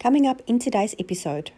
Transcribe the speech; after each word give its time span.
Coming 0.00 0.28
up 0.28 0.42
in 0.46 0.60
today's 0.60 0.94
episode. 1.00 1.50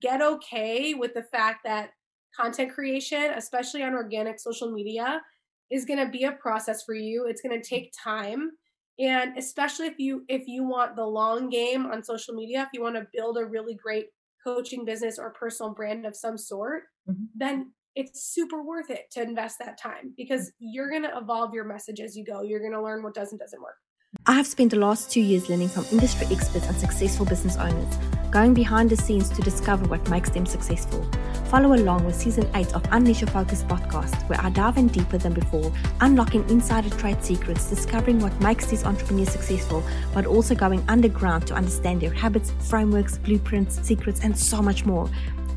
Get 0.00 0.22
okay 0.22 0.94
with 0.94 1.12
the 1.12 1.22
fact 1.22 1.64
that 1.64 1.90
content 2.34 2.72
creation, 2.72 3.32
especially 3.36 3.82
on 3.82 3.92
organic 3.92 4.40
social 4.40 4.72
media, 4.72 5.20
is 5.70 5.84
going 5.84 5.98
to 5.98 6.10
be 6.10 6.24
a 6.24 6.32
process 6.32 6.82
for 6.82 6.94
you. 6.94 7.26
It's 7.26 7.42
going 7.42 7.60
to 7.60 7.68
take 7.68 7.92
time. 8.02 8.52
And 8.98 9.36
especially 9.36 9.86
if 9.86 9.98
you 9.98 10.24
if 10.28 10.48
you 10.48 10.64
want 10.64 10.96
the 10.96 11.04
long 11.04 11.50
game 11.50 11.84
on 11.86 12.02
social 12.02 12.34
media, 12.34 12.62
if 12.62 12.68
you 12.72 12.82
want 12.82 12.96
to 12.96 13.06
build 13.12 13.36
a 13.36 13.44
really 13.44 13.74
great 13.74 14.06
coaching 14.42 14.86
business 14.86 15.18
or 15.18 15.30
personal 15.30 15.74
brand 15.74 16.06
of 16.06 16.16
some 16.16 16.38
sort, 16.38 16.84
mm-hmm. 17.08 17.24
then 17.36 17.72
it's 17.94 18.32
super 18.32 18.62
worth 18.62 18.90
it 18.90 19.10
to 19.10 19.22
invest 19.22 19.58
that 19.58 19.78
time 19.78 20.14
because 20.16 20.52
you're 20.58 20.90
going 20.90 21.02
to 21.02 21.16
evolve 21.18 21.52
your 21.52 21.64
message 21.64 22.00
as 22.00 22.16
you 22.16 22.24
go. 22.24 22.40
You're 22.40 22.60
going 22.60 22.72
to 22.72 22.82
learn 22.82 23.02
what 23.02 23.14
does 23.14 23.30
and 23.30 23.38
doesn't 23.38 23.60
work. 23.60 23.76
I 24.24 24.32
have 24.32 24.46
spent 24.46 24.70
the 24.70 24.78
last 24.78 25.10
two 25.10 25.20
years 25.20 25.50
learning 25.50 25.68
from 25.68 25.84
industry 25.92 26.26
experts 26.30 26.66
and 26.66 26.76
successful 26.76 27.26
business 27.26 27.58
owners, 27.58 27.96
going 28.30 28.54
behind 28.54 28.88
the 28.88 28.96
scenes 28.96 29.28
to 29.28 29.42
discover 29.42 29.86
what 29.86 30.08
makes 30.08 30.30
them 30.30 30.46
successful. 30.46 31.06
Follow 31.50 31.74
along 31.74 32.06
with 32.06 32.14
season 32.14 32.46
8 32.54 32.74
of 32.74 32.82
Unleash 32.90 33.20
Your 33.20 33.28
Focus 33.28 33.64
podcast, 33.64 34.26
where 34.30 34.40
I 34.40 34.48
dive 34.48 34.78
in 34.78 34.88
deeper 34.88 35.18
than 35.18 35.34
before, 35.34 35.70
unlocking 36.00 36.48
insider 36.48 36.88
trade 36.88 37.22
secrets, 37.22 37.68
discovering 37.68 38.18
what 38.20 38.38
makes 38.40 38.64
these 38.64 38.84
entrepreneurs 38.84 39.30
successful, 39.30 39.82
but 40.14 40.24
also 40.24 40.54
going 40.54 40.82
underground 40.88 41.46
to 41.48 41.54
understand 41.54 42.00
their 42.00 42.12
habits, 42.12 42.52
frameworks, 42.60 43.18
blueprints, 43.18 43.78
secrets, 43.86 44.20
and 44.22 44.38
so 44.38 44.62
much 44.62 44.86
more. 44.86 45.10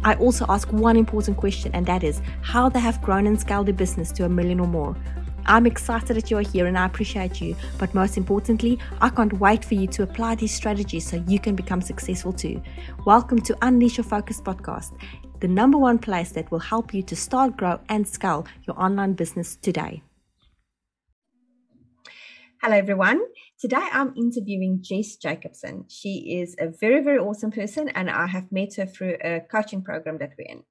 I 0.03 0.15
also 0.15 0.45
ask 0.49 0.70
one 0.73 0.97
important 0.97 1.37
question, 1.37 1.71
and 1.73 1.85
that 1.85 2.03
is 2.03 2.21
how 2.41 2.67
they 2.67 2.81
have 2.81 3.01
grown 3.01 3.27
and 3.27 3.39
scaled 3.39 3.67
their 3.67 3.73
business 3.73 4.11
to 4.13 4.25
a 4.25 4.29
million 4.29 4.59
or 4.59 4.67
more. 4.67 4.95
I'm 5.45 5.65
excited 5.65 6.15
that 6.15 6.29
you're 6.29 6.41
here 6.41 6.67
and 6.67 6.77
I 6.77 6.85
appreciate 6.85 7.41
you, 7.41 7.55
but 7.79 7.93
most 7.93 8.15
importantly, 8.17 8.77
I 9.01 9.09
can't 9.09 9.33
wait 9.39 9.65
for 9.65 9.73
you 9.73 9.87
to 9.87 10.03
apply 10.03 10.35
these 10.35 10.53
strategies 10.53 11.07
so 11.07 11.23
you 11.27 11.39
can 11.39 11.55
become 11.55 11.81
successful 11.81 12.31
too. 12.31 12.61
Welcome 13.05 13.41
to 13.41 13.57
Unleash 13.61 13.97
Your 13.97 14.03
Focus 14.03 14.39
podcast, 14.39 14.91
the 15.39 15.47
number 15.47 15.77
one 15.77 15.97
place 15.97 16.31
that 16.31 16.51
will 16.51 16.59
help 16.59 16.93
you 16.93 17.01
to 17.03 17.15
start, 17.15 17.57
grow, 17.57 17.79
and 17.89 18.07
scale 18.07 18.45
your 18.67 18.79
online 18.79 19.13
business 19.13 19.55
today. 19.55 20.03
Hello, 22.61 22.76
everyone. 22.76 23.20
Today 23.59 23.87
I'm 23.91 24.13
interviewing 24.15 24.79
Jess 24.81 25.15
Jacobson. 25.15 25.85
She 25.89 26.39
is 26.39 26.55
a 26.59 26.67
very, 26.67 27.01
very 27.03 27.17
awesome 27.17 27.51
person, 27.51 27.89
and 27.89 28.09
I 28.09 28.27
have 28.27 28.51
met 28.51 28.76
her 28.76 28.85
through 28.85 29.17
a 29.23 29.39
coaching 29.39 29.81
program 29.81 30.20
that 30.20 30.33
we're 30.37 30.45
in. 30.48 30.63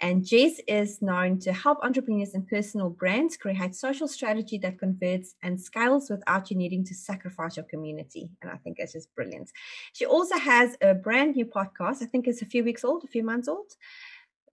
And 0.00 0.24
Jess 0.24 0.60
is 0.68 1.02
known 1.02 1.40
to 1.40 1.52
help 1.52 1.78
entrepreneurs 1.82 2.34
and 2.34 2.46
personal 2.46 2.90
brands 2.90 3.36
create 3.36 3.74
social 3.74 4.06
strategy 4.06 4.58
that 4.58 4.78
converts 4.78 5.34
and 5.42 5.60
scales 5.60 6.08
without 6.08 6.50
you 6.50 6.56
needing 6.56 6.84
to 6.84 6.94
sacrifice 6.94 7.56
your 7.56 7.66
community. 7.66 8.30
And 8.40 8.50
I 8.50 8.56
think 8.56 8.78
it's 8.78 8.92
just 8.92 9.14
brilliant. 9.14 9.50
She 9.92 10.06
also 10.06 10.38
has 10.38 10.76
a 10.80 10.94
brand 10.94 11.34
new 11.36 11.46
podcast. 11.46 12.02
I 12.02 12.06
think 12.06 12.28
it's 12.28 12.42
a 12.42 12.46
few 12.46 12.62
weeks 12.62 12.84
old, 12.84 13.04
a 13.04 13.08
few 13.08 13.24
months 13.24 13.48
old, 13.48 13.72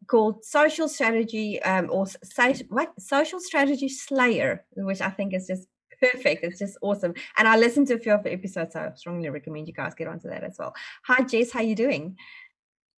called 0.07 0.43
Social 0.43 0.87
Strategy 0.87 1.61
um, 1.61 1.89
or 1.91 2.07
what 2.69 2.93
Social 2.99 3.39
Strategy 3.39 3.89
Slayer, 3.89 4.65
which 4.75 5.01
I 5.01 5.09
think 5.09 5.33
is 5.33 5.47
just 5.47 5.67
perfect. 6.01 6.43
It's 6.43 6.59
just 6.59 6.77
awesome. 6.81 7.13
And 7.37 7.47
I 7.47 7.57
listened 7.57 7.87
to 7.87 7.95
a 7.95 7.99
few 7.99 8.13
of 8.13 8.23
the 8.23 8.33
episodes, 8.33 8.73
so 8.73 8.79
I 8.79 8.95
strongly 8.95 9.29
recommend 9.29 9.67
you 9.67 9.73
guys 9.73 9.95
get 9.95 10.07
onto 10.07 10.29
that 10.29 10.43
as 10.43 10.57
well. 10.57 10.73
Hi, 11.05 11.23
Jess. 11.23 11.51
How 11.51 11.59
are 11.59 11.63
you 11.63 11.75
doing? 11.75 12.17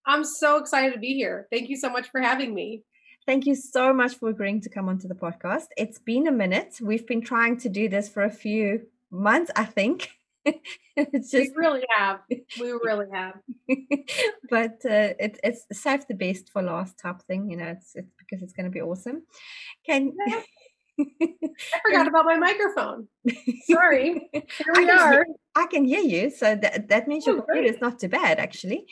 I'm 0.06 0.24
so 0.24 0.58
excited 0.58 0.94
to 0.94 1.00
be 1.00 1.14
here. 1.14 1.48
Thank 1.50 1.68
you 1.68 1.76
so 1.76 1.90
much 1.90 2.08
for 2.10 2.20
having 2.20 2.54
me. 2.54 2.84
Thank 3.26 3.44
you 3.44 3.56
so 3.56 3.92
much 3.92 4.14
for 4.14 4.28
agreeing 4.28 4.60
to 4.60 4.70
come 4.70 4.88
onto 4.88 5.08
the 5.08 5.14
podcast. 5.14 5.66
It's 5.76 5.98
been 5.98 6.28
a 6.28 6.32
minute. 6.32 6.76
We've 6.80 7.06
been 7.06 7.22
trying 7.22 7.58
to 7.58 7.68
do 7.68 7.88
this 7.88 8.08
for 8.08 8.22
a 8.22 8.30
few 8.30 8.86
months, 9.10 9.50
I 9.56 9.64
think. 9.64 10.10
it's 10.44 11.32
just 11.32 11.50
we 11.50 11.52
really 11.56 11.84
have. 11.96 12.20
We 12.30 12.70
really 12.84 13.06
have. 13.12 13.34
but 14.48 14.76
uh, 14.84 15.18
it, 15.18 15.40
it's 15.42 15.66
save 15.72 16.06
the 16.06 16.14
best 16.14 16.52
for 16.52 16.62
last 16.62 17.00
type 17.00 17.22
thing. 17.22 17.50
You 17.50 17.56
know, 17.56 17.66
it's, 17.66 17.96
it's 17.96 18.12
because 18.16 18.44
it's 18.44 18.52
going 18.52 18.66
to 18.66 18.70
be 18.70 18.80
awesome. 18.80 19.24
Can 19.84 20.12
I 21.00 21.54
forgot 21.84 22.06
about 22.06 22.24
my 22.24 22.36
microphone. 22.36 23.08
Sorry. 23.64 24.28
Here 24.32 24.44
we 24.76 24.88
I 24.88 24.96
are. 24.96 25.12
Hear, 25.12 25.26
I 25.56 25.66
can 25.66 25.84
hear 25.84 26.00
you, 26.00 26.30
so 26.30 26.54
that 26.54 26.88
that 26.88 27.08
means 27.08 27.26
your 27.26 27.38
oh, 27.38 27.42
computer 27.42 27.74
is 27.74 27.80
not 27.80 27.98
too 27.98 28.08
bad, 28.08 28.38
actually. 28.38 28.86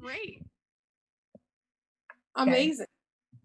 Great. 0.00 0.42
Amazing. 2.34 2.86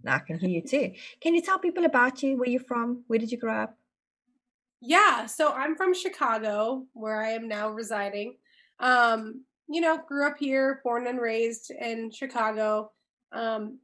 Now 0.03 0.15
I 0.15 0.19
can 0.19 0.39
hear 0.39 0.49
you 0.49 0.61
too. 0.61 0.93
Can 1.19 1.35
you 1.35 1.41
tell 1.41 1.59
people 1.59 1.85
about 1.85 2.21
you? 2.23 2.37
Where 2.37 2.49
you're 2.49 2.61
from? 2.61 3.03
Where 3.07 3.19
did 3.19 3.31
you 3.31 3.37
grow 3.37 3.63
up? 3.63 3.77
Yeah, 4.81 5.25
so 5.25 5.51
I'm 5.51 5.75
from 5.75 5.93
Chicago, 5.93 6.85
where 6.93 7.21
I 7.21 7.31
am 7.31 7.47
now 7.47 7.69
residing. 7.69 8.35
Um, 8.79 9.43
you 9.67 9.81
know, 9.81 9.99
grew 10.07 10.27
up 10.27 10.37
here, 10.37 10.81
born 10.83 11.07
and 11.07 11.19
raised 11.19 11.71
in 11.71 12.11
Chicago. 12.11 12.91
Um, 13.31 13.79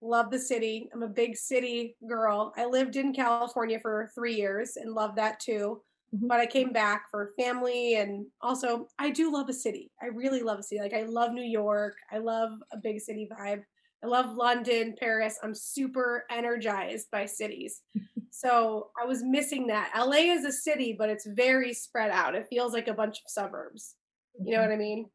love 0.00 0.30
the 0.30 0.38
city. 0.38 0.88
I'm 0.94 1.02
a 1.02 1.08
big 1.08 1.36
city 1.36 1.96
girl. 2.08 2.52
I 2.56 2.66
lived 2.66 2.94
in 2.94 3.12
California 3.12 3.80
for 3.80 4.10
three 4.14 4.36
years 4.36 4.76
and 4.76 4.94
loved 4.94 5.16
that 5.16 5.40
too. 5.40 5.82
Mm-hmm. 6.14 6.26
But 6.26 6.40
I 6.40 6.46
came 6.46 6.72
back 6.72 7.10
for 7.10 7.32
family 7.38 7.96
and 7.96 8.26
also 8.40 8.88
I 8.98 9.10
do 9.10 9.32
love 9.32 9.48
a 9.48 9.52
city. 9.52 9.90
I 10.02 10.06
really 10.06 10.42
love 10.42 10.58
a 10.58 10.62
city. 10.62 10.80
Like 10.80 10.94
I 10.94 11.04
love 11.04 11.32
New 11.32 11.44
York. 11.44 11.96
I 12.10 12.18
love 12.18 12.52
a 12.72 12.78
big 12.78 13.00
city 13.00 13.28
vibe. 13.30 13.62
I 14.02 14.06
love 14.06 14.36
London, 14.36 14.94
Paris. 14.98 15.38
I'm 15.42 15.54
super 15.54 16.24
energized 16.30 17.10
by 17.10 17.26
cities. 17.26 17.82
so 18.30 18.90
I 19.00 19.04
was 19.04 19.22
missing 19.22 19.66
that. 19.66 19.92
LA 19.96 20.32
is 20.32 20.44
a 20.44 20.52
city, 20.52 20.94
but 20.96 21.10
it's 21.10 21.26
very 21.26 21.74
spread 21.74 22.10
out. 22.10 22.34
It 22.34 22.46
feels 22.48 22.72
like 22.72 22.88
a 22.88 22.94
bunch 22.94 23.18
of 23.18 23.30
suburbs. 23.30 23.96
You 24.42 24.54
know 24.54 24.62
what 24.62 24.70
I 24.70 24.76
mean? 24.76 25.06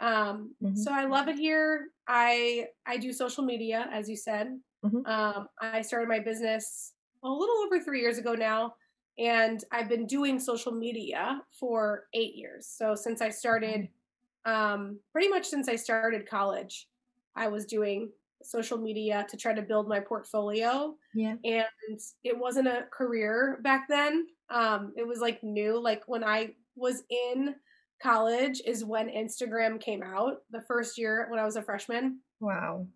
Um, 0.00 0.54
mm-hmm. 0.62 0.76
So 0.76 0.92
I 0.92 1.06
love 1.06 1.28
it 1.28 1.38
here. 1.38 1.88
I 2.06 2.66
I 2.86 2.98
do 2.98 3.12
social 3.12 3.44
media, 3.44 3.88
as 3.92 4.08
you 4.08 4.16
said. 4.16 4.58
Mm-hmm. 4.84 5.06
Um, 5.06 5.48
I 5.60 5.82
started 5.82 6.08
my 6.08 6.20
business 6.20 6.92
a 7.24 7.28
little 7.28 7.56
over 7.66 7.80
three 7.80 8.00
years 8.00 8.18
ago 8.18 8.34
now, 8.34 8.74
and 9.18 9.62
I've 9.72 9.88
been 9.88 10.06
doing 10.06 10.38
social 10.38 10.72
media 10.72 11.42
for 11.58 12.04
eight 12.14 12.34
years. 12.34 12.66
So 12.66 12.94
since 12.94 13.20
I 13.20 13.30
started, 13.30 13.88
um, 14.44 15.00
pretty 15.12 15.28
much 15.28 15.46
since 15.46 15.68
I 15.68 15.76
started 15.76 16.28
college, 16.28 16.88
I 17.36 17.48
was 17.48 17.66
doing 17.66 18.10
social 18.42 18.78
media 18.78 19.26
to 19.28 19.36
try 19.36 19.52
to 19.52 19.62
build 19.62 19.88
my 19.88 20.00
portfolio. 20.00 20.94
Yeah, 21.14 21.34
and 21.44 22.00
it 22.24 22.38
wasn't 22.38 22.68
a 22.68 22.86
career 22.92 23.58
back 23.62 23.88
then. 23.88 24.26
Um, 24.50 24.92
it 24.96 25.06
was 25.06 25.20
like 25.20 25.42
new. 25.42 25.80
Like 25.80 26.02
when 26.06 26.24
I 26.24 26.54
was 26.76 27.02
in 27.10 27.54
college 28.00 28.62
is 28.64 28.84
when 28.84 29.08
Instagram 29.08 29.80
came 29.80 30.02
out, 30.02 30.38
the 30.50 30.62
first 30.62 30.98
year 30.98 31.26
when 31.30 31.40
I 31.40 31.44
was 31.44 31.56
a 31.56 31.62
freshman. 31.62 32.20
Wow. 32.40 32.86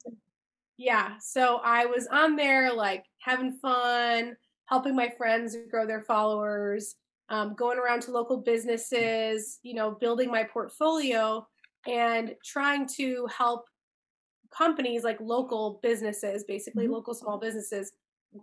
Yeah. 0.79 1.15
So 1.21 1.61
I 1.65 1.87
was 1.87 2.07
on 2.07 2.37
there 2.37 2.73
like 2.73 3.05
having 3.19 3.59
fun, 3.61 4.37
helping 4.67 4.95
my 4.95 5.09
friends 5.09 5.57
grow 5.71 5.87
their 5.87 6.01
followers, 6.01 6.97
um, 7.29 7.55
going 7.55 7.79
around 7.79 8.03
to 8.03 8.11
local 8.11 8.39
businesses, 8.39 9.59
you 9.63 9.75
know, 9.75 9.91
building 9.91 10.31
my 10.31 10.45
portfolio 10.45 11.47
and 11.87 12.35
trying 12.45 12.87
to 12.87 13.27
help 13.27 13.65
companies 14.51 15.03
like 15.03 15.19
local 15.21 15.81
businesses, 15.83 16.45
basically 16.45 16.85
mm-hmm. 16.85 16.95
local 16.95 17.15
small 17.15 17.39
businesses, 17.39 17.93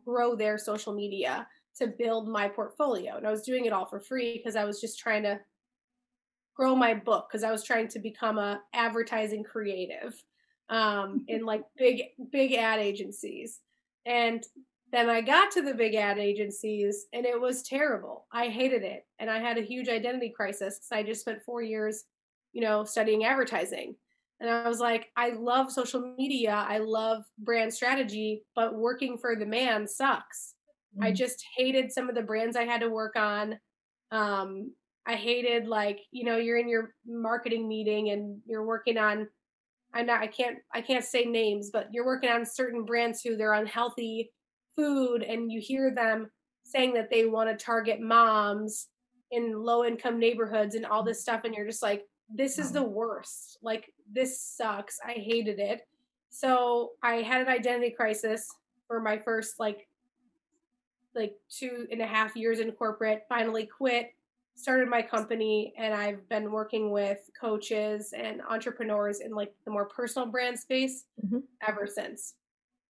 grow 0.06 0.36
their 0.36 0.58
social 0.58 0.94
media 0.94 1.48
to 1.78 1.88
build 1.88 2.28
my 2.28 2.48
portfolio. 2.48 3.18
And 3.18 3.28
I 3.28 3.32
was 3.32 3.44
doing 3.44 3.66
it 3.66 3.74
all 3.74 3.86
for 3.86 4.00
free 4.00 4.38
because 4.38 4.56
I 4.56 4.66
was 4.66 4.82
just 4.82 5.00
trying 5.00 5.24
to 5.24 5.40
grow 6.56 6.76
my 6.76 6.94
book 6.94 7.28
because 7.30 7.44
I 7.44 7.52
was 7.52 7.64
trying 7.64 7.88
to 7.90 8.00
become 8.00 8.38
a 8.38 8.62
advertising 8.74 9.44
creative 9.44 10.22
um, 10.70 11.26
in 11.28 11.46
like 11.46 11.64
big 11.78 12.04
big 12.32 12.54
ad 12.54 12.80
agencies. 12.80 13.62
And 14.06 14.44
then 14.92 15.10
I 15.10 15.22
got 15.22 15.52
to 15.52 15.62
the 15.62 15.74
big 15.74 15.96
ad 15.96 16.18
agencies 16.18 17.06
and 17.14 17.26
it 17.26 17.40
was 17.40 17.64
terrible. 17.64 18.26
I 18.32 18.48
hated 18.48 18.84
it. 18.84 19.06
And 19.20 19.30
I 19.30 19.40
had 19.40 19.58
a 19.58 19.62
huge 19.62 19.88
identity 19.88 20.34
crisis 20.36 20.80
because 20.80 20.92
I 20.92 21.04
just 21.04 21.22
spent 21.22 21.44
four 21.44 21.62
years, 21.62 22.06
you 22.54 22.62
know, 22.62 22.84
studying 22.84 23.24
advertising. 23.24 23.96
And 24.40 24.50
I 24.50 24.68
was 24.68 24.80
like, 24.80 25.10
I 25.16 25.32
love 25.32 25.72
social 25.72 26.16
media. 26.18 26.66
I 26.68 26.80
love 26.80 27.24
brand 27.38 27.74
strategy, 27.74 28.44
but 28.56 28.76
working 28.76 29.18
for 29.18 29.36
the 29.36 29.46
man 29.46 29.88
sucks. 29.88 30.56
Mm-hmm. 30.96 31.04
I 31.04 31.12
just 31.12 31.44
hated 31.58 31.92
some 31.92 32.10
of 32.10 32.16
the 32.16 32.24
brands 32.24 32.56
I 32.56 32.64
had 32.64 32.82
to 32.82 32.90
work 32.90 33.16
on. 33.16 33.60
Um, 34.12 34.72
I 35.06 35.16
hated 35.16 35.68
like, 35.68 36.00
you 36.12 36.24
know, 36.24 36.38
you're 36.38 36.58
in 36.58 36.70
your 36.70 36.96
marketing 37.06 37.68
meeting 37.68 38.10
and 38.10 38.40
you're 38.46 38.66
working 38.66 38.98
on 38.98 39.28
I'm 39.92 40.06
not 40.06 40.22
I 40.22 40.28
can't 40.28 40.60
I 40.74 40.82
can't 40.82 41.04
say 41.04 41.26
names, 41.26 41.72
but 41.72 41.88
you're 41.92 42.06
working 42.06 42.30
on 42.30 42.46
certain 42.46 42.86
brands 42.86 43.22
who 43.22 43.36
they're 43.36 43.54
unhealthy 43.54 44.32
food 44.80 45.24
and 45.24 45.52
you 45.52 45.60
hear 45.60 45.94
them 45.94 46.30
saying 46.64 46.94
that 46.94 47.10
they 47.10 47.26
want 47.26 47.50
to 47.50 47.66
target 47.66 48.00
moms 48.00 48.88
in 49.32 49.54
low 49.54 49.84
income 49.84 50.20
neighborhoods 50.20 50.76
and 50.76 50.86
all 50.86 51.04
this 51.04 51.22
stuff 51.22 51.42
and 51.44 51.54
you're 51.54 51.66
just 51.66 51.84
like 51.84 52.06
this 52.34 52.60
is 52.60 52.72
the 52.72 52.84
worst. 52.84 53.58
Like 53.64 53.92
this 54.12 54.40
sucks. 54.40 55.00
I 55.04 55.14
hated 55.14 55.58
it. 55.58 55.82
So 56.30 56.92
I 57.02 57.16
had 57.16 57.42
an 57.42 57.48
identity 57.48 57.90
crisis 57.90 58.48
for 58.88 59.02
my 59.02 59.18
first 59.18 59.60
like 59.60 59.88
like 61.16 61.34
two 61.50 61.88
and 61.92 62.02
a 62.02 62.06
half 62.06 62.36
years 62.36 62.60
in 62.60 62.72
corporate, 62.72 63.24
finally 63.28 63.66
quit 63.66 64.12
started 64.60 64.90
my 64.90 65.02
company 65.02 65.74
and 65.78 65.94
I've 65.94 66.28
been 66.28 66.52
working 66.52 66.92
with 66.92 67.18
coaches 67.40 68.14
and 68.16 68.42
entrepreneurs 68.50 69.22
in 69.22 69.32
like 69.32 69.54
the 69.64 69.72
more 69.72 69.86
personal 69.86 70.28
brand 70.28 70.60
space 70.60 71.06
mm-hmm. 71.26 71.40
ever 71.66 71.88
since. 71.88 72.36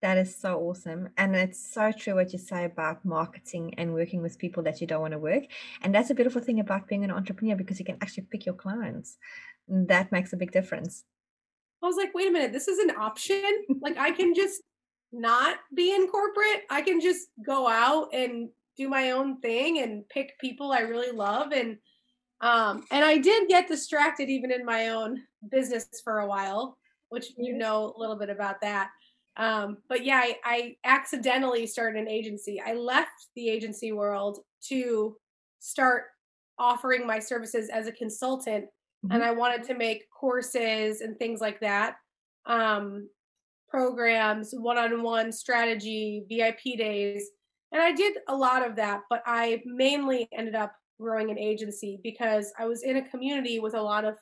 That 0.02 0.18
is 0.18 0.36
so 0.36 0.60
awesome. 0.60 1.10
And 1.18 1.36
it's 1.36 1.74
so 1.74 1.92
true 1.92 2.16
what 2.16 2.32
you 2.32 2.38
say 2.38 2.66
about 2.66 3.04
marketing 3.04 3.74
and 3.78 3.94
working 3.94 4.22
with 4.22 4.38
people 4.38 4.62
that 4.64 4.80
you 4.80 4.86
don't 4.86 5.02
want 5.02 5.14
to 5.14 5.20
work. 5.20 5.44
And 5.82 5.94
that's 5.94 6.12
a 6.12 6.16
beautiful 6.16 6.42
thing 6.42 6.60
about 6.60 6.88
being 6.88 7.04
an 7.04 7.12
entrepreneur 7.12 7.56
because 7.56 7.80
you 7.80 7.86
can 7.86 7.98
actually 8.02 8.28
pick 8.30 8.46
your 8.46 8.56
clients. 8.56 9.18
That 9.68 10.12
makes 10.12 10.34
a 10.34 10.38
big 10.38 10.52
difference. 10.52 11.04
I 11.82 11.88
was 11.88 11.96
like, 11.96 12.14
wait 12.14 12.28
a 12.28 12.32
minute, 12.32 12.54
this 12.54 12.68
is 12.68 12.80
an 12.80 12.92
option? 12.92 13.44
like 13.82 13.98
I 13.98 14.12
can 14.12 14.36
just 14.36 14.62
not 15.12 15.58
be 15.74 15.94
in 15.94 16.08
corporate. 16.08 16.64
I 16.70 16.82
can 16.82 17.02
just 17.02 17.28
go 17.44 17.68
out 17.68 18.14
and 18.14 18.50
do 18.78 18.90
my 18.90 19.12
own 19.12 19.40
thing 19.42 19.80
and 19.80 20.08
pick 20.10 20.38
people 20.40 20.72
I 20.72 20.82
really 20.82 21.12
love 21.12 21.52
and 21.52 21.78
um 22.42 22.84
and 22.92 23.04
I 23.04 23.18
did 23.18 23.50
get 23.50 23.68
distracted 23.68 24.30
even 24.30 24.52
in 24.52 24.64
my 24.64 24.90
own 24.90 25.24
business 25.50 25.88
for 26.04 26.20
a 26.20 26.28
while, 26.28 26.78
which 27.10 27.32
you 27.36 27.58
know 27.58 27.96
a 27.98 28.00
little 28.00 28.16
bit 28.16 28.30
about 28.30 28.62
that. 28.62 28.92
Um, 29.38 29.78
but 29.88 30.04
yeah, 30.04 30.18
I, 30.18 30.36
I 30.44 30.76
accidentally 30.84 31.68
started 31.68 32.02
an 32.02 32.08
agency. 32.08 32.62
I 32.66 32.74
left 32.74 33.30
the 33.36 33.50
agency 33.50 33.92
world 33.92 34.40
to 34.70 35.16
start 35.60 36.06
offering 36.60 37.06
my 37.06 37.20
services 37.20 37.70
as 37.70 37.88
a 37.88 37.92
consultant 37.92 38.66
mm-hmm. 38.66 39.12
and 39.12 39.24
I 39.24 39.32
wanted 39.32 39.64
to 39.66 39.76
make 39.76 40.04
courses 40.10 41.02
and 41.02 41.18
things 41.18 41.40
like 41.40 41.60
that. 41.60 41.98
Um, 42.48 43.10
programs, 43.70 44.54
one-on-one 44.54 45.32
strategy, 45.32 46.26
VIP 46.30 46.78
days 46.78 47.30
and 47.72 47.82
I 47.82 47.92
did 47.92 48.18
a 48.28 48.36
lot 48.36 48.66
of 48.66 48.76
that, 48.78 49.02
but 49.10 49.22
I 49.26 49.62
mainly 49.66 50.28
ended 50.32 50.56
up 50.56 50.74
growing 51.00 51.30
an 51.30 51.38
agency 51.38 52.00
because 52.04 52.52
I 52.58 52.66
was 52.66 52.84
in 52.84 52.98
a 52.98 53.10
community 53.10 53.60
with 53.60 53.76
a 53.76 53.82
lot 53.82 54.06
of 54.06 54.16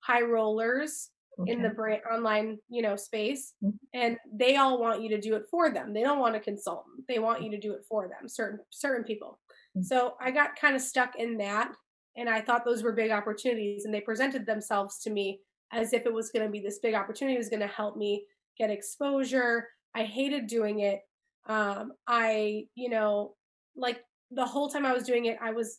high 0.00 0.22
rollers 0.22 1.10
okay. 1.40 1.52
in 1.52 1.62
the 1.62 1.70
brand 1.70 2.02
online, 2.10 2.58
you 2.68 2.82
know, 2.82 2.96
space, 2.96 3.54
mm-hmm. 3.62 3.76
and 3.94 4.16
they 4.32 4.56
all 4.56 4.80
want 4.80 5.02
you 5.02 5.08
to 5.10 5.20
do 5.20 5.34
it 5.34 5.44
for 5.50 5.70
them. 5.70 5.92
They 5.92 6.02
don't 6.02 6.18
want 6.18 6.36
a 6.36 6.40
consultant. 6.40 7.06
They 7.08 7.18
want 7.18 7.42
you 7.42 7.50
to 7.50 7.58
do 7.58 7.72
it 7.72 7.84
for 7.88 8.08
them. 8.08 8.28
Certain 8.28 8.60
certain 8.70 9.04
people. 9.04 9.38
Mm-hmm. 9.76 9.82
So 9.82 10.14
I 10.20 10.30
got 10.30 10.56
kind 10.56 10.76
of 10.76 10.82
stuck 10.82 11.16
in 11.16 11.36
that, 11.38 11.72
and 12.16 12.28
I 12.28 12.40
thought 12.40 12.64
those 12.64 12.82
were 12.82 12.92
big 12.92 13.10
opportunities, 13.10 13.84
and 13.84 13.94
they 13.94 14.00
presented 14.00 14.46
themselves 14.46 15.00
to 15.00 15.10
me 15.10 15.40
as 15.72 15.92
if 15.92 16.04
it 16.04 16.12
was 16.12 16.30
going 16.30 16.44
to 16.44 16.52
be 16.52 16.60
this 16.60 16.80
big 16.80 16.94
opportunity. 16.94 17.34
It 17.34 17.38
was 17.38 17.48
going 17.48 17.60
to 17.60 17.66
help 17.66 17.96
me 17.96 18.26
get 18.58 18.70
exposure. 18.70 19.68
I 19.94 20.04
hated 20.04 20.46
doing 20.46 20.80
it 20.80 21.00
um 21.46 21.92
i 22.06 22.64
you 22.74 22.88
know 22.88 23.34
like 23.74 24.00
the 24.30 24.44
whole 24.44 24.68
time 24.68 24.86
i 24.86 24.92
was 24.92 25.04
doing 25.04 25.24
it 25.26 25.36
i 25.42 25.50
was 25.50 25.78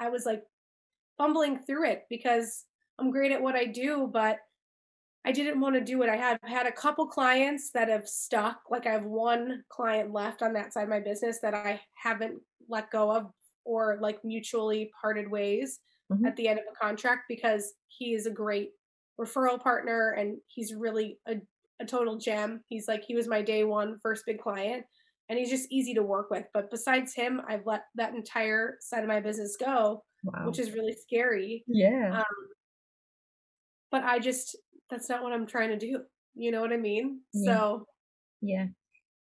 i 0.00 0.08
was 0.08 0.26
like 0.26 0.42
fumbling 1.16 1.58
through 1.58 1.88
it 1.88 2.04
because 2.10 2.64
i'm 2.98 3.10
great 3.10 3.32
at 3.32 3.40
what 3.40 3.54
i 3.54 3.64
do 3.64 4.10
but 4.12 4.38
i 5.24 5.32
didn't 5.32 5.60
want 5.60 5.74
to 5.74 5.80
do 5.80 6.02
it 6.02 6.08
i 6.08 6.16
have 6.16 6.38
had 6.42 6.66
a 6.66 6.72
couple 6.72 7.06
clients 7.06 7.70
that 7.72 7.88
have 7.88 8.08
stuck 8.08 8.60
like 8.70 8.86
i 8.86 8.90
have 8.90 9.04
one 9.04 9.62
client 9.68 10.12
left 10.12 10.42
on 10.42 10.52
that 10.52 10.72
side 10.72 10.84
of 10.84 10.88
my 10.88 11.00
business 11.00 11.38
that 11.40 11.54
i 11.54 11.80
haven't 11.94 12.40
let 12.68 12.90
go 12.90 13.10
of 13.10 13.30
or 13.64 13.98
like 14.00 14.24
mutually 14.24 14.90
parted 15.00 15.30
ways 15.30 15.80
mm-hmm. 16.12 16.24
at 16.24 16.36
the 16.36 16.48
end 16.48 16.58
of 16.58 16.64
a 16.70 16.84
contract 16.84 17.22
because 17.28 17.74
he 17.88 18.14
is 18.14 18.26
a 18.26 18.30
great 18.30 18.70
referral 19.20 19.60
partner 19.60 20.10
and 20.10 20.38
he's 20.46 20.72
really 20.74 21.18
a 21.26 21.36
a 21.80 21.84
total 21.84 22.16
gem. 22.16 22.62
He's 22.68 22.88
like 22.88 23.04
he 23.04 23.14
was 23.14 23.28
my 23.28 23.42
day 23.42 23.64
one 23.64 23.98
first 24.02 24.24
big 24.26 24.40
client 24.40 24.84
and 25.28 25.38
he's 25.38 25.50
just 25.50 25.70
easy 25.70 25.94
to 25.94 26.02
work 26.02 26.30
with. 26.30 26.44
But 26.52 26.70
besides 26.70 27.14
him, 27.14 27.40
I've 27.48 27.66
let 27.66 27.82
that 27.94 28.14
entire 28.14 28.76
side 28.80 29.02
of 29.02 29.08
my 29.08 29.20
business 29.20 29.56
go, 29.56 30.02
wow. 30.24 30.46
which 30.46 30.58
is 30.58 30.72
really 30.72 30.94
scary. 30.94 31.64
Yeah. 31.66 32.18
Um, 32.18 32.24
but 33.90 34.04
I 34.04 34.18
just 34.18 34.56
that's 34.90 35.08
not 35.08 35.22
what 35.22 35.32
I'm 35.32 35.46
trying 35.46 35.70
to 35.70 35.78
do. 35.78 36.00
You 36.34 36.50
know 36.50 36.60
what 36.60 36.72
I 36.72 36.76
mean? 36.76 37.20
Yeah. 37.32 37.54
So 37.54 37.84
yeah. 38.40 38.66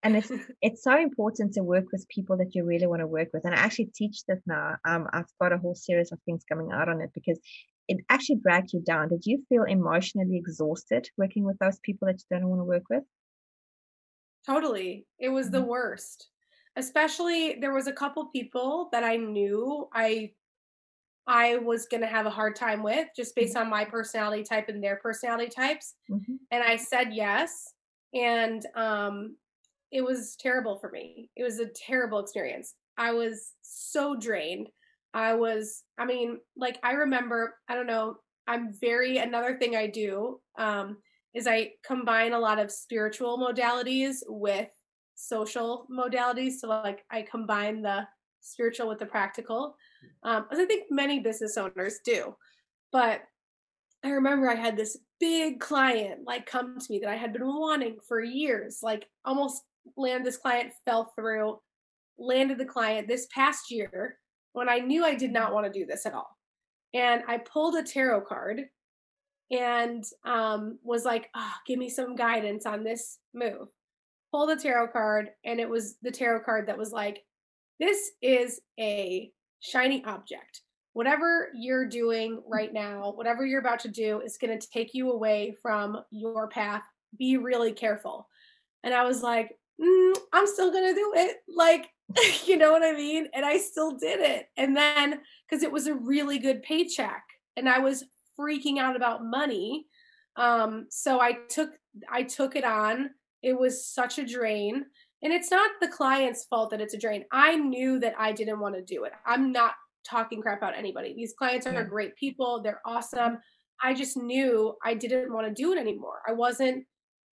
And 0.03 0.17
it's 0.17 0.31
it's 0.63 0.83
so 0.83 0.97
important 0.99 1.55
to 1.55 1.63
work 1.63 1.87
with 1.93 2.09
people 2.09 2.37
that 2.39 2.55
you 2.55 2.65
really 2.65 2.87
want 2.87 3.01
to 3.01 3.07
work 3.07 3.29
with. 3.33 3.45
And 3.45 3.55
I 3.55 3.59
actually 3.59 3.91
teach 3.95 4.25
this 4.27 4.41
now. 4.47 4.77
Um, 4.85 5.07
I've 5.13 5.27
got 5.41 5.53
a 5.53 5.59
whole 5.59 5.75
series 5.75 6.13
of 6.13 6.19
things 6.25 6.45
coming 6.49 6.71
out 6.73 6.89
on 6.89 7.01
it 7.01 7.11
because 7.15 7.39
it 7.89 7.99
actually 8.09 8.41
dragged 8.43 8.73
you 8.73 8.81
down. 8.81 9.09
Did 9.09 9.25
you 9.25 9.45
feel 9.49 9.63
emotionally 9.63 10.37
exhausted 10.37 11.09
working 11.17 11.45
with 11.45 11.59
those 11.59 11.79
people 11.81 12.07
that 12.07 12.21
you 12.21 12.37
don't 12.37 12.49
want 12.49 12.61
to 12.61 12.65
work 12.65 12.85
with? 12.91 13.05
Totally. 14.45 15.07
It 15.19 15.29
was 15.29 15.51
the 15.51 15.59
mm-hmm. 15.59 15.69
worst. 15.69 16.29
Especially 16.77 17.57
there 17.61 17.73
was 17.73 17.87
a 17.87 17.93
couple 17.93 18.27
people 18.27 18.89
that 18.93 19.03
I 19.03 19.17
knew 19.17 19.89
I 19.95 20.33
I 21.27 21.57
was 21.57 21.87
going 21.87 22.03
to 22.03 22.07
have 22.07 22.27
a 22.27 22.31
hard 22.31 22.55
time 22.57 22.83
with 22.83 23.09
just 23.17 23.35
based 23.35 23.55
mm-hmm. 23.55 23.65
on 23.65 23.71
my 23.71 23.85
personality 23.85 24.45
type 24.45 24.69
and 24.69 24.83
their 24.83 24.97
personality 24.97 25.51
types. 25.51 25.95
Mm-hmm. 26.11 26.35
And 26.51 26.63
I 26.63 26.77
said 26.77 27.09
yes 27.13 27.73
and 28.15 28.65
um 28.77 29.37
it 29.93 30.05
was 30.05 30.37
terrible 30.39 30.79
for 30.79 30.91
me. 30.91 31.31
It 31.37 31.45
was 31.45 31.59
a 31.59 31.69
terrible 31.69 32.19
experience. 32.19 32.75
I 32.99 33.13
was 33.13 33.53
so 33.63 34.17
drained. 34.17 34.69
I 35.15 35.35
was, 35.35 35.85
I 35.99 36.05
mean, 36.05 36.39
like 36.57 36.79
I 36.83 36.93
remember, 36.93 37.55
I 37.69 37.75
don't 37.75 37.87
know, 37.87 38.17
I'm 38.47 38.73
very, 38.81 39.19
another 39.19 39.57
thing 39.57 39.77
I 39.77 39.87
do 39.87 40.41
um, 40.59 40.99
is 41.35 41.47
I 41.47 41.73
combine 41.85 42.33
a 42.33 42.39
lot 42.39 42.59
of 42.59 42.71
spiritual 42.71 43.39
modalities 43.39 44.17
with 44.27 44.69
social 45.15 45.87
modalities. 45.91 46.59
So, 46.59 46.69
like, 46.69 47.05
I 47.11 47.23
combine 47.23 47.83
the 47.83 48.07
spiritual 48.47 48.89
with 48.89 48.99
the 48.99 49.07
practical, 49.07 49.77
um, 50.23 50.47
as 50.51 50.59
I 50.59 50.65
think 50.65 50.87
many 50.91 51.21
business 51.21 51.57
owners 51.57 51.99
do. 52.05 52.35
But 52.93 53.23
I 54.05 54.11
remember 54.11 54.49
I 54.49 54.55
had 54.55 54.77
this 54.77 54.99
big 55.19 55.61
client 55.61 56.21
like 56.27 56.47
come 56.47 56.79
to 56.79 56.87
me 56.91 56.99
that 57.01 57.11
I 57.11 57.17
had 57.17 57.33
been 57.33 57.47
wanting 57.47 57.97
for 58.07 58.23
years, 58.23 58.79
like 58.83 59.09
almost 59.25 59.63
land 59.97 60.25
this 60.25 60.37
client 60.37 60.73
fell 60.85 61.13
through, 61.17 61.59
landed 62.19 62.59
the 62.59 62.65
client 62.65 63.09
this 63.09 63.27
past 63.35 63.71
year 63.71 64.19
when 64.53 64.69
I 64.69 64.79
knew 64.79 65.05
I 65.05 65.15
did 65.15 65.33
not 65.33 65.53
want 65.53 65.67
to 65.67 65.79
do 65.79 65.87
this 65.87 66.07
at 66.07 66.15
all. 66.15 66.37
And 66.95 67.23
I 67.29 67.39
pulled 67.39 67.75
a 67.75 67.83
tarot 67.83 68.23
card 68.23 68.63
and 69.51 70.05
um, 70.25 70.79
was 70.83 71.05
like, 71.05 71.29
oh, 71.35 71.53
give 71.67 71.79
me 71.79 71.89
some 71.89 72.17
guidance 72.17 72.67
on 72.67 72.85
this 72.85 73.19
move. 73.35 73.69
Pull 74.33 74.47
the 74.47 74.57
tarot 74.57 74.89
card, 74.89 75.31
and 75.45 75.61
it 75.61 75.69
was 75.69 75.97
the 76.03 76.11
tarot 76.11 76.41
card 76.45 76.67
that 76.67 76.79
was 76.79 76.91
like, 76.91 77.23
this 77.79 78.11
is 78.23 78.61
a 78.79 79.31
shiny 79.61 80.05
object. 80.05 80.63
Whatever 80.93 81.51
you're 81.55 81.87
doing 81.87 82.43
right 82.47 82.73
now, 82.73 83.13
whatever 83.15 83.45
you're 83.45 83.61
about 83.61 83.81
to 83.81 83.89
do, 83.89 84.21
is 84.21 84.39
going 84.39 84.59
to 84.59 84.69
take 84.69 84.95
you 84.95 85.13
away 85.13 85.55
from 85.61 85.99
your 86.11 86.49
path. 86.49 86.83
Be 87.19 87.37
really 87.37 87.73
careful. 87.73 88.29
And 88.83 88.95
I 88.95 89.05
was 89.05 89.23
like, 89.23 89.57
mm, 89.81 90.17
I'm 90.33 90.47
still 90.47 90.71
going 90.71 90.89
to 90.89 90.95
do 90.95 91.13
it. 91.17 91.37
Like, 91.55 91.91
you 92.47 92.57
know 92.57 92.73
what 92.73 92.83
I 92.83 92.93
mean? 92.93 93.29
And 93.35 93.45
I 93.45 93.59
still 93.59 93.93
did 93.99 94.21
it. 94.21 94.49
And 94.57 94.77
then 94.77 95.21
because 95.49 95.63
it 95.63 95.73
was 95.73 95.87
a 95.87 95.95
really 95.95 96.39
good 96.39 96.63
paycheck 96.63 97.25
and 97.57 97.69
I 97.69 97.79
was 97.79 98.05
freaking 98.39 98.79
out 98.79 98.97
about 98.97 99.25
money. 99.25 99.87
Um, 100.37 100.87
so 100.91 101.21
I 101.21 101.39
took 101.49 101.71
I 102.11 102.23
took 102.23 102.57
it 102.57 102.65
on. 102.65 103.11
It 103.43 103.59
was 103.59 103.87
such 103.87 104.19
a 104.19 104.27
drain. 104.27 104.87
And 105.23 105.33
it's 105.33 105.51
not 105.51 105.71
the 105.81 105.89
client's 105.89 106.45
fault 106.45 106.71
that 106.71 106.81
it's 106.81 106.95
a 106.95 106.99
drain. 106.99 107.25
I 107.33 107.57
knew 107.57 107.99
that 108.01 108.15
I 108.19 108.33
didn't 108.33 108.61
want 108.61 108.75
to 108.75 108.83
do 108.83 109.05
it. 109.05 109.13
I'm 109.27 109.51
not 109.51 109.73
talking 110.09 110.43
crap 110.43 110.59
about 110.59 110.77
anybody. 110.77 111.15
These 111.15 111.35
clients 111.39 111.67
are 111.67 111.73
yeah. 111.73 111.83
great 111.83 112.15
people. 112.17 112.63
They're 112.63 112.83
awesome. 112.85 113.39
I 113.83 113.95
just 113.95 114.17
knew 114.17 114.75
I 114.85 114.95
didn't 114.95 115.33
want 115.33 115.47
to 115.47 115.63
do 115.63 115.73
it 115.73 115.79
anymore. 115.79 116.21
I 116.27 116.33
wasn't 116.33 116.85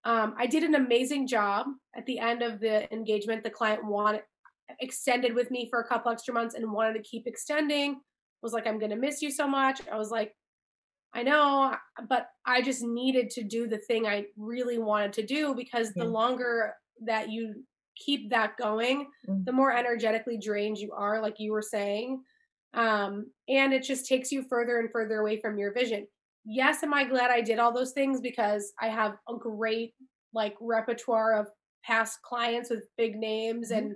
um, 0.05 0.35
I 0.37 0.47
did 0.47 0.63
an 0.63 0.75
amazing 0.75 1.27
job 1.27 1.67
at 1.95 2.05
the 2.05 2.19
end 2.19 2.41
of 2.41 2.59
the 2.59 2.91
engagement. 2.93 3.41
The 3.41 3.49
client 3.49 3.85
wanted 3.85 4.23
extended 4.79 5.33
with 5.33 5.51
me 5.51 5.67
for 5.69 5.79
a 5.81 5.87
couple 5.87 6.11
extra 6.11 6.33
months 6.33 6.55
and 6.55 6.71
wanted 6.71 6.93
to 6.93 7.01
keep 7.03 7.27
extending 7.27 7.99
was 8.41 8.53
like 8.53 8.67
i'm 8.67 8.79
gonna 8.79 8.95
miss 8.95 9.21
you 9.21 9.31
so 9.31 9.47
much 9.47 9.81
i 9.91 9.97
was 9.97 10.09
like 10.09 10.33
i 11.13 11.21
know 11.23 11.73
but 12.09 12.27
i 12.45 12.61
just 12.61 12.81
needed 12.81 13.29
to 13.29 13.43
do 13.43 13.67
the 13.67 13.77
thing 13.77 14.07
i 14.07 14.25
really 14.37 14.77
wanted 14.77 15.13
to 15.13 15.25
do 15.25 15.53
because 15.53 15.91
yeah. 15.95 16.03
the 16.03 16.09
longer 16.09 16.73
that 17.05 17.29
you 17.29 17.53
keep 17.95 18.29
that 18.29 18.57
going 18.57 19.07
mm-hmm. 19.27 19.43
the 19.45 19.51
more 19.51 19.71
energetically 19.71 20.37
drained 20.37 20.77
you 20.77 20.91
are 20.91 21.21
like 21.21 21.35
you 21.39 21.51
were 21.51 21.61
saying 21.61 22.21
um, 22.75 23.27
and 23.47 23.71
it 23.71 23.83
just 23.83 24.07
takes 24.07 24.31
you 24.31 24.43
further 24.49 24.79
and 24.79 24.91
further 24.91 25.19
away 25.19 25.39
from 25.39 25.57
your 25.57 25.73
vision 25.73 26.07
yes 26.45 26.83
am 26.83 26.93
i 26.93 27.03
glad 27.03 27.31
i 27.31 27.41
did 27.41 27.59
all 27.59 27.73
those 27.73 27.91
things 27.91 28.19
because 28.19 28.73
i 28.81 28.87
have 28.87 29.13
a 29.29 29.35
great 29.35 29.93
like 30.33 30.55
repertoire 30.59 31.39
of 31.39 31.47
past 31.85 32.19
clients 32.23 32.69
with 32.69 32.87
big 32.97 33.15
names 33.15 33.69
mm-hmm. 33.69 33.87
and 33.87 33.95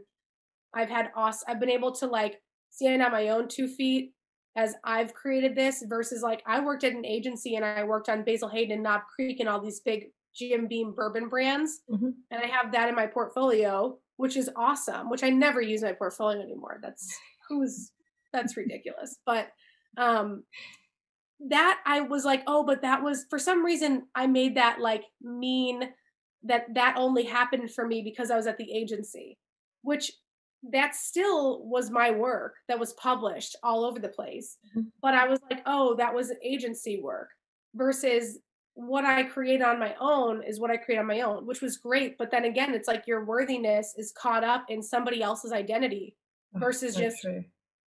I've 0.73 0.89
had 0.89 1.09
awesome, 1.15 1.45
I've 1.47 1.59
been 1.59 1.69
able 1.69 1.91
to 1.93 2.07
like 2.07 2.39
stand 2.69 3.01
on 3.01 3.11
my 3.11 3.29
own 3.29 3.47
two 3.47 3.67
feet 3.67 4.13
as 4.55 4.75
I've 4.83 5.13
created 5.13 5.55
this 5.55 5.83
versus 5.87 6.21
like 6.21 6.43
I 6.45 6.59
worked 6.59 6.83
at 6.83 6.93
an 6.93 7.05
agency 7.05 7.55
and 7.55 7.65
I 7.65 7.83
worked 7.83 8.09
on 8.09 8.23
Basil 8.23 8.49
Hayden 8.49 8.73
and 8.73 8.83
Knob 8.83 9.01
Creek 9.13 9.39
and 9.39 9.47
all 9.47 9.61
these 9.61 9.79
big 9.81 10.07
Jim 10.37 10.67
Beam 10.67 10.93
bourbon 10.93 11.29
brands. 11.29 11.79
Mm-hmm. 11.89 12.09
And 12.31 12.43
I 12.43 12.47
have 12.47 12.71
that 12.73 12.89
in 12.89 12.95
my 12.95 13.07
portfolio, 13.07 13.97
which 14.17 14.37
is 14.37 14.49
awesome, 14.55 15.09
which 15.09 15.23
I 15.23 15.29
never 15.29 15.61
use 15.61 15.81
my 15.81 15.93
portfolio 15.93 16.41
anymore. 16.41 16.79
That's 16.81 17.07
who's 17.49 17.91
that's 18.33 18.57
ridiculous. 18.57 19.17
But 19.25 19.49
Um, 19.97 20.43
that 21.49 21.79
I 21.85 22.01
was 22.01 22.25
like, 22.25 22.43
oh, 22.47 22.63
but 22.63 22.81
that 22.81 23.03
was 23.03 23.25
for 23.29 23.39
some 23.39 23.63
reason 23.63 24.07
I 24.15 24.27
made 24.27 24.55
that 24.55 24.79
like 24.79 25.03
mean 25.21 25.89
that 26.43 26.65
that 26.73 26.95
only 26.97 27.23
happened 27.23 27.71
for 27.71 27.85
me 27.85 28.01
because 28.01 28.31
I 28.31 28.35
was 28.35 28.47
at 28.47 28.57
the 28.57 28.71
agency, 28.71 29.37
which 29.81 30.11
that 30.71 30.95
still 30.95 31.65
was 31.65 31.91
my 31.91 32.11
work 32.11 32.55
that 32.67 32.79
was 32.79 32.93
published 32.93 33.55
all 33.63 33.85
over 33.85 33.99
the 33.99 34.09
place. 34.09 34.57
Mm-hmm. 34.69 34.87
But 35.01 35.13
I 35.13 35.27
was 35.27 35.39
like, 35.49 35.61
oh, 35.65 35.95
that 35.95 36.13
was 36.13 36.31
agency 36.43 36.99
work 37.01 37.29
versus 37.75 38.39
what 38.77 39.05
I 39.05 39.23
create 39.23 39.63
on 39.63 39.79
my 39.79 39.95
own 39.99 40.43
is 40.43 40.59
what 40.59 40.69
I 40.69 40.77
create 40.77 40.99
on 40.99 41.07
my 41.07 41.21
own, 41.21 41.47
which 41.47 41.61
was 41.61 41.77
great. 41.77 42.15
But 42.15 42.29
then 42.29 42.45
again, 42.45 42.75
it's 42.75 42.87
like 42.87 43.07
your 43.07 43.25
worthiness 43.25 43.95
is 43.97 44.11
caught 44.11 44.43
up 44.43 44.65
in 44.69 44.83
somebody 44.83 45.23
else's 45.23 45.51
identity 45.51 46.15
oh, 46.55 46.59
versus 46.59 46.95
just 46.95 47.23
true. 47.23 47.43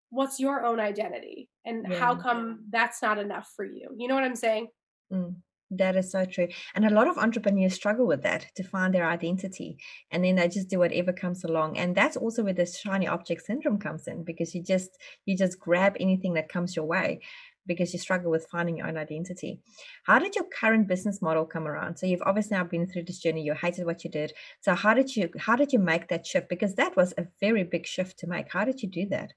what's 0.09 0.39
your 0.39 0.65
own 0.65 0.79
identity 0.79 1.47
and 1.63 1.85
yeah. 1.87 1.99
how 1.99 2.15
come 2.15 2.65
that's 2.71 3.03
not 3.03 3.19
enough 3.19 3.51
for 3.55 3.65
you. 3.65 3.87
You 3.95 4.07
know 4.07 4.15
what 4.15 4.23
I'm 4.23 4.35
saying? 4.35 4.69
Mm. 5.13 5.35
That 5.71 5.95
is 5.95 6.11
so 6.11 6.25
true. 6.25 6.47
And 6.73 6.83
a 6.83 6.89
lot 6.89 7.07
of 7.07 7.19
entrepreneurs 7.19 7.75
struggle 7.75 8.07
with 8.07 8.23
that 8.23 8.47
to 8.55 8.63
find 8.63 8.91
their 8.91 9.07
identity. 9.07 9.77
And 10.09 10.25
then 10.25 10.37
they 10.37 10.47
just 10.47 10.69
do 10.69 10.79
whatever 10.79 11.13
comes 11.13 11.43
along. 11.43 11.77
And 11.77 11.95
that's 11.95 12.17
also 12.17 12.43
where 12.43 12.53
this 12.53 12.79
shiny 12.79 13.07
object 13.07 13.45
syndrome 13.45 13.77
comes 13.77 14.07
in 14.07 14.23
because 14.23 14.55
you 14.55 14.63
just 14.63 14.97
you 15.27 15.37
just 15.37 15.59
grab 15.59 15.95
anything 15.99 16.33
that 16.33 16.49
comes 16.49 16.75
your 16.75 16.85
way 16.85 17.21
because 17.69 17.93
you 17.93 17.99
struggle 17.99 18.31
with 18.31 18.47
finding 18.51 18.77
your 18.77 18.87
own 18.87 18.97
identity. 18.97 19.61
How 20.03 20.19
did 20.19 20.35
your 20.35 20.45
current 20.59 20.87
business 20.87 21.21
model 21.21 21.45
come 21.45 21.67
around? 21.67 21.95
So 21.95 22.07
you've 22.07 22.23
obviously 22.25 22.57
now 22.57 22.65
been 22.65 22.87
through 22.87 23.03
this 23.03 23.19
journey, 23.19 23.43
you 23.43 23.53
hated 23.53 23.85
what 23.85 24.03
you 24.03 24.09
did. 24.09 24.33
So 24.59 24.75
how 24.75 24.93
did 24.93 25.15
you 25.15 25.29
how 25.37 25.55
did 25.55 25.71
you 25.71 25.79
make 25.79 26.09
that 26.09 26.27
shift? 26.27 26.49
Because 26.49 26.75
that 26.75 26.97
was 26.97 27.13
a 27.17 27.27
very 27.39 27.63
big 27.63 27.85
shift 27.85 28.19
to 28.19 28.27
make. 28.27 28.51
How 28.51 28.65
did 28.65 28.81
you 28.81 28.89
do 28.89 29.05
that? 29.09 29.31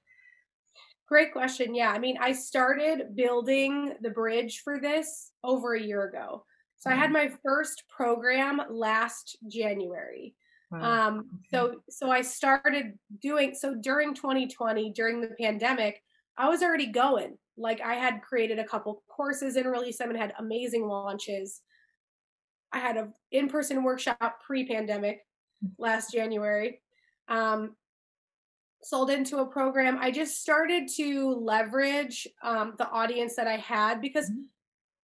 Great 1.07 1.31
question. 1.31 1.75
Yeah. 1.75 1.91
I 1.91 1.99
mean, 1.99 2.17
I 2.19 2.31
started 2.31 3.15
building 3.15 3.93
the 4.01 4.09
bridge 4.09 4.61
for 4.63 4.79
this 4.79 5.31
over 5.43 5.75
a 5.75 5.81
year 5.81 6.03
ago. 6.09 6.43
So 6.77 6.89
I 6.89 6.95
had 6.95 7.11
mm-hmm. 7.11 7.29
my 7.29 7.31
first 7.45 7.83
program 7.87 8.61
last 8.69 9.37
January. 9.47 10.35
Wow. 10.71 11.07
Um, 11.07 11.29
so 11.53 11.75
so 11.87 12.09
I 12.09 12.21
started 12.21 12.97
doing 13.21 13.53
so 13.53 13.75
during 13.75 14.15
2020, 14.15 14.91
during 14.91 15.21
the 15.21 15.35
pandemic, 15.39 16.01
I 16.35 16.49
was 16.49 16.63
already 16.63 16.87
going. 16.87 17.37
Like 17.57 17.81
I 17.81 17.95
had 17.95 18.21
created 18.21 18.59
a 18.59 18.63
couple 18.63 19.03
courses 19.07 19.55
and 19.55 19.69
released 19.71 19.99
them 19.99 20.09
and 20.09 20.17
had 20.17 20.33
amazing 20.39 20.87
launches. 20.87 21.61
I 22.71 22.79
had 22.79 22.97
an 22.97 23.13
in-person 23.31 23.83
workshop 23.83 24.41
pre-pandemic 24.45 25.21
mm. 25.63 25.69
last 25.77 26.11
January. 26.11 26.81
Um, 27.27 27.75
sold 28.83 29.09
into 29.09 29.37
a 29.37 29.45
program. 29.45 29.97
I 29.99 30.11
just 30.11 30.41
started 30.41 30.89
to 30.97 31.35
leverage 31.35 32.27
um, 32.43 32.73
the 32.77 32.89
audience 32.89 33.35
that 33.35 33.47
I 33.47 33.57
had 33.57 34.01
because 34.01 34.29
mm-hmm. 34.29 34.41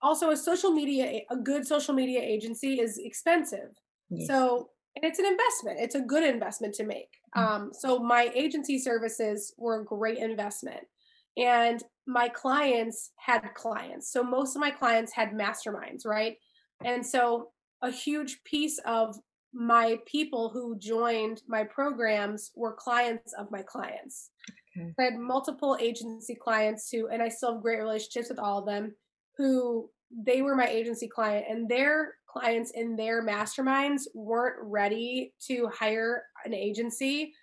also 0.01 0.32
a 0.32 0.38
social 0.38 0.72
media, 0.72 1.22
a 1.29 1.38
good 1.38 1.65
social 1.65 1.94
media 1.94 2.22
agency 2.22 2.79
is 2.79 2.98
expensive. 2.98 3.70
Yes. 4.10 4.27
So, 4.27 4.70
and 4.96 5.06
it's 5.06 5.20
an 5.20 5.25
investment. 5.25 5.79
It's 5.79 5.96
a 5.96 6.01
good 6.01 6.24
investment 6.24 6.74
to 6.75 6.84
make. 6.84 7.20
Mm-hmm. 7.36 7.53
Um, 7.63 7.72
so 7.72 8.00
my 8.00 8.32
agency 8.36 8.79
services 8.79 9.53
were 9.58 9.82
a 9.82 9.86
great 9.86 10.18
investment. 10.18 10.82
And 11.38 11.82
my 12.10 12.28
clients 12.28 13.12
had 13.18 13.42
clients. 13.54 14.12
So 14.12 14.24
most 14.24 14.56
of 14.56 14.60
my 14.60 14.72
clients 14.72 15.13
had 15.13 15.32
masterminds, 15.32 16.08
right? 16.08 16.38
And 16.84 17.06
so 17.06 17.51
a 17.84 17.92
huge 17.92 18.44
piece 18.44 18.80
of 18.80 19.16
my 19.54 20.00
people 20.08 20.50
who 20.50 20.75
joined 20.80 21.44
my 21.48 21.63
programs 21.63 22.51
were 22.56 22.74
clients 22.74 23.34
of 23.34 23.51
my 23.51 23.62
clients. 23.62 24.32
Okay. 24.75 24.92
I 25.00 25.04
had 25.04 25.18
multiple 25.20 25.78
agency 25.80 26.34
clients 26.34 26.89
who, 26.89 27.10
and 27.10 27.22
I 27.22 27.30
still 27.30 27.54
have 27.54 27.62
great 27.62 27.80
relationships 27.80 28.30
with 28.30 28.39
all 28.39 28.58
of 28.58 28.66
them, 28.66 28.96
who 29.38 29.92
they 30.12 30.42
were 30.42 30.56
my 30.56 30.68
agency 30.68 31.08
client, 31.08 31.46
and 31.48 31.70
their 31.70 32.16
clients 32.28 32.72
in 32.72 32.96
their 32.96 33.24
masterminds 33.24 34.04
weren't 34.16 34.58
ready 34.63 35.34
to 35.48 35.68
hire 35.68 36.24
an 36.44 36.56
agency, 36.56 37.34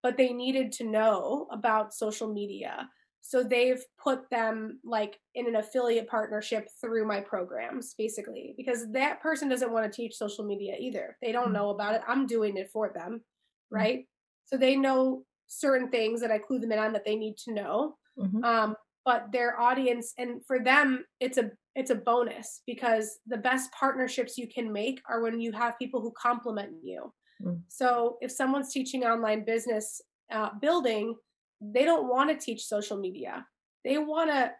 but 0.00 0.16
they 0.16 0.32
needed 0.32 0.70
to 0.72 0.84
know 0.84 1.48
about 1.50 1.92
social 1.92 2.32
media. 2.32 2.88
So 3.24 3.42
they've 3.42 3.82
put 4.02 4.28
them 4.30 4.80
like 4.84 5.18
in 5.34 5.46
an 5.46 5.56
affiliate 5.56 6.08
partnership 6.08 6.68
through 6.80 7.06
my 7.06 7.20
programs, 7.20 7.94
basically, 7.96 8.54
because 8.56 8.90
that 8.92 9.22
person 9.22 9.48
doesn't 9.48 9.72
want 9.72 9.90
to 9.90 9.96
teach 9.96 10.16
social 10.16 10.44
media 10.44 10.74
either. 10.78 11.16
They 11.22 11.30
don't 11.30 11.44
mm-hmm. 11.44 11.54
know 11.54 11.70
about 11.70 11.94
it. 11.94 12.02
I'm 12.06 12.26
doing 12.26 12.56
it 12.56 12.68
for 12.72 12.92
them, 12.92 13.12
mm-hmm. 13.12 13.74
right? 13.74 13.98
Mm-hmm. 14.00 14.46
So 14.46 14.56
they 14.58 14.76
know 14.76 15.22
certain 15.46 15.88
things 15.88 16.20
that 16.20 16.32
I 16.32 16.38
clue 16.38 16.58
them 16.58 16.72
in 16.72 16.78
on 16.80 16.92
that 16.94 17.04
they 17.06 17.14
need 17.14 17.36
to 17.44 17.54
know. 17.54 17.94
Mm-hmm. 18.18 18.44
Um, 18.44 18.76
but 19.04 19.32
their 19.32 19.58
audience 19.58 20.12
and 20.18 20.44
for 20.46 20.62
them, 20.62 21.04
it's 21.20 21.38
a 21.38 21.50
it's 21.74 21.90
a 21.90 21.94
bonus 21.94 22.62
because 22.66 23.18
the 23.26 23.38
best 23.38 23.70
partnerships 23.72 24.36
you 24.36 24.46
can 24.46 24.72
make 24.72 25.00
are 25.08 25.22
when 25.22 25.40
you 25.40 25.52
have 25.52 25.78
people 25.78 26.00
who 26.00 26.12
complement 26.20 26.72
you. 26.82 27.12
Mm. 27.42 27.62
So 27.68 28.18
if 28.20 28.30
someone's 28.30 28.72
teaching 28.72 29.04
online 29.04 29.44
business 29.44 30.00
uh, 30.30 30.50
building 30.60 31.14
they 31.62 31.84
don't 31.84 32.08
want 32.08 32.30
to 32.30 32.44
teach 32.44 32.64
social 32.64 32.98
media. 32.98 33.46
They 33.84 33.98
want 33.98 34.30
to 34.30 34.50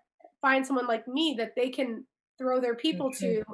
find 0.40 0.66
someone 0.66 0.86
like 0.86 1.06
me 1.08 1.34
that 1.38 1.52
they 1.56 1.70
can 1.70 2.06
throw 2.38 2.60
their 2.60 2.76
people 2.76 3.06
okay. 3.06 3.36
to 3.36 3.44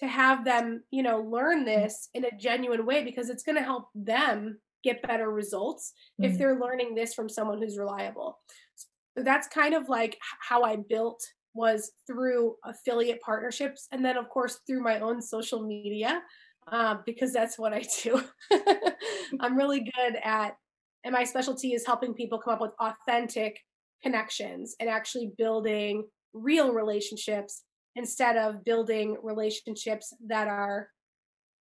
to 0.00 0.08
have 0.08 0.44
them, 0.44 0.82
you 0.90 1.02
know, 1.02 1.20
learn 1.20 1.64
this 1.64 2.08
in 2.12 2.24
a 2.24 2.36
genuine 2.36 2.84
way 2.84 3.04
because 3.04 3.30
it's 3.30 3.44
going 3.44 3.56
to 3.56 3.62
help 3.62 3.84
them 3.94 4.58
get 4.82 5.02
better 5.02 5.30
results 5.30 5.92
mm-hmm. 6.20 6.30
if 6.30 6.38
they're 6.38 6.58
learning 6.58 6.94
this 6.94 7.14
from 7.14 7.28
someone 7.28 7.60
who's 7.60 7.78
reliable. 7.78 8.40
So 8.74 9.22
that's 9.22 9.46
kind 9.46 9.74
of 9.74 9.88
like 9.88 10.18
how 10.40 10.64
I 10.64 10.76
built 10.88 11.22
was 11.54 11.92
through 12.06 12.56
affiliate 12.64 13.20
partnerships 13.20 13.86
and 13.92 14.04
then 14.04 14.16
of 14.16 14.28
course 14.30 14.60
through 14.66 14.82
my 14.82 14.98
own 15.00 15.20
social 15.20 15.64
media 15.64 16.22
uh, 16.70 16.96
because 17.04 17.32
that's 17.32 17.58
what 17.58 17.72
I 17.72 17.84
do. 18.02 18.22
I'm 19.40 19.56
really 19.56 19.80
good 19.80 20.16
at 20.24 20.56
and 21.04 21.12
my 21.12 21.24
specialty 21.24 21.72
is 21.72 21.86
helping 21.86 22.14
people 22.14 22.38
come 22.38 22.54
up 22.54 22.60
with 22.60 22.72
authentic 22.80 23.58
connections 24.02 24.74
and 24.80 24.88
actually 24.88 25.32
building 25.38 26.04
real 26.32 26.72
relationships 26.72 27.62
instead 27.94 28.36
of 28.36 28.64
building 28.64 29.16
relationships 29.22 30.14
that 30.26 30.48
are 30.48 30.88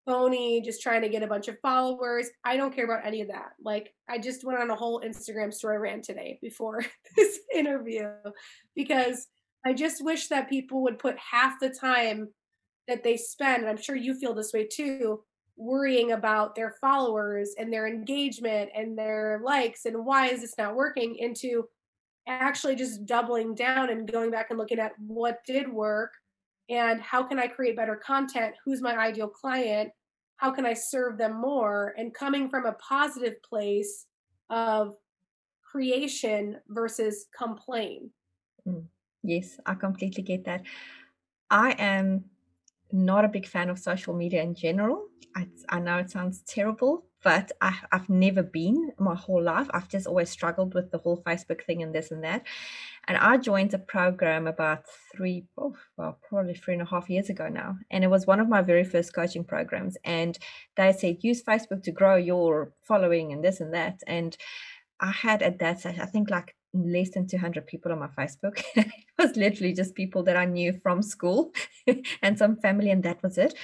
phony, 0.07 0.61
just 0.61 0.83
trying 0.83 1.03
to 1.03 1.09
get 1.09 1.23
a 1.23 1.27
bunch 1.27 1.49
of 1.49 1.59
followers. 1.61 2.29
I 2.45 2.57
don't 2.57 2.75
care 2.75 2.85
about 2.85 3.07
any 3.07 3.21
of 3.21 3.29
that. 3.29 3.51
Like, 3.63 3.93
I 4.09 4.19
just 4.19 4.45
went 4.45 4.59
on 4.59 4.71
a 4.71 4.77
whole 4.77 5.03
Instagram 5.05 5.53
story 5.53 5.79
rant 5.79 6.05
today 6.05 6.39
before 6.41 6.85
this 7.17 7.41
interview 7.55 8.09
because 8.75 9.27
I 9.65 9.75
just 9.75 10.03
wish 10.03 10.29
that 10.29 10.49
people 10.49 10.83
would 10.83 10.99
put 10.99 11.17
half 11.19 11.61
the 11.61 11.71
time 11.71 12.29
that 12.89 13.05
they 13.05 13.17
spend, 13.17 13.63
and 13.63 13.71
I'm 13.71 13.81
sure 13.81 13.95
you 13.95 14.15
feel 14.15 14.35
this 14.35 14.53
way 14.53 14.67
too, 14.67 15.23
worrying 15.61 16.13
about 16.13 16.55
their 16.55 16.75
followers 16.81 17.55
and 17.59 17.71
their 17.71 17.87
engagement 17.87 18.71
and 18.75 18.97
their 18.97 19.43
likes 19.45 19.85
and 19.85 20.07
why 20.07 20.27
is 20.27 20.41
this 20.41 20.55
not 20.57 20.75
working 20.75 21.15
into 21.17 21.69
actually 22.27 22.75
just 22.75 23.05
doubling 23.05 23.55
down 23.55 23.91
and 23.91 24.11
going 24.11 24.31
back 24.31 24.47
and 24.49 24.59
looking 24.59 24.79
at 24.79 24.93
what 24.99 25.39
did 25.47 25.71
work 25.71 26.13
and 26.71 27.03
how 27.03 27.23
can 27.23 27.39
I 27.39 27.47
create 27.47 27.77
better 27.77 27.97
content? 27.97 28.55
Who's 28.65 28.81
my 28.81 28.97
ideal 28.97 29.29
client? 29.29 29.91
How 30.37 30.51
can 30.51 30.65
I 30.65 30.73
serve 30.73 31.19
them 31.19 31.39
more? 31.39 31.95
And 31.99 32.15
coming 32.15 32.49
from 32.49 32.65
a 32.65 32.73
positive 32.75 33.43
place 33.43 34.07
of 34.49 34.95
creation 35.63 36.57
versus 36.69 37.27
complain. 37.37 38.11
Mm, 38.67 38.85
yes, 39.23 39.59
I 39.67 39.75
completely 39.75 40.23
get 40.23 40.45
that. 40.45 40.63
I 41.51 41.73
am 41.73 42.25
not 42.93 43.25
a 43.25 43.29
big 43.29 43.47
fan 43.47 43.71
of 43.71 43.79
social 43.79 44.15
media 44.15 44.43
in 44.43 44.55
general. 44.55 45.07
I, 45.35 45.49
I 45.69 45.81
know 45.81 45.99
it 45.99 46.11
sounds 46.11 46.43
terrible, 46.43 47.05
but 47.23 47.53
I, 47.61 47.75
have 47.93 48.09
never 48.09 48.43
been 48.43 48.93
my 48.99 49.15
whole 49.15 49.43
life. 49.43 49.69
I've 49.73 49.89
just 49.89 50.07
always 50.07 50.31
struggled 50.31 50.75
with 50.75 50.91
the 50.91 50.99
whole 50.99 51.23
Facebook 51.23 51.65
thing 51.65 51.83
and 51.83 51.95
this 51.95 52.11
and 52.11 52.25
that. 52.25 52.45
And 53.07 53.17
I 53.17 53.37
joined 53.37 53.75
a 53.75 53.79
program 53.79 54.47
about 54.47 54.85
three, 55.15 55.45
oh, 55.59 55.77
well, 55.97 56.19
probably 56.29 56.55
three 56.55 56.75
and 56.75 56.83
a 56.83 56.87
half 56.87 57.11
years 57.11 57.29
ago 57.29 57.49
now. 57.49 57.77
And 57.91 58.05
it 58.05 58.09
was 58.09 58.27
one 58.27 58.41
of 58.41 58.49
my 58.49 58.63
very 58.63 58.85
first 58.85 59.15
coaching 59.15 59.45
programs. 59.45 59.97
And 60.05 60.39
they 60.77 60.93
said, 60.93 61.23
use 61.23 61.43
Facebook 61.43 61.83
to 61.85 61.93
grow 61.93 62.17
your 62.17 62.73
following 62.83 63.33
and 63.33 63.45
this 63.45 63.61
and 63.61 63.75
that. 63.75 64.03
And 64.07 64.37
I 65.01 65.11
had 65.11 65.43
at 65.43 65.59
that, 65.61 65.87
I 65.87 66.07
think 66.07 66.31
like 66.31 66.55
less 66.73 67.11
than 67.11 67.27
200 67.27 67.67
people 67.67 67.93
on 67.93 67.99
my 67.99 68.09
Facebook. 68.09 68.63
it 68.77 68.93
was 69.19 69.37
literally 69.37 69.73
just 69.73 69.95
people 69.95 70.23
that 70.25 70.37
I 70.37 70.45
knew 70.45 70.79
from 70.83 71.03
school 71.03 71.53
and 72.23 72.39
some 72.39 72.57
family, 72.57 72.91
and 72.91 73.03
that 73.05 73.23
was 73.23 73.39
it. 73.39 73.55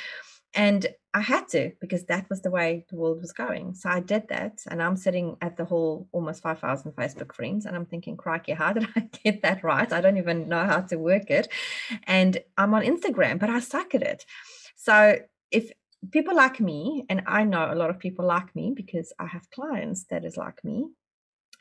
And 0.55 0.87
I 1.13 1.21
had 1.21 1.49
to 1.49 1.73
because 1.83 2.05
that 2.07 2.29
was 2.31 2.41
the 2.41 2.51
way 2.51 2.87
the 2.89 2.97
world 2.97 3.21
was 3.21 3.33
going. 3.33 3.75
So 3.75 3.91
I 3.91 4.01
did 4.01 4.29
that. 4.29 4.61
And 4.71 4.83
I'm 4.83 4.97
sitting 4.97 5.37
at 5.43 5.59
the 5.59 5.67
whole 5.67 6.09
almost 6.13 6.43
5,000 6.43 6.93
Facebook 6.93 7.35
friends. 7.35 7.67
And 7.67 7.77
I'm 7.77 7.85
thinking, 7.85 8.17
crikey, 8.17 8.53
how 8.53 8.73
did 8.73 8.89
I 8.97 9.09
get 9.23 9.43
that 9.43 9.63
right? 9.63 9.93
I 9.93 10.01
don't 10.01 10.17
even 10.17 10.49
know 10.49 10.65
how 10.65 10.81
to 10.81 10.97
work 10.97 11.31
it. 11.31 11.49
And 12.05 12.39
I'm 12.57 12.73
on 12.73 12.83
Instagram, 12.83 13.39
but 13.39 13.51
I 13.51 13.61
suck 13.61 13.95
at 13.95 14.03
it. 14.03 14.25
So 14.77 15.19
if 15.51 15.71
people 16.11 16.35
like 16.35 16.59
me, 16.59 17.05
and 17.11 17.23
I 17.27 17.45
know 17.45 17.71
a 17.71 17.75
lot 17.75 17.91
of 17.91 17.99
people 17.99 18.25
like 18.27 18.55
me 18.57 18.73
because 18.75 19.13
I 19.19 19.27
have 19.27 19.51
clients 19.51 20.05
that 20.11 20.25
is 20.25 20.39
like 20.39 20.65
me, 20.65 20.89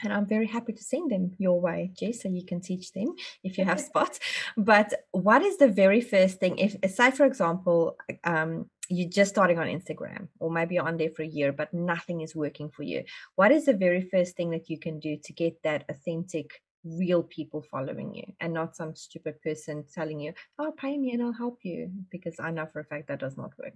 and 0.04 0.14
I'm 0.14 0.26
very 0.26 0.48
happy 0.48 0.74
to 0.74 0.84
send 0.84 1.12
them 1.12 1.32
your 1.38 1.60
way, 1.60 1.92
Jess, 1.94 2.22
so 2.22 2.30
you 2.30 2.46
can 2.46 2.62
teach 2.62 2.92
them 2.92 3.16
if 3.44 3.58
you 3.58 3.66
have 3.66 3.80
spots. 3.80 4.20
But 4.58 4.94
what 5.12 5.42
is 5.42 5.58
the 5.58 5.68
very 5.68 6.02
first 6.02 6.40
thing? 6.40 6.58
If, 6.58 6.76
say, 6.92 7.12
for 7.12 7.26
example, 7.26 7.98
um, 8.24 8.70
you're 8.90 9.10
just 9.10 9.32
starting 9.32 9.58
on 9.58 9.68
Instagram, 9.68 10.28
or 10.40 10.52
maybe 10.52 10.76
you're 10.76 10.88
on 10.88 10.98
there 10.98 11.10
for 11.10 11.24
a 11.24 11.28
year, 11.28 11.52
but 11.52 11.74
nothing 11.74 12.22
is 12.22 12.36
working 12.36 12.70
for 12.70 12.84
you. 12.84 13.04
What 13.36 13.52
is 13.52 13.66
the 13.66 13.74
very 13.74 14.02
first 14.02 14.36
thing 14.36 14.52
that 14.52 14.70
you 14.70 14.78
can 14.78 15.00
do 15.00 15.18
to 15.24 15.34
get 15.34 15.62
that 15.64 15.86
authentic, 15.90 16.62
real 16.84 17.24
people 17.24 17.64
following 17.72 18.14
you, 18.14 18.26
and 18.40 18.54
not 18.54 18.76
some 18.76 18.96
stupid 18.96 19.42
person 19.42 19.86
telling 19.92 20.20
you, 20.20 20.34
"Oh, 20.60 20.72
pay 20.72 20.98
me 20.98 21.14
and 21.14 21.24
I'll 21.24 21.34
help 21.34 21.60
you," 21.64 21.90
because 22.12 22.36
I 22.40 22.52
know 22.52 22.68
for 22.68 22.82
a 22.82 22.86
fact 22.86 23.08
that 23.08 23.20
does 23.20 23.38
not 23.38 23.58
work. 23.58 23.74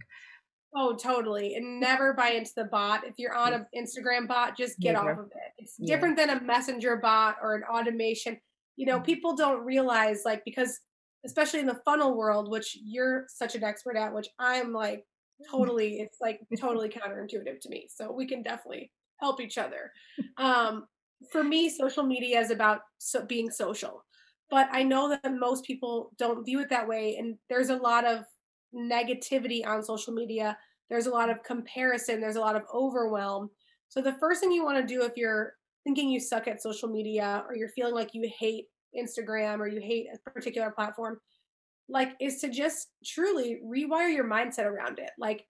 Oh, 0.75 0.95
totally. 0.95 1.55
And 1.55 1.79
never 1.79 2.13
buy 2.13 2.29
into 2.29 2.51
the 2.55 2.65
bot. 2.65 3.05
If 3.05 3.15
you're 3.17 3.35
on 3.35 3.53
an 3.53 3.65
Instagram 3.75 4.27
bot, 4.27 4.55
just 4.55 4.79
get 4.79 4.93
never. 4.93 5.11
off 5.11 5.19
of 5.19 5.25
it. 5.25 5.53
It's 5.57 5.75
yeah. 5.79 5.95
different 5.95 6.17
than 6.17 6.29
a 6.29 6.41
messenger 6.41 6.97
bot 6.97 7.37
or 7.41 7.55
an 7.55 7.63
automation. 7.63 8.39
You 8.75 8.85
know, 8.85 8.97
mm-hmm. 8.97 9.05
people 9.05 9.35
don't 9.35 9.65
realize, 9.65 10.21
like, 10.25 10.43
because 10.45 10.79
especially 11.25 11.59
in 11.59 11.65
the 11.65 11.79
funnel 11.85 12.15
world, 12.15 12.49
which 12.49 12.77
you're 12.81 13.25
such 13.27 13.55
an 13.55 13.63
expert 13.63 13.97
at, 13.97 14.13
which 14.13 14.27
I'm 14.37 14.71
like 14.71 15.05
totally, 15.49 15.99
it's 15.99 16.17
like 16.21 16.39
totally 16.59 16.89
counterintuitive 16.89 17.59
to 17.61 17.69
me. 17.69 17.87
So 17.89 18.11
we 18.11 18.27
can 18.27 18.43
definitely 18.43 18.91
help 19.19 19.41
each 19.41 19.57
other. 19.57 19.91
Um, 20.37 20.85
for 21.31 21.43
me, 21.43 21.69
social 21.69 22.03
media 22.03 22.39
is 22.39 22.49
about 22.49 22.79
so 22.97 23.25
being 23.25 23.51
social, 23.51 24.05
but 24.49 24.69
I 24.71 24.83
know 24.83 25.09
that 25.09 25.33
most 25.37 25.65
people 25.65 26.11
don't 26.17 26.45
view 26.45 26.61
it 26.61 26.69
that 26.69 26.87
way. 26.87 27.17
And 27.17 27.35
there's 27.49 27.69
a 27.69 27.75
lot 27.75 28.05
of 28.05 28.23
negativity 28.75 29.65
on 29.65 29.83
social 29.83 30.13
media. 30.13 30.57
There's 30.89 31.07
a 31.07 31.11
lot 31.11 31.29
of 31.29 31.43
comparison, 31.43 32.19
there's 32.19 32.35
a 32.35 32.41
lot 32.41 32.55
of 32.55 32.63
overwhelm. 32.73 33.49
So, 33.89 34.01
the 34.01 34.13
first 34.13 34.41
thing 34.41 34.51
you 34.51 34.63
want 34.63 34.77
to 34.77 34.93
do 34.93 35.03
if 35.03 35.13
you're 35.15 35.53
thinking 35.83 36.09
you 36.09 36.19
suck 36.19 36.47
at 36.47 36.61
social 36.61 36.89
media 36.89 37.43
or 37.47 37.55
you're 37.55 37.69
feeling 37.69 37.95
like 37.95 38.13
you 38.13 38.29
hate 38.37 38.65
Instagram 38.97 39.59
or 39.59 39.67
you 39.67 39.79
hate 39.79 40.07
a 40.13 40.29
particular 40.29 40.71
platform, 40.71 41.19
like 41.87 42.13
is 42.19 42.39
to 42.41 42.49
just 42.49 42.89
truly 43.05 43.59
rewire 43.65 44.13
your 44.13 44.25
mindset 44.25 44.65
around 44.65 44.99
it. 44.99 45.11
Like, 45.17 45.45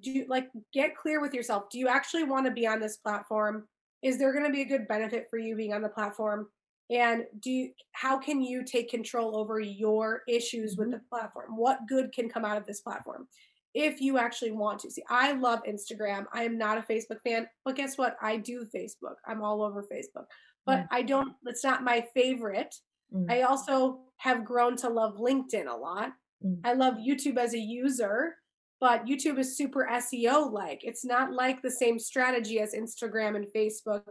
do 0.00 0.24
like 0.28 0.48
get 0.72 0.96
clear 0.96 1.20
with 1.20 1.34
yourself. 1.34 1.64
Do 1.70 1.78
you 1.78 1.88
actually 1.88 2.24
want 2.24 2.46
to 2.46 2.52
be 2.52 2.66
on 2.66 2.80
this 2.80 2.96
platform? 2.98 3.66
Is 4.02 4.18
there 4.18 4.32
going 4.32 4.46
to 4.46 4.52
be 4.52 4.62
a 4.62 4.66
good 4.66 4.88
benefit 4.88 5.26
for 5.28 5.38
you 5.38 5.56
being 5.56 5.72
on 5.72 5.82
the 5.82 5.88
platform? 5.88 6.48
And 6.90 7.24
do 7.38 7.50
you, 7.50 7.70
how 7.92 8.18
can 8.18 8.42
you 8.42 8.64
take 8.64 8.90
control 8.90 9.36
over 9.36 9.60
your 9.60 10.22
issues 10.28 10.76
with 10.76 10.88
mm-hmm. 10.88 10.98
the 10.98 11.02
platform? 11.08 11.56
What 11.56 11.86
good 11.88 12.12
can 12.12 12.28
come 12.28 12.44
out 12.44 12.56
of 12.56 12.66
this 12.66 12.80
platform? 12.80 13.28
If 13.72 14.00
you 14.00 14.18
actually 14.18 14.50
want 14.50 14.80
to. 14.80 14.90
See 14.90 15.04
i 15.08 15.32
love 15.32 15.60
instagram. 15.62 16.24
I 16.32 16.42
am 16.42 16.58
not 16.58 16.78
a 16.78 16.82
facebook 16.82 17.20
fan 17.22 17.46
but 17.64 17.76
guess 17.76 17.96
what? 17.96 18.16
I 18.20 18.36
do 18.36 18.66
facebook. 18.74 19.14
I'm 19.26 19.42
all 19.42 19.62
over 19.62 19.84
facebook. 19.84 20.24
But 20.66 20.80
mm. 20.80 20.88
i 20.90 21.02
don't 21.02 21.34
it's 21.46 21.64
not 21.64 21.84
my 21.84 22.04
favorite. 22.12 22.74
Mm. 23.14 23.30
i 23.30 23.42
also 23.42 24.00
have 24.16 24.44
grown 24.44 24.76
to 24.78 24.88
love 24.88 25.16
linkedin 25.16 25.68
a 25.68 25.76
lot. 25.76 26.12
Mm. 26.44 26.60
i 26.64 26.72
love 26.72 26.94
youtube 26.94 27.36
as 27.36 27.54
a 27.54 27.58
user 27.58 28.36
but 28.80 29.04
youtube 29.04 29.38
is 29.38 29.56
super 29.56 29.86
seo 29.92 30.50
like 30.50 30.80
it's 30.84 31.04
not 31.04 31.32
like 31.32 31.60
the 31.60 31.70
same 31.70 31.98
strategy 31.98 32.60
as 32.60 32.72
instagram 32.72 33.36
and 33.36 33.46
facebook 33.54 34.02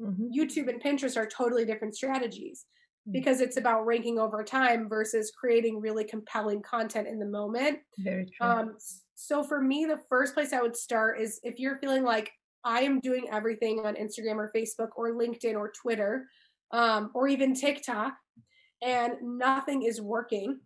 Mm-hmm. 0.00 0.26
YouTube 0.38 0.68
and 0.68 0.82
Pinterest 0.82 1.16
are 1.16 1.26
totally 1.26 1.64
different 1.64 1.96
strategies 1.96 2.66
mm-hmm. 3.06 3.12
because 3.12 3.40
it's 3.40 3.56
about 3.56 3.86
ranking 3.86 4.18
over 4.18 4.44
time 4.44 4.88
versus 4.88 5.32
creating 5.38 5.80
really 5.80 6.04
compelling 6.04 6.62
content 6.62 7.08
in 7.08 7.18
the 7.18 7.26
moment. 7.26 7.78
Very 7.98 8.26
true. 8.26 8.46
Um, 8.46 8.76
so 9.14 9.42
for 9.42 9.60
me, 9.60 9.86
the 9.86 10.00
first 10.08 10.34
place 10.34 10.52
I 10.52 10.60
would 10.60 10.76
start 10.76 11.20
is 11.20 11.40
if 11.42 11.58
you're 11.58 11.78
feeling 11.78 12.04
like 12.04 12.30
I 12.64 12.80
am 12.80 13.00
doing 13.00 13.26
everything 13.32 13.80
on 13.84 13.94
Instagram 13.94 14.36
or 14.36 14.52
Facebook 14.54 14.90
or 14.96 15.14
LinkedIn 15.14 15.54
or 15.54 15.70
Twitter 15.70 16.26
um, 16.72 17.10
or 17.14 17.28
even 17.28 17.54
TikTok 17.54 18.12
and 18.82 19.14
nothing 19.22 19.82
is 19.82 20.00
working, 20.00 20.60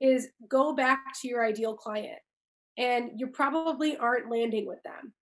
is 0.00 0.28
go 0.48 0.74
back 0.74 1.00
to 1.20 1.28
your 1.28 1.44
ideal 1.44 1.74
client. 1.74 2.18
And 2.78 3.10
you 3.16 3.26
probably 3.26 3.96
aren't 3.96 4.30
landing 4.30 4.66
with 4.66 4.80
them. 4.84 5.12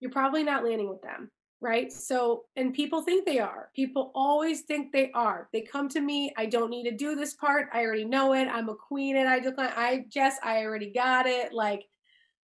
You're 0.00 0.10
probably 0.10 0.44
not 0.44 0.62
landing 0.62 0.90
with 0.90 1.00
them 1.00 1.30
right? 1.60 1.92
So, 1.92 2.44
and 2.56 2.72
people 2.72 3.02
think 3.02 3.26
they 3.26 3.40
are. 3.40 3.70
People 3.74 4.12
always 4.14 4.62
think 4.62 4.92
they 4.92 5.10
are. 5.12 5.48
They 5.52 5.62
come 5.62 5.88
to 5.90 6.00
me, 6.00 6.32
I 6.36 6.46
don't 6.46 6.70
need 6.70 6.84
to 6.84 6.96
do 6.96 7.16
this 7.16 7.34
part. 7.34 7.68
I 7.72 7.82
already 7.82 8.04
know 8.04 8.32
it. 8.34 8.46
I'm 8.46 8.68
a 8.68 8.74
queen 8.74 9.16
and 9.16 9.28
ideal 9.28 9.52
client. 9.52 9.74
I 9.76 10.04
just, 10.08 10.40
I 10.44 10.64
already 10.64 10.92
got 10.92 11.26
it. 11.26 11.52
Like, 11.52 11.84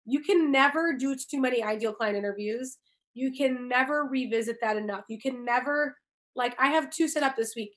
you 0.05 0.21
can 0.21 0.51
never 0.51 0.93
do 0.93 1.15
too 1.15 1.39
many 1.39 1.63
ideal 1.63 1.93
client 1.93 2.17
interviews. 2.17 2.77
You 3.13 3.31
can 3.31 3.67
never 3.67 4.05
revisit 4.05 4.57
that 4.61 4.77
enough. 4.77 5.05
You 5.09 5.19
can 5.19 5.45
never, 5.45 5.97
like, 6.35 6.55
I 6.59 6.67
have 6.67 6.89
two 6.89 7.07
set 7.07 7.23
up 7.23 7.35
this 7.35 7.55
week. 7.55 7.73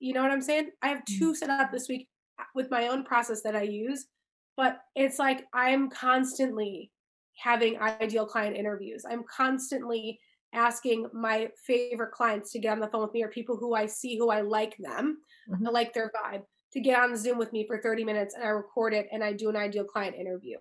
You 0.00 0.14
know 0.14 0.22
what 0.22 0.32
I'm 0.32 0.42
saying? 0.42 0.70
I 0.82 0.88
have 0.88 0.98
mm. 0.98 1.18
two 1.18 1.34
set 1.34 1.48
up 1.48 1.70
this 1.70 1.88
week 1.88 2.08
uh, 2.40 2.44
with 2.56 2.70
my 2.70 2.88
own 2.88 3.04
process 3.04 3.42
that 3.42 3.54
I 3.54 3.62
use, 3.62 4.06
but 4.56 4.78
it's 4.96 5.20
like 5.20 5.46
I'm 5.54 5.88
constantly 5.90 6.90
having 7.36 7.80
ideal 7.80 8.26
client 8.26 8.56
interviews. 8.56 9.04
I'm 9.08 9.22
constantly 9.24 10.18
asking 10.52 11.08
my 11.12 11.48
favorite 11.66 12.12
clients 12.12 12.52
to 12.52 12.58
get 12.58 12.72
on 12.72 12.80
the 12.80 12.88
phone 12.88 13.02
with 13.02 13.14
me 13.14 13.22
or 13.22 13.28
people 13.28 13.56
who 13.56 13.74
I 13.74 13.86
see 13.86 14.18
who 14.18 14.30
I 14.30 14.42
like 14.42 14.76
them, 14.78 15.18
mm-hmm. 15.50 15.66
I 15.66 15.70
like 15.70 15.94
their 15.94 16.10
vibe, 16.10 16.42
to 16.72 16.80
get 16.80 16.98
on 16.98 17.16
Zoom 17.16 17.38
with 17.38 17.52
me 17.52 17.66
for 17.66 17.78
30 17.78 18.04
minutes 18.04 18.34
and 18.34 18.44
I 18.44 18.48
record 18.48 18.94
it 18.94 19.08
and 19.12 19.22
I 19.22 19.32
do 19.32 19.48
an 19.48 19.56
ideal 19.56 19.84
client 19.84 20.16
interview. 20.16 20.56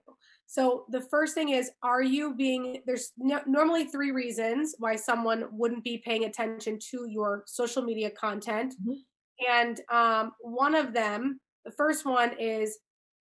So 0.45 0.85
the 0.89 1.01
first 1.01 1.33
thing 1.33 1.49
is, 1.49 1.71
are 1.81 2.03
you 2.03 2.35
being, 2.35 2.81
there's 2.85 3.13
no, 3.17 3.39
normally 3.45 3.85
three 3.85 4.11
reasons 4.11 4.75
why 4.79 4.97
someone 4.97 5.45
wouldn't 5.51 5.83
be 5.83 6.01
paying 6.03 6.25
attention 6.25 6.77
to 6.91 7.05
your 7.09 7.43
social 7.47 7.81
media 7.81 8.11
content. 8.11 8.73
Mm-hmm. 8.81 9.49
And 9.49 9.81
um, 9.89 10.33
one 10.41 10.75
of 10.75 10.93
them, 10.93 11.39
the 11.63 11.71
first 11.71 12.05
one 12.05 12.33
is 12.37 12.77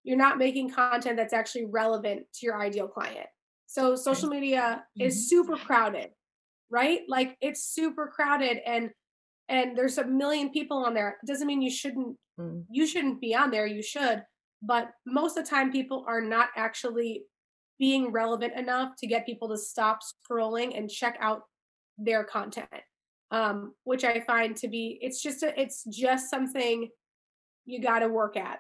you're 0.03 0.17
not 0.17 0.39
making 0.39 0.71
content 0.71 1.19
that's 1.19 1.35
actually 1.35 1.67
relevant 1.67 2.23
to 2.35 2.47
your 2.47 2.59
ideal 2.59 2.89
client. 2.89 3.27
So 3.67 3.95
social 3.97 4.31
media 4.31 4.83
mm-hmm. 4.99 5.07
is 5.07 5.29
super 5.29 5.57
crowded 5.57 6.09
right? 6.71 7.01
Like 7.09 7.37
it's 7.41 7.65
super 7.65 8.07
crowded 8.07 8.59
and 8.67 8.91
and 9.49 9.77
there's 9.77 9.99
a 9.99 10.07
million 10.07 10.51
people 10.51 10.85
on 10.85 10.95
there. 10.95 11.19
It 11.23 11.27
doesn't 11.27 11.47
mean 11.47 11.61
you 11.61 11.71
shouldn't 11.71 12.17
mm. 12.39 12.65
you 12.71 12.87
shouldn't 12.87 13.21
be 13.21 13.35
on 13.35 13.51
there. 13.51 13.67
You 13.67 13.83
should, 13.83 14.23
but 14.63 14.91
most 15.07 15.37
of 15.37 15.45
the 15.45 15.51
time 15.51 15.73
people 15.73 16.05
are 16.07 16.21
not 16.21 16.49
actually 16.57 17.25
being 17.79 18.13
relevant 18.13 18.55
enough 18.57 18.93
to 18.99 19.07
get 19.07 19.27
people 19.27 19.49
to 19.49 19.59
stop 19.59 20.01
scrolling 20.03 20.77
and 20.77 20.89
check 20.91 21.17
out 21.21 21.43
their 21.99 22.25
content. 22.25 22.69
Um, 23.33 23.75
which 23.85 24.03
I 24.03 24.21
find 24.21 24.57
to 24.57 24.67
be 24.67 24.99
it's 25.01 25.23
just 25.23 25.45
a, 25.45 25.61
it's 25.61 25.85
just 25.85 26.31
something 26.31 26.89
you 27.65 27.81
got 27.81 28.01
to 28.01 28.09
work 28.09 28.37
at 28.37 28.59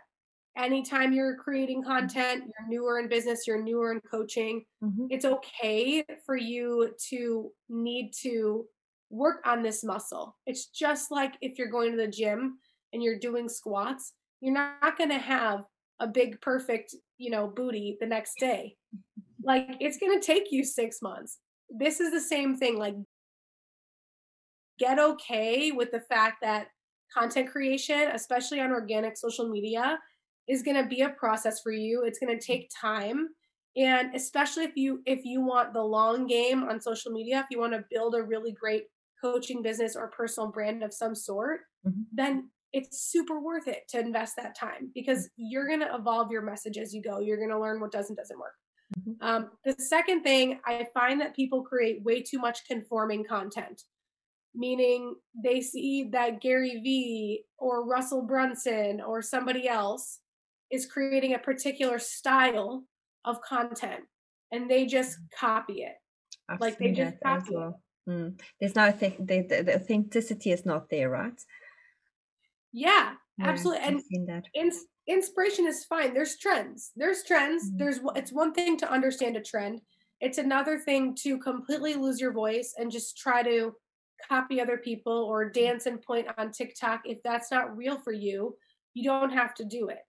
anytime 0.56 1.12
you're 1.12 1.36
creating 1.36 1.82
mm-hmm. 1.82 1.90
content, 1.90 2.44
you're 2.44 2.68
newer 2.68 2.98
in 2.98 3.08
business, 3.08 3.46
you're 3.46 3.62
newer 3.62 3.92
in 3.92 4.00
coaching, 4.00 4.64
mm-hmm. 4.82 5.06
it's 5.10 5.24
okay 5.24 6.04
for 6.26 6.36
you 6.36 6.94
to 7.08 7.50
need 7.68 8.12
to 8.22 8.66
work 9.10 9.42
on 9.46 9.62
this 9.62 9.82
muscle. 9.82 10.36
It's 10.46 10.66
just 10.66 11.10
like 11.10 11.34
if 11.40 11.58
you're 11.58 11.70
going 11.70 11.92
to 11.92 11.96
the 11.96 12.08
gym 12.08 12.58
and 12.92 13.02
you're 13.02 13.18
doing 13.18 13.48
squats, 13.48 14.12
you're 14.40 14.54
not 14.54 14.96
going 14.96 15.10
to 15.10 15.18
have 15.18 15.64
a 16.00 16.06
big 16.06 16.40
perfect, 16.40 16.94
you 17.18 17.30
know, 17.30 17.46
booty 17.46 17.96
the 18.00 18.06
next 18.06 18.34
day. 18.38 18.76
Like 19.42 19.76
it's 19.80 19.98
going 19.98 20.18
to 20.18 20.24
take 20.24 20.50
you 20.50 20.64
6 20.64 21.02
months. 21.02 21.38
This 21.68 22.00
is 22.00 22.10
the 22.12 22.20
same 22.20 22.56
thing 22.56 22.78
like 22.78 22.94
get 24.78 24.98
okay 24.98 25.72
with 25.72 25.90
the 25.90 26.00
fact 26.00 26.38
that 26.42 26.68
content 27.12 27.50
creation, 27.50 28.08
especially 28.12 28.60
on 28.60 28.70
organic 28.70 29.16
social 29.16 29.48
media, 29.48 29.98
is 30.50 30.62
going 30.62 30.76
to 30.76 30.88
be 30.88 31.02
a 31.02 31.10
process 31.10 31.60
for 31.62 31.72
you. 31.72 32.02
It's 32.04 32.18
going 32.18 32.36
to 32.36 32.44
take 32.44 32.70
time. 32.78 33.28
And 33.76 34.14
especially 34.16 34.64
if 34.64 34.72
you 34.74 35.00
if 35.06 35.24
you 35.24 35.40
want 35.42 35.72
the 35.72 35.82
long 35.82 36.26
game 36.26 36.64
on 36.64 36.80
social 36.80 37.12
media, 37.12 37.38
if 37.38 37.46
you 37.50 37.60
want 37.60 37.72
to 37.72 37.84
build 37.88 38.16
a 38.16 38.22
really 38.22 38.52
great 38.52 38.84
coaching 39.22 39.62
business 39.62 39.94
or 39.94 40.08
personal 40.08 40.50
brand 40.50 40.82
of 40.82 40.92
some 40.92 41.14
sort, 41.14 41.60
mm-hmm. 41.86 42.02
then 42.12 42.50
it's 42.72 43.10
super 43.10 43.40
worth 43.40 43.68
it 43.68 43.82
to 43.90 44.00
invest 44.00 44.34
that 44.36 44.56
time 44.58 44.90
because 44.94 45.28
you're 45.36 45.66
going 45.66 45.80
to 45.80 45.94
evolve 45.94 46.30
your 46.30 46.42
message 46.42 46.78
as 46.78 46.94
you 46.94 47.02
go. 47.02 47.20
You're 47.20 47.36
going 47.36 47.50
to 47.50 47.60
learn 47.60 47.80
what 47.80 47.92
does 47.92 48.08
and 48.08 48.16
doesn't 48.16 48.38
work. 48.38 48.54
Mm-hmm. 48.98 49.26
Um, 49.26 49.50
the 49.64 49.74
second 49.78 50.22
thing, 50.22 50.60
I 50.66 50.86
find 50.94 51.20
that 51.20 51.36
people 51.36 51.62
create 51.62 52.02
way 52.02 52.22
too 52.22 52.38
much 52.38 52.66
conforming 52.66 53.24
content, 53.24 53.82
meaning 54.54 55.14
they 55.44 55.60
see 55.60 56.08
that 56.12 56.40
Gary 56.40 56.80
Vee 56.82 57.44
or 57.58 57.86
Russell 57.86 58.22
Brunson 58.22 59.00
or 59.00 59.22
somebody 59.22 59.68
else 59.68 60.19
is 60.70 60.86
creating 60.86 61.34
a 61.34 61.38
particular 61.38 61.98
style 61.98 62.84
of 63.24 63.40
content 63.42 64.04
and 64.52 64.70
they 64.70 64.86
just 64.86 65.18
copy 65.38 65.82
it. 65.82 65.94
I've 66.48 66.60
like 66.60 66.78
they 66.78 66.92
just 66.92 67.16
copy 67.22 67.54
well. 67.54 67.80
it. 68.06 68.10
Mm. 68.10 68.40
There's 68.60 68.74
no 68.74 68.90
th- 68.90 69.16
the, 69.18 69.42
the, 69.42 69.62
the, 69.62 69.76
authenticity 69.76 70.50
is 70.50 70.66
not 70.66 70.88
there, 70.90 71.10
right? 71.10 71.40
Yeah, 72.72 73.12
yeah 73.38 73.46
absolutely. 73.46 73.84
And 73.84 74.02
ins- 74.54 74.86
inspiration 75.06 75.66
is 75.66 75.84
fine. 75.84 76.14
There's 76.14 76.38
trends. 76.38 76.92
There's 76.96 77.22
trends. 77.22 77.70
Mm. 77.70 77.78
There's 77.78 78.00
it's 78.16 78.32
one 78.32 78.52
thing 78.52 78.76
to 78.78 78.90
understand 78.90 79.36
a 79.36 79.42
trend. 79.42 79.80
It's 80.20 80.38
another 80.38 80.78
thing 80.78 81.14
to 81.22 81.38
completely 81.38 81.94
lose 81.94 82.20
your 82.20 82.32
voice 82.32 82.74
and 82.76 82.90
just 82.90 83.16
try 83.16 83.42
to 83.42 83.74
copy 84.28 84.60
other 84.60 84.76
people 84.76 85.12
or 85.12 85.48
dance 85.48 85.86
and 85.86 86.02
point 86.02 86.26
on 86.36 86.52
TikTok. 86.52 87.02
If 87.04 87.22
that's 87.22 87.50
not 87.50 87.76
real 87.76 87.98
for 87.98 88.12
you, 88.12 88.56
you 88.92 89.04
don't 89.04 89.32
have 89.32 89.54
to 89.54 89.64
do 89.64 89.88
it. 89.88 90.00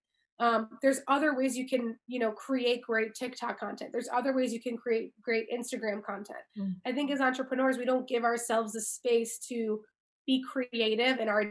Um, 0.41 0.69
there's 0.82 1.01
other 1.08 1.36
ways 1.36 1.56
you 1.56 1.69
can, 1.69 1.95
you 2.08 2.17
know, 2.17 2.32
create 2.32 2.82
great 2.82 3.13
TikTok 3.13 3.60
content. 3.60 3.91
There's 3.91 4.10
other 4.12 4.34
ways 4.34 4.51
you 4.51 4.60
can 4.60 4.75
create 4.75 5.13
great 5.21 5.45
Instagram 5.54 6.04
content. 6.04 6.39
Mm. 6.58 6.77
I 6.84 6.91
think 6.93 7.12
as 7.12 7.21
entrepreneurs, 7.21 7.77
we 7.77 7.86
don't 7.86 8.08
give 8.08 8.23
ourselves 8.23 8.73
the 8.73 8.82
space 8.82 9.38
to 9.49 9.82
be 10.25 10.43
creative 10.43 11.19
in 11.19 11.30
our 11.30 11.43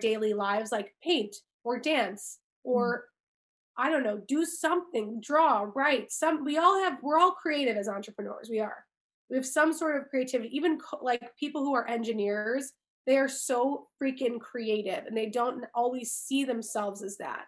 daily 0.00 0.34
lives, 0.34 0.72
like 0.72 0.96
paint 1.00 1.36
or 1.62 1.78
dance 1.78 2.40
or 2.64 2.96
mm. 2.96 3.00
I 3.76 3.90
don't 3.90 4.02
know, 4.02 4.20
do 4.28 4.44
something, 4.44 5.20
draw, 5.20 5.68
write. 5.74 6.10
Some 6.10 6.44
we 6.44 6.58
all 6.58 6.82
have. 6.82 6.98
We're 7.02 7.18
all 7.18 7.32
creative 7.32 7.76
as 7.76 7.88
entrepreneurs. 7.88 8.48
We 8.50 8.60
are. 8.60 8.84
We 9.30 9.36
have 9.36 9.46
some 9.46 9.72
sort 9.72 9.96
of 9.96 10.08
creativity. 10.08 10.54
Even 10.56 10.78
co- 10.78 11.00
like 11.02 11.22
people 11.38 11.62
who 11.62 11.74
are 11.74 11.88
engineers, 11.88 12.72
they 13.06 13.16
are 13.16 13.28
so 13.28 13.88
freaking 14.00 14.40
creative, 14.40 15.06
and 15.06 15.16
they 15.16 15.26
don't 15.26 15.64
always 15.74 16.12
see 16.12 16.44
themselves 16.44 17.02
as 17.02 17.16
that 17.18 17.46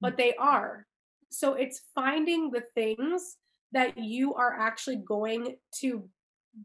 but 0.00 0.16
they 0.16 0.34
are. 0.34 0.86
So 1.30 1.54
it's 1.54 1.82
finding 1.94 2.50
the 2.50 2.62
things 2.74 3.36
that 3.72 3.98
you 3.98 4.34
are 4.34 4.58
actually 4.58 4.96
going 4.96 5.56
to 5.80 6.08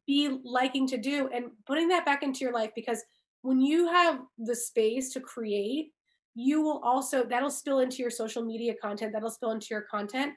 be 0.07 0.39
liking 0.43 0.87
to 0.87 0.97
do 0.97 1.29
and 1.33 1.45
putting 1.67 1.89
that 1.89 2.05
back 2.05 2.23
into 2.23 2.39
your 2.39 2.53
life 2.53 2.71
because 2.75 3.03
when 3.41 3.59
you 3.59 3.87
have 3.87 4.21
the 4.37 4.55
space 4.55 5.11
to 5.11 5.19
create, 5.19 5.91
you 6.35 6.61
will 6.61 6.79
also, 6.79 7.23
that'll 7.23 7.51
spill 7.51 7.79
into 7.79 7.97
your 7.97 8.09
social 8.09 8.43
media 8.43 8.73
content, 8.81 9.11
that'll 9.13 9.29
spill 9.29 9.51
into 9.51 9.67
your 9.69 9.81
content. 9.81 10.33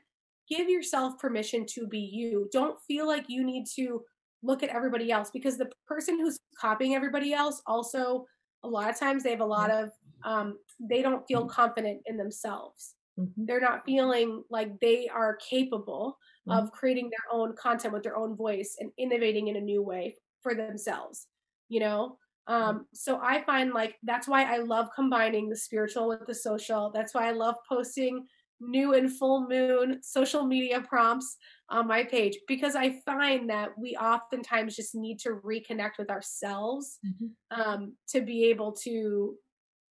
Give 0.49 0.69
yourself 0.69 1.19
permission 1.19 1.65
to 1.71 1.87
be 1.87 1.99
you. 1.99 2.49
Don't 2.53 2.79
feel 2.87 3.07
like 3.07 3.25
you 3.29 3.45
need 3.45 3.67
to 3.77 4.03
look 4.43 4.63
at 4.63 4.69
everybody 4.71 5.11
else 5.11 5.31
because 5.33 5.57
the 5.57 5.71
person 5.87 6.19
who's 6.19 6.39
copying 6.61 6.95
everybody 6.95 7.33
else 7.33 7.63
also, 7.67 8.27
a 8.63 8.69
lot 8.69 8.91
of 8.91 8.99
times, 8.99 9.23
they 9.23 9.31
have 9.31 9.41
a 9.41 9.45
lot 9.45 9.71
of 9.71 9.91
um, 10.27 10.59
they 10.79 11.01
don't 11.01 11.27
feel 11.27 11.43
mm-hmm. 11.43 11.51
confident 11.51 12.03
in 12.05 12.19
themselves. 12.19 12.95
Mm-hmm. 13.19 13.45
They're 13.47 13.61
not 13.61 13.87
feeling 13.87 14.43
like 14.51 14.79
they 14.81 15.09
are 15.09 15.37
capable 15.37 16.19
mm-hmm. 16.47 16.59
of 16.59 16.73
creating 16.73 17.11
their 17.11 17.33
own 17.33 17.55
content 17.57 17.95
with 17.95 18.03
their 18.03 18.17
own 18.17 18.37
voice 18.37 18.77
and 18.79 18.91
innovating 18.99 19.49
in 19.49 19.57
a 19.57 19.61
new 19.61 19.83
way 19.83 20.17
for 20.43 20.55
themselves, 20.55 21.29
you 21.69 21.81
know? 21.81 22.19
Um, 22.49 22.87
so 22.93 23.19
I 23.21 23.43
find 23.43 23.73
like 23.73 23.97
that's 24.05 24.29
why 24.29 24.45
I 24.45 24.59
love 24.59 24.89
combining 24.95 25.49
the 25.49 25.57
spiritual 25.57 26.09
with 26.09 26.27
the 26.27 26.35
social. 26.35 26.93
That's 26.95 27.15
why 27.15 27.29
I 27.29 27.33
love 27.33 27.57
posting 27.69 28.27
new 28.61 28.95
and 28.95 29.13
full 29.13 29.49
moon 29.49 29.99
social 30.03 30.45
media 30.45 30.81
prompts 30.81 31.37
on 31.69 31.87
my 31.87 32.05
page 32.05 32.39
because 32.47 32.75
I 32.77 33.01
find 33.05 33.51
that 33.51 33.71
we 33.77 33.97
oftentimes 33.97 34.77
just 34.77 34.95
need 34.95 35.19
to 35.21 35.41
reconnect 35.45 35.99
with 35.99 36.11
ourselves 36.11 36.99
mm-hmm. 37.05 37.61
um, 37.61 37.95
to 38.11 38.21
be 38.21 38.45
able 38.45 38.73
to 38.85 39.35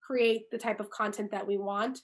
create 0.04 0.50
the 0.50 0.58
type 0.58 0.80
of 0.80 0.90
content 0.90 1.30
that 1.30 1.46
we 1.46 1.56
want. 1.56 2.00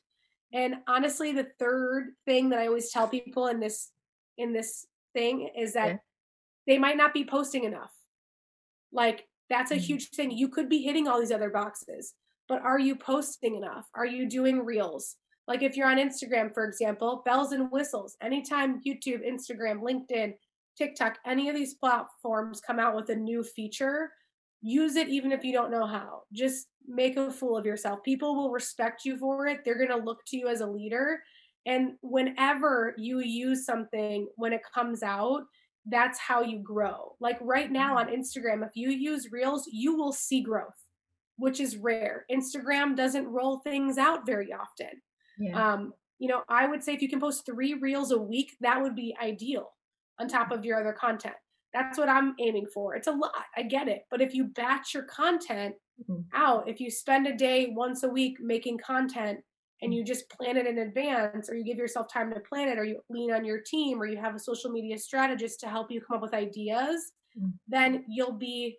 And 0.52 0.76
honestly, 0.86 1.32
the 1.32 1.48
third 1.58 2.12
thing 2.24 2.50
that 2.50 2.58
I 2.58 2.66
always 2.66 2.90
tell 2.90 3.08
people 3.08 3.48
in 3.48 3.60
this 3.60 3.90
in 4.38 4.52
this 4.52 4.86
thing 5.14 5.50
is 5.58 5.72
that 5.74 5.88
yeah. 5.88 5.96
they 6.66 6.78
might 6.78 6.96
not 6.96 7.12
be 7.12 7.24
posting 7.24 7.64
enough. 7.64 7.92
Like 8.92 9.26
that's 9.50 9.70
a 9.70 9.74
mm-hmm. 9.74 9.82
huge 9.82 10.10
thing. 10.10 10.30
You 10.30 10.48
could 10.48 10.68
be 10.68 10.82
hitting 10.82 11.08
all 11.08 11.18
these 11.20 11.32
other 11.32 11.50
boxes, 11.50 12.14
but 12.48 12.62
are 12.62 12.78
you 12.78 12.94
posting 12.94 13.56
enough? 13.56 13.86
Are 13.94 14.06
you 14.06 14.28
doing 14.28 14.64
reels? 14.64 15.16
Like 15.46 15.62
if 15.62 15.76
you're 15.76 15.88
on 15.88 15.96
Instagram, 15.96 16.52
for 16.52 16.64
example, 16.64 17.22
bells 17.24 17.52
and 17.52 17.70
whistles. 17.70 18.16
Anytime 18.22 18.80
YouTube, 18.86 19.26
Instagram, 19.26 19.80
LinkedIn, 19.80 20.34
TikTok, 20.76 21.18
any 21.26 21.48
of 21.48 21.56
these 21.56 21.74
platforms 21.74 22.60
come 22.60 22.78
out 22.78 22.94
with 22.94 23.08
a 23.08 23.16
new 23.16 23.42
feature, 23.42 24.12
use 24.62 24.96
it 24.96 25.08
even 25.08 25.32
if 25.32 25.44
you 25.44 25.52
don't 25.52 25.70
know 25.70 25.86
how. 25.86 26.22
Just 26.32 26.66
make 26.86 27.16
a 27.16 27.30
fool 27.30 27.56
of 27.56 27.66
yourself. 27.66 28.02
People 28.02 28.34
will 28.34 28.50
respect 28.50 29.04
you 29.04 29.16
for 29.16 29.46
it. 29.46 29.60
They're 29.64 29.78
going 29.78 29.96
to 29.98 30.04
look 30.04 30.20
to 30.28 30.36
you 30.36 30.48
as 30.48 30.60
a 30.60 30.66
leader. 30.66 31.20
And 31.66 31.92
whenever 32.00 32.94
you 32.96 33.20
use 33.20 33.66
something, 33.66 34.28
when 34.36 34.52
it 34.52 34.62
comes 34.74 35.02
out, 35.02 35.42
that's 35.86 36.18
how 36.18 36.42
you 36.42 36.58
grow. 36.58 37.14
Like 37.20 37.38
right 37.40 37.70
now 37.70 37.96
mm-hmm. 37.96 38.10
on 38.10 38.14
Instagram, 38.14 38.66
if 38.66 38.74
you 38.74 38.90
use 38.90 39.28
Reels, 39.30 39.68
you 39.70 39.96
will 39.96 40.12
see 40.12 40.40
growth, 40.40 40.76
which 41.36 41.60
is 41.60 41.76
rare. 41.76 42.24
Instagram 42.30 42.96
doesn't 42.96 43.26
roll 43.26 43.58
things 43.58 43.98
out 43.98 44.26
very 44.26 44.52
often. 44.52 45.00
Yeah. 45.38 45.72
Um, 45.72 45.92
you 46.18 46.28
know, 46.28 46.42
I 46.48 46.66
would 46.66 46.82
say 46.82 46.94
if 46.94 47.02
you 47.02 47.08
can 47.08 47.20
post 47.20 47.46
three 47.46 47.74
Reels 47.74 48.10
a 48.10 48.18
week, 48.18 48.56
that 48.60 48.82
would 48.82 48.96
be 48.96 49.16
ideal 49.22 49.70
on 50.18 50.26
top 50.26 50.50
of 50.50 50.64
your 50.64 50.80
other 50.80 50.92
content. 50.92 51.36
That's 51.74 51.98
what 51.98 52.08
I'm 52.08 52.34
aiming 52.40 52.66
for. 52.72 52.94
It's 52.94 53.08
a 53.08 53.12
lot. 53.12 53.32
I 53.56 53.62
get 53.62 53.88
it. 53.88 54.02
But 54.10 54.20
if 54.20 54.34
you 54.34 54.44
batch 54.44 54.94
your 54.94 55.04
content 55.04 55.74
mm-hmm. 56.02 56.22
out, 56.34 56.68
if 56.68 56.80
you 56.80 56.90
spend 56.90 57.26
a 57.26 57.36
day 57.36 57.72
once 57.74 58.02
a 58.02 58.08
week 58.08 58.38
making 58.40 58.78
content 58.78 59.40
and 59.82 59.94
you 59.94 60.02
just 60.02 60.28
plan 60.30 60.56
it 60.56 60.66
in 60.66 60.78
advance 60.78 61.48
or 61.48 61.54
you 61.54 61.64
give 61.64 61.76
yourself 61.76 62.12
time 62.12 62.32
to 62.32 62.40
plan 62.40 62.68
it 62.68 62.78
or 62.78 62.84
you 62.84 63.00
lean 63.10 63.32
on 63.32 63.44
your 63.44 63.60
team 63.60 64.00
or 64.00 64.06
you 64.06 64.16
have 64.16 64.34
a 64.34 64.38
social 64.38 64.70
media 64.70 64.98
strategist 64.98 65.60
to 65.60 65.68
help 65.68 65.90
you 65.90 66.00
come 66.00 66.16
up 66.16 66.22
with 66.22 66.34
ideas, 66.34 67.12
mm-hmm. 67.38 67.50
then 67.68 68.04
you'll 68.08 68.32
be 68.32 68.78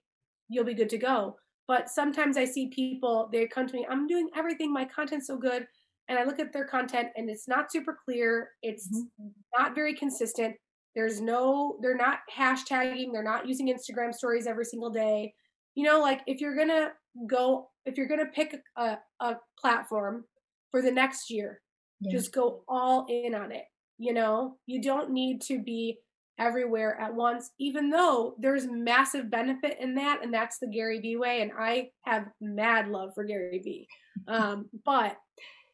you'll 0.50 0.66
be 0.66 0.74
good 0.74 0.90
to 0.90 0.98
go. 0.98 1.36
But 1.68 1.90
sometimes 1.90 2.36
I 2.36 2.46
see 2.46 2.70
people, 2.70 3.30
they 3.32 3.46
come 3.46 3.68
to 3.68 3.74
me, 3.74 3.86
I'm 3.88 4.08
doing 4.08 4.30
everything, 4.36 4.74
my 4.74 4.86
content's 4.86 5.28
so 5.28 5.38
good. 5.38 5.68
And 6.08 6.18
I 6.18 6.24
look 6.24 6.40
at 6.40 6.52
their 6.52 6.66
content 6.66 7.10
and 7.16 7.30
it's 7.30 7.48
not 7.48 7.72
super 7.72 7.96
clear, 8.04 8.50
it's 8.64 8.88
mm-hmm. 8.88 9.28
not 9.56 9.76
very 9.76 9.94
consistent 9.94 10.56
there's 10.96 11.22
no, 11.22 11.78
they're 11.82 11.96
not 11.96 12.20
hashtagging, 12.36 13.12
they're 13.14 13.24
not 13.24 13.48
using 13.48 13.68
Instagram 13.68 14.14
stories 14.14 14.48
every 14.48 14.66
single 14.66 14.90
day. 14.90 15.34
You 15.76 15.84
know, 15.84 16.00
like 16.02 16.22
if 16.28 16.42
you're 16.42 16.56
gonna 16.56 16.92
go, 17.28 17.70
if 17.86 17.98
you're 17.98 18.08
gonna 18.08 18.26
pick 18.26 18.60
a, 18.76 18.98
a 19.20 19.36
platform 19.60 20.26
for 20.72 20.82
the 20.82 20.92
next 20.92 21.30
year, 21.30 21.62
yeah. 22.02 22.12
just 22.12 22.34
go 22.34 22.64
all 22.68 23.06
in 23.10 23.36
on 23.36 23.52
it. 23.52 23.66
You 23.98 24.14
know, 24.14 24.58
you 24.66 24.82
don't 24.82 25.12
need 25.12 25.42
to 25.44 25.60
be 25.60 26.00
everywhere 26.40 27.00
at 27.00 27.14
once, 27.14 27.52
even 27.60 27.90
though 27.90 28.36
there's 28.40 28.66
massive 28.66 29.30
benefit 29.30 29.78
in 29.80 29.94
that, 29.96 30.24
and 30.24 30.34
that's 30.34 30.58
the 30.58 30.68
Gary 30.68 31.00
Vee 31.00 31.18
way. 31.18 31.42
And 31.42 31.52
I 31.58 31.90
have 32.04 32.28
mad 32.42 32.88
love 32.88 33.12
for 33.14 33.24
Gary 33.24 33.62
Vee. 33.64 33.88
Um, 34.28 34.70
but 34.86 35.16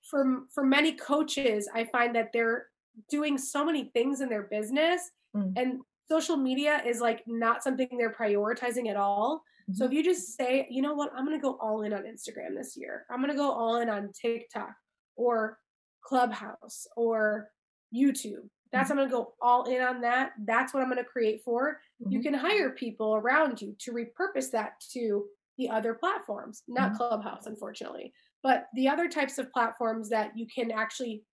for 0.09 0.43
for 0.53 0.63
many 0.63 0.93
coaches, 0.93 1.67
I 1.73 1.85
find 1.85 2.15
that 2.15 2.29
they're 2.31 2.67
doing 3.09 3.37
so 3.37 3.65
many 3.65 3.85
things 3.93 4.21
in 4.21 4.29
their 4.29 4.43
business 4.43 5.01
mm. 5.35 5.53
and 5.55 5.79
social 6.07 6.37
media 6.37 6.81
is 6.85 6.99
like 7.01 7.23
not 7.27 7.63
something 7.63 7.87
they're 7.97 8.13
prioritizing 8.13 8.89
at 8.89 8.95
all. 8.95 9.43
Mm-hmm. 9.69 9.77
So 9.77 9.85
if 9.85 9.91
you 9.91 10.03
just 10.03 10.37
say, 10.37 10.67
you 10.69 10.81
know 10.81 10.93
what, 10.93 11.11
I'm 11.15 11.25
going 11.25 11.37
to 11.37 11.41
go 11.41 11.57
all 11.61 11.81
in 11.81 11.93
on 11.93 12.03
Instagram 12.03 12.55
this 12.55 12.77
year. 12.77 13.05
I'm 13.09 13.19
going 13.19 13.31
to 13.31 13.37
go 13.37 13.51
all 13.51 13.77
in 13.77 13.89
on 13.89 14.11
TikTok 14.19 14.73
or 15.15 15.57
Clubhouse 16.03 16.87
or 16.95 17.49
YouTube. 17.93 18.47
That's 18.71 18.89
mm-hmm. 18.89 18.99
I'm 18.99 19.09
going 19.09 19.09
to 19.09 19.15
go 19.15 19.33
all 19.41 19.63
in 19.65 19.81
on 19.81 20.01
that. 20.01 20.31
That's 20.45 20.73
what 20.73 20.83
I'm 20.83 20.89
going 20.89 21.03
to 21.03 21.09
create 21.09 21.41
for. 21.43 21.79
Mm-hmm. 22.01 22.11
You 22.11 22.21
can 22.21 22.33
hire 22.33 22.71
people 22.71 23.15
around 23.15 23.61
you 23.61 23.75
to 23.79 23.91
repurpose 23.91 24.51
that 24.51 24.73
to 24.93 25.25
the 25.57 25.69
other 25.69 25.93
platforms, 25.93 26.63
not 26.67 26.89
mm-hmm. 26.89 26.97
Clubhouse, 26.97 27.45
unfortunately, 27.45 28.13
but 28.43 28.65
the 28.75 28.87
other 28.87 29.07
types 29.07 29.37
of 29.37 29.51
platforms 29.51 30.09
that 30.09 30.31
you 30.35 30.45
can 30.53 30.69
actually 30.69 31.23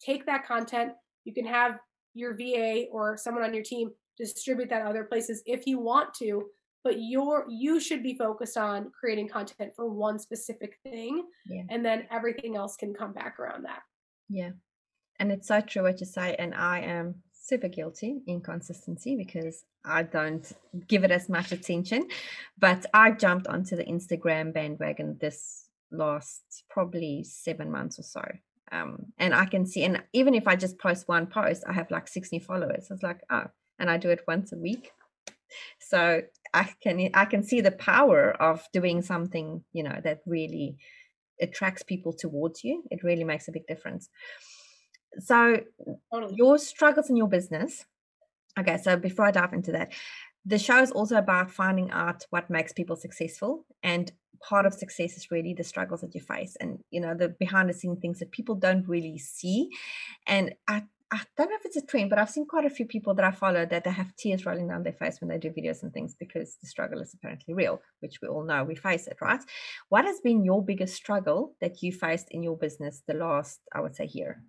take 0.00 0.24
that 0.26 0.46
content, 0.46 0.92
you 1.24 1.32
can 1.32 1.46
have 1.46 1.78
your 2.14 2.34
VA 2.34 2.84
or 2.90 3.16
someone 3.16 3.42
on 3.42 3.52
your 3.54 3.64
team 3.64 3.90
distribute 4.16 4.70
that 4.70 4.82
other 4.82 5.04
places 5.04 5.42
if 5.46 5.66
you 5.66 5.78
want 5.78 6.14
to, 6.14 6.46
but 6.84 6.96
you're 6.98 7.46
you 7.48 7.80
should 7.80 8.02
be 8.02 8.14
focused 8.14 8.56
on 8.56 8.90
creating 8.98 9.28
content 9.28 9.72
for 9.74 9.88
one 9.88 10.18
specific 10.18 10.78
thing 10.82 11.24
yeah. 11.46 11.62
and 11.70 11.84
then 11.84 12.06
everything 12.10 12.56
else 12.56 12.76
can 12.76 12.94
come 12.94 13.12
back 13.12 13.40
around 13.40 13.64
that. 13.64 13.82
Yeah. 14.28 14.50
And 15.18 15.32
it's 15.32 15.48
so 15.48 15.60
true 15.60 15.82
what 15.82 16.00
you 16.00 16.06
say 16.06 16.36
and 16.38 16.54
I 16.54 16.80
am 16.80 17.16
super 17.32 17.68
guilty 17.68 18.22
inconsistency 18.26 19.16
because 19.16 19.64
I 19.84 20.02
don't 20.04 20.50
give 20.88 21.04
it 21.04 21.10
as 21.10 21.28
much 21.28 21.52
attention. 21.52 22.08
But 22.58 22.86
I 22.94 23.10
jumped 23.10 23.46
onto 23.46 23.76
the 23.76 23.84
Instagram 23.84 24.52
bandwagon 24.52 25.18
this 25.20 25.68
last 25.90 26.42
probably 26.70 27.22
seven 27.24 27.70
months 27.70 27.98
or 27.98 28.02
so 28.02 28.22
um, 28.74 29.12
and 29.18 29.34
I 29.34 29.46
can 29.46 29.66
see, 29.66 29.84
and 29.84 30.02
even 30.12 30.34
if 30.34 30.48
I 30.48 30.56
just 30.56 30.78
post 30.78 31.06
one 31.06 31.26
post, 31.26 31.62
I 31.68 31.72
have 31.72 31.90
like 31.90 32.08
60 32.08 32.40
followers. 32.40 32.88
It's 32.90 33.02
like, 33.02 33.20
oh, 33.30 33.44
and 33.78 33.88
I 33.88 33.98
do 33.98 34.10
it 34.10 34.22
once 34.26 34.52
a 34.52 34.56
week. 34.58 34.90
So 35.78 36.22
I 36.52 36.68
can 36.82 37.10
I 37.14 37.24
can 37.26 37.44
see 37.44 37.60
the 37.60 37.70
power 37.70 38.30
of 38.42 38.66
doing 38.72 39.02
something, 39.02 39.62
you 39.72 39.84
know, 39.84 40.00
that 40.02 40.20
really 40.26 40.76
attracts 41.40 41.84
people 41.84 42.12
towards 42.12 42.64
you. 42.64 42.82
It 42.90 43.04
really 43.04 43.24
makes 43.24 43.46
a 43.46 43.52
big 43.52 43.66
difference. 43.68 44.08
So 45.20 45.60
totally. 46.12 46.34
your 46.36 46.58
struggles 46.58 47.08
in 47.08 47.16
your 47.16 47.28
business. 47.28 47.84
Okay, 48.58 48.78
so 48.78 48.96
before 48.96 49.26
I 49.26 49.30
dive 49.30 49.52
into 49.52 49.72
that, 49.72 49.92
the 50.44 50.58
show 50.58 50.80
is 50.80 50.90
also 50.90 51.16
about 51.16 51.50
finding 51.50 51.90
out 51.92 52.26
what 52.30 52.50
makes 52.50 52.72
people 52.72 52.96
successful 52.96 53.64
and 53.82 54.12
part 54.48 54.66
of 54.66 54.74
success 54.74 55.16
is 55.16 55.30
really 55.30 55.54
the 55.54 55.64
struggles 55.64 56.02
that 56.02 56.14
you 56.14 56.20
face 56.20 56.56
and 56.60 56.78
you 56.90 57.00
know 57.00 57.14
the 57.14 57.28
behind 57.28 57.68
the 57.68 57.74
scene 57.74 57.96
things 57.96 58.18
that 58.18 58.30
people 58.30 58.54
don't 58.54 58.86
really 58.88 59.18
see 59.18 59.70
and 60.26 60.54
i 60.68 60.82
I 61.14 61.20
don't 61.36 61.48
know 61.48 61.56
if 61.56 61.64
it's 61.64 61.76
a 61.76 61.86
trend, 61.86 62.10
but 62.10 62.18
I've 62.18 62.30
seen 62.30 62.44
quite 62.44 62.64
a 62.64 62.70
few 62.70 62.86
people 62.86 63.14
that 63.14 63.24
I 63.24 63.30
follow 63.30 63.64
that 63.66 63.84
they 63.84 63.90
have 63.90 64.16
tears 64.16 64.44
rolling 64.44 64.66
down 64.66 64.82
their 64.82 64.94
face 64.94 65.20
when 65.20 65.28
they 65.28 65.38
do 65.38 65.50
videos 65.50 65.84
and 65.84 65.92
things 65.92 66.16
because 66.18 66.56
the 66.60 66.66
struggle 66.66 67.00
is 67.00 67.14
apparently 67.14 67.54
real, 67.54 67.80
which 68.00 68.18
we 68.20 68.26
all 68.26 68.42
know 68.42 68.64
we 68.64 68.74
face 68.74 69.06
it, 69.06 69.18
right? 69.20 69.38
What 69.90 70.06
has 70.06 70.20
been 70.20 70.44
your 70.44 70.64
biggest 70.64 70.96
struggle 70.96 71.54
that 71.60 71.82
you 71.82 71.92
faced 71.92 72.28
in 72.32 72.42
your 72.42 72.56
business 72.56 73.02
the 73.06 73.14
last, 73.14 73.60
I 73.72 73.80
would 73.80 73.94
say, 73.94 74.10
year? 74.12 74.42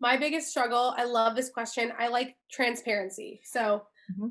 My 0.00 0.16
biggest 0.16 0.48
struggle, 0.48 0.94
I 0.96 1.04
love 1.04 1.36
this 1.36 1.50
question. 1.50 1.92
I 1.96 2.08
like 2.08 2.34
transparency. 2.50 3.40
So 3.44 3.84
mm-hmm. 4.10 4.28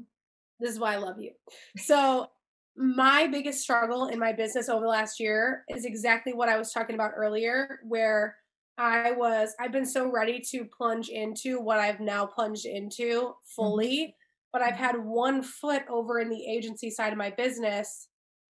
this 0.60 0.72
is 0.72 0.80
why 0.80 0.96
I 0.96 0.98
love 0.98 1.20
you. 1.20 1.32
So 1.78 2.28
my 2.76 3.28
biggest 3.28 3.62
struggle 3.62 4.08
in 4.08 4.20
my 4.20 4.34
business 4.34 4.70
over 4.70 4.82
the 4.82 4.90
last 4.90 5.20
year 5.20 5.64
is 5.70 5.86
exactly 5.86 6.34
what 6.34 6.50
I 6.50 6.58
was 6.58 6.72
talking 6.72 6.96
about 6.96 7.12
earlier, 7.16 7.80
where 7.84 8.36
I 8.78 9.12
was, 9.12 9.54
I've 9.60 9.72
been 9.72 9.86
so 9.86 10.12
ready 10.12 10.42
to 10.52 10.66
plunge 10.66 11.10
into 11.10 11.60
what 11.60 11.80
I've 11.80 12.00
now 12.00 12.26
plunged 12.26 12.66
into 12.66 13.04
mm-hmm. 13.04 13.32
fully, 13.56 14.16
but 14.52 14.62
I've 14.62 14.76
had 14.76 14.96
one 14.98 15.44
foot 15.44 15.84
over 15.90 16.20
in 16.20 16.30
the 16.30 16.46
agency 16.46 16.90
side 16.90 17.12
of 17.12 17.18
my 17.18 17.30
business 17.30 18.08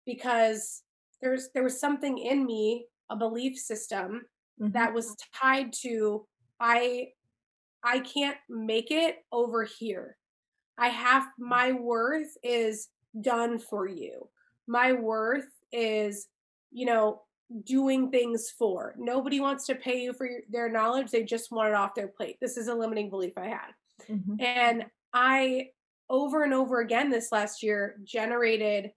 because 0.05 0.83
there's 1.21 1.51
there 1.55 1.63
was 1.63 1.81
something 1.81 2.19
in 2.19 2.47
me, 2.47 2.87
a 3.11 3.17
belief 3.17 3.57
system 3.59 4.23
mm-hmm. 4.61 4.73
that 4.73 4.93
was 4.93 5.15
tied 5.35 5.73
to 5.83 6.27
I 6.61 7.09
I 7.85 8.01
can't 8.01 8.37
make 8.49 8.91
it 8.91 9.17
over 9.31 9.65
here. 9.65 10.17
I 10.79 10.89
have 10.89 11.25
my 11.39 11.73
worth 11.73 12.37
is 12.43 12.89
done 13.21 13.59
for 13.59 13.87
you. 13.87 14.29
My 14.67 14.93
worth 14.93 15.49
is, 15.73 16.27
you 16.71 16.87
know, 16.87 17.23
doing 17.65 18.11
things 18.11 18.53
for. 18.59 18.95
Nobody 18.99 19.41
wants 19.41 19.67
to 19.67 19.75
pay 19.75 20.03
you 20.03 20.13
for 20.13 20.27
your, 20.27 20.41
their 20.51 20.69
knowledge. 20.71 21.11
They 21.11 21.23
just 21.23 21.51
want 21.51 21.71
it 21.71 21.75
off 21.75 21.95
their 21.95 22.09
plate. 22.09 22.37
This 22.41 22.57
is 22.57 22.69
a 22.69 22.75
limiting 22.75 23.11
belief 23.11 23.33
I 23.37 23.47
had. 23.47 23.71
Mm-hmm. 24.11 24.41
And 24.41 24.85
I, 25.13 25.69
over 26.11 26.45
and 26.45 26.53
over 26.53 26.81
again 26.81 27.11
this 27.11 27.33
last 27.33 27.63
year, 27.63 27.97
generated 28.05 28.91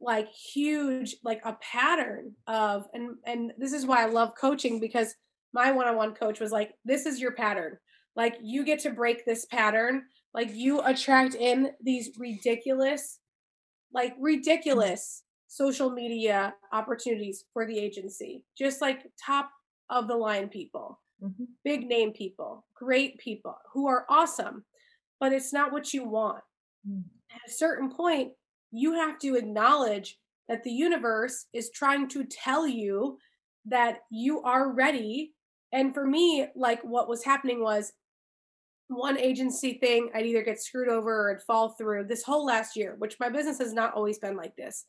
like 0.00 0.28
huge 0.30 1.16
like 1.24 1.40
a 1.44 1.56
pattern 1.60 2.32
of 2.46 2.86
and 2.92 3.16
and 3.24 3.52
this 3.56 3.72
is 3.72 3.86
why 3.86 4.02
I 4.02 4.06
love 4.06 4.34
coaching 4.38 4.78
because 4.78 5.14
my 5.52 5.72
one-on-one 5.72 6.14
coach 6.14 6.40
was 6.40 6.52
like 6.52 6.74
this 6.84 7.06
is 7.06 7.20
your 7.20 7.32
pattern 7.32 7.78
like 8.14 8.36
you 8.42 8.64
get 8.64 8.80
to 8.80 8.90
break 8.90 9.24
this 9.24 9.46
pattern 9.46 10.02
like 10.34 10.50
you 10.52 10.80
attract 10.80 11.34
in 11.34 11.70
these 11.80 12.10
ridiculous 12.18 13.20
like 13.92 14.14
ridiculous 14.18 15.22
social 15.46 15.88
media 15.88 16.52
opportunities 16.72 17.44
for 17.52 17.66
the 17.66 17.78
agency 17.78 18.44
just 18.58 18.80
like 18.80 19.06
top 19.24 19.50
of 19.90 20.08
the 20.08 20.16
line 20.16 20.48
people 20.48 21.00
mm-hmm. 21.22 21.44
big 21.64 21.86
name 21.86 22.12
people 22.12 22.66
great 22.74 23.16
people 23.18 23.56
who 23.72 23.86
are 23.86 24.04
awesome 24.08 24.64
but 25.20 25.32
it's 25.32 25.52
not 25.52 25.72
what 25.72 25.94
you 25.94 26.04
want 26.04 26.42
mm. 26.88 27.02
at 27.32 27.40
a 27.48 27.52
certain 27.52 27.90
point 27.90 28.32
you 28.72 28.94
have 28.94 29.18
to 29.18 29.36
acknowledge 29.36 30.18
that 30.48 30.64
the 30.64 30.72
universe 30.72 31.46
is 31.54 31.70
trying 31.70 32.08
to 32.08 32.24
tell 32.24 32.66
you 32.66 33.16
that 33.64 34.00
you 34.10 34.42
are 34.42 34.72
ready 34.72 35.32
and 35.72 35.94
for 35.94 36.06
me 36.06 36.46
like 36.56 36.82
what 36.82 37.08
was 37.08 37.24
happening 37.24 37.62
was 37.62 37.92
one 38.88 39.18
agency 39.18 39.74
thing, 39.74 40.10
I'd 40.14 40.26
either 40.26 40.42
get 40.42 40.60
screwed 40.60 40.88
over 40.88 41.26
or 41.26 41.30
it'd 41.30 41.42
fall 41.42 41.70
through. 41.70 42.04
This 42.04 42.22
whole 42.22 42.44
last 42.44 42.76
year, 42.76 42.96
which 42.98 43.18
my 43.18 43.28
business 43.28 43.58
has 43.58 43.72
not 43.72 43.94
always 43.94 44.18
been 44.18 44.36
like 44.36 44.56
this, 44.56 44.84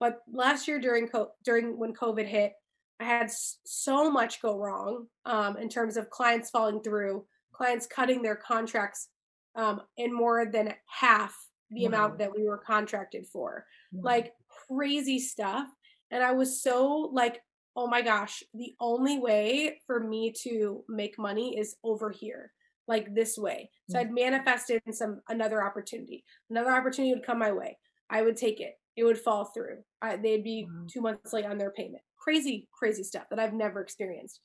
but 0.00 0.18
last 0.32 0.66
year 0.66 0.80
during 0.80 1.08
co- 1.08 1.32
during 1.44 1.78
when 1.78 1.94
COVID 1.94 2.26
hit, 2.26 2.52
I 3.00 3.04
had 3.04 3.30
so 3.30 4.10
much 4.10 4.42
go 4.42 4.58
wrong 4.58 5.06
um, 5.24 5.56
in 5.58 5.68
terms 5.68 5.96
of 5.96 6.10
clients 6.10 6.50
falling 6.50 6.80
through, 6.82 7.24
clients 7.52 7.86
cutting 7.86 8.22
their 8.22 8.36
contracts 8.36 9.08
um, 9.54 9.82
in 9.96 10.12
more 10.12 10.46
than 10.46 10.74
half 10.86 11.34
the 11.70 11.82
wow. 11.82 11.88
amount 11.88 12.18
that 12.18 12.32
we 12.34 12.44
were 12.44 12.58
contracted 12.58 13.26
for, 13.26 13.64
wow. 13.92 14.02
like 14.02 14.32
crazy 14.68 15.18
stuff. 15.18 15.66
And 16.10 16.22
I 16.22 16.32
was 16.32 16.62
so 16.62 17.10
like, 17.12 17.42
oh 17.74 17.86
my 17.86 18.00
gosh, 18.00 18.42
the 18.54 18.74
only 18.80 19.18
way 19.18 19.80
for 19.86 20.00
me 20.00 20.32
to 20.42 20.84
make 20.88 21.18
money 21.18 21.58
is 21.58 21.76
over 21.84 22.10
here 22.10 22.52
like 22.88 23.14
this 23.14 23.36
way. 23.36 23.70
So 23.90 23.98
mm-hmm. 23.98 24.08
I'd 24.08 24.14
manifested 24.14 24.82
in 24.86 24.92
some 24.92 25.20
another 25.28 25.64
opportunity. 25.64 26.24
Another 26.50 26.70
opportunity 26.70 27.14
would 27.14 27.26
come 27.26 27.38
my 27.38 27.52
way. 27.52 27.78
I 28.10 28.22
would 28.22 28.36
take 28.36 28.60
it. 28.60 28.74
It 28.96 29.04
would 29.04 29.18
fall 29.18 29.46
through. 29.46 29.78
I, 30.00 30.16
they'd 30.16 30.44
be 30.44 30.66
wow. 30.68 30.86
two 30.88 31.00
months 31.00 31.32
late 31.32 31.44
on 31.44 31.58
their 31.58 31.72
payment. 31.72 32.02
Crazy, 32.18 32.68
crazy 32.72 33.02
stuff 33.02 33.24
that 33.30 33.38
I've 33.38 33.52
never 33.52 33.80
experienced. 33.80 34.40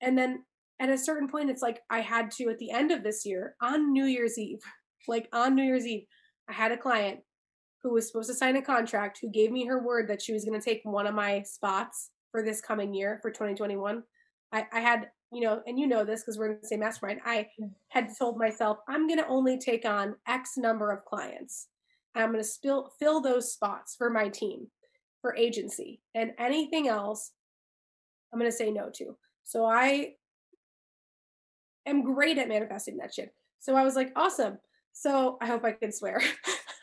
And 0.00 0.16
then 0.16 0.44
at 0.80 0.90
a 0.90 0.98
certain 0.98 1.28
point, 1.28 1.50
it's 1.50 1.62
like 1.62 1.80
I 1.90 2.00
had 2.00 2.30
to 2.32 2.50
at 2.50 2.58
the 2.58 2.70
end 2.70 2.92
of 2.92 3.02
this 3.02 3.26
year 3.26 3.56
on 3.60 3.92
New 3.92 4.04
Year's 4.04 4.38
Eve, 4.38 4.60
like 5.08 5.28
on 5.32 5.54
New 5.54 5.64
Year's 5.64 5.86
Eve, 5.86 6.04
I 6.48 6.52
had 6.52 6.72
a 6.72 6.76
client 6.76 7.20
who 7.82 7.92
was 7.92 8.06
supposed 8.06 8.28
to 8.28 8.34
sign 8.34 8.56
a 8.56 8.62
contract 8.62 9.18
who 9.20 9.30
gave 9.30 9.50
me 9.50 9.66
her 9.66 9.82
word 9.82 10.08
that 10.08 10.20
she 10.20 10.32
was 10.32 10.44
going 10.44 10.58
to 10.58 10.64
take 10.64 10.80
one 10.82 11.06
of 11.06 11.14
my 11.14 11.42
spots 11.42 12.10
for 12.32 12.42
this 12.42 12.60
coming 12.60 12.92
year 12.92 13.18
for 13.22 13.30
2021. 13.30 14.02
I, 14.52 14.66
I 14.72 14.80
had 14.80 15.08
you 15.32 15.42
know, 15.42 15.62
and 15.66 15.78
you 15.78 15.86
know 15.86 16.04
this 16.04 16.22
because 16.22 16.38
we're 16.38 16.52
in 16.52 16.58
the 16.60 16.66
same 16.66 16.80
mastermind, 16.80 17.20
I 17.24 17.48
had 17.88 18.08
told 18.18 18.38
myself, 18.38 18.78
I'm 18.88 19.06
going 19.06 19.18
to 19.18 19.28
only 19.28 19.58
take 19.58 19.84
on 19.84 20.16
X 20.26 20.56
number 20.56 20.90
of 20.90 21.04
clients. 21.04 21.68
I'm 22.14 22.32
going 22.32 22.42
to 22.42 22.48
spill, 22.48 22.90
fill 22.98 23.20
those 23.20 23.52
spots 23.52 23.94
for 23.96 24.10
my 24.10 24.28
team, 24.28 24.68
for 25.20 25.36
agency, 25.36 26.00
and 26.14 26.32
anything 26.38 26.88
else, 26.88 27.32
I'm 28.32 28.38
going 28.38 28.50
to 28.50 28.56
say 28.56 28.70
no 28.70 28.90
to. 28.94 29.16
So 29.44 29.64
I 29.64 30.14
am 31.86 32.02
great 32.02 32.38
at 32.38 32.48
manifesting 32.48 32.96
that 32.98 33.14
shit. 33.14 33.34
So 33.60 33.76
I 33.76 33.84
was 33.84 33.96
like, 33.96 34.12
awesome. 34.16 34.58
So 34.92 35.36
I 35.40 35.46
hope 35.46 35.64
I 35.64 35.72
can 35.72 35.92
swear. 35.92 36.20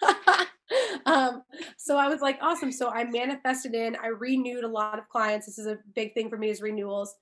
um, 1.06 1.44
so 1.78 1.98
I 1.98 2.08
was 2.08 2.22
like, 2.22 2.38
awesome. 2.42 2.72
So 2.72 2.90
I 2.90 3.04
manifested 3.06 3.74
in, 3.74 3.96
I 4.02 4.08
renewed 4.08 4.64
a 4.64 4.70
lot 4.70 5.00
of 5.00 5.10
clients. 5.10 5.48
This 5.48 5.58
is 5.58 5.68
a 5.68 5.80
big 5.96 6.14
thing 6.14 6.30
for 6.30 6.38
me 6.38 6.50
is 6.50 6.62
renewals 6.62 7.16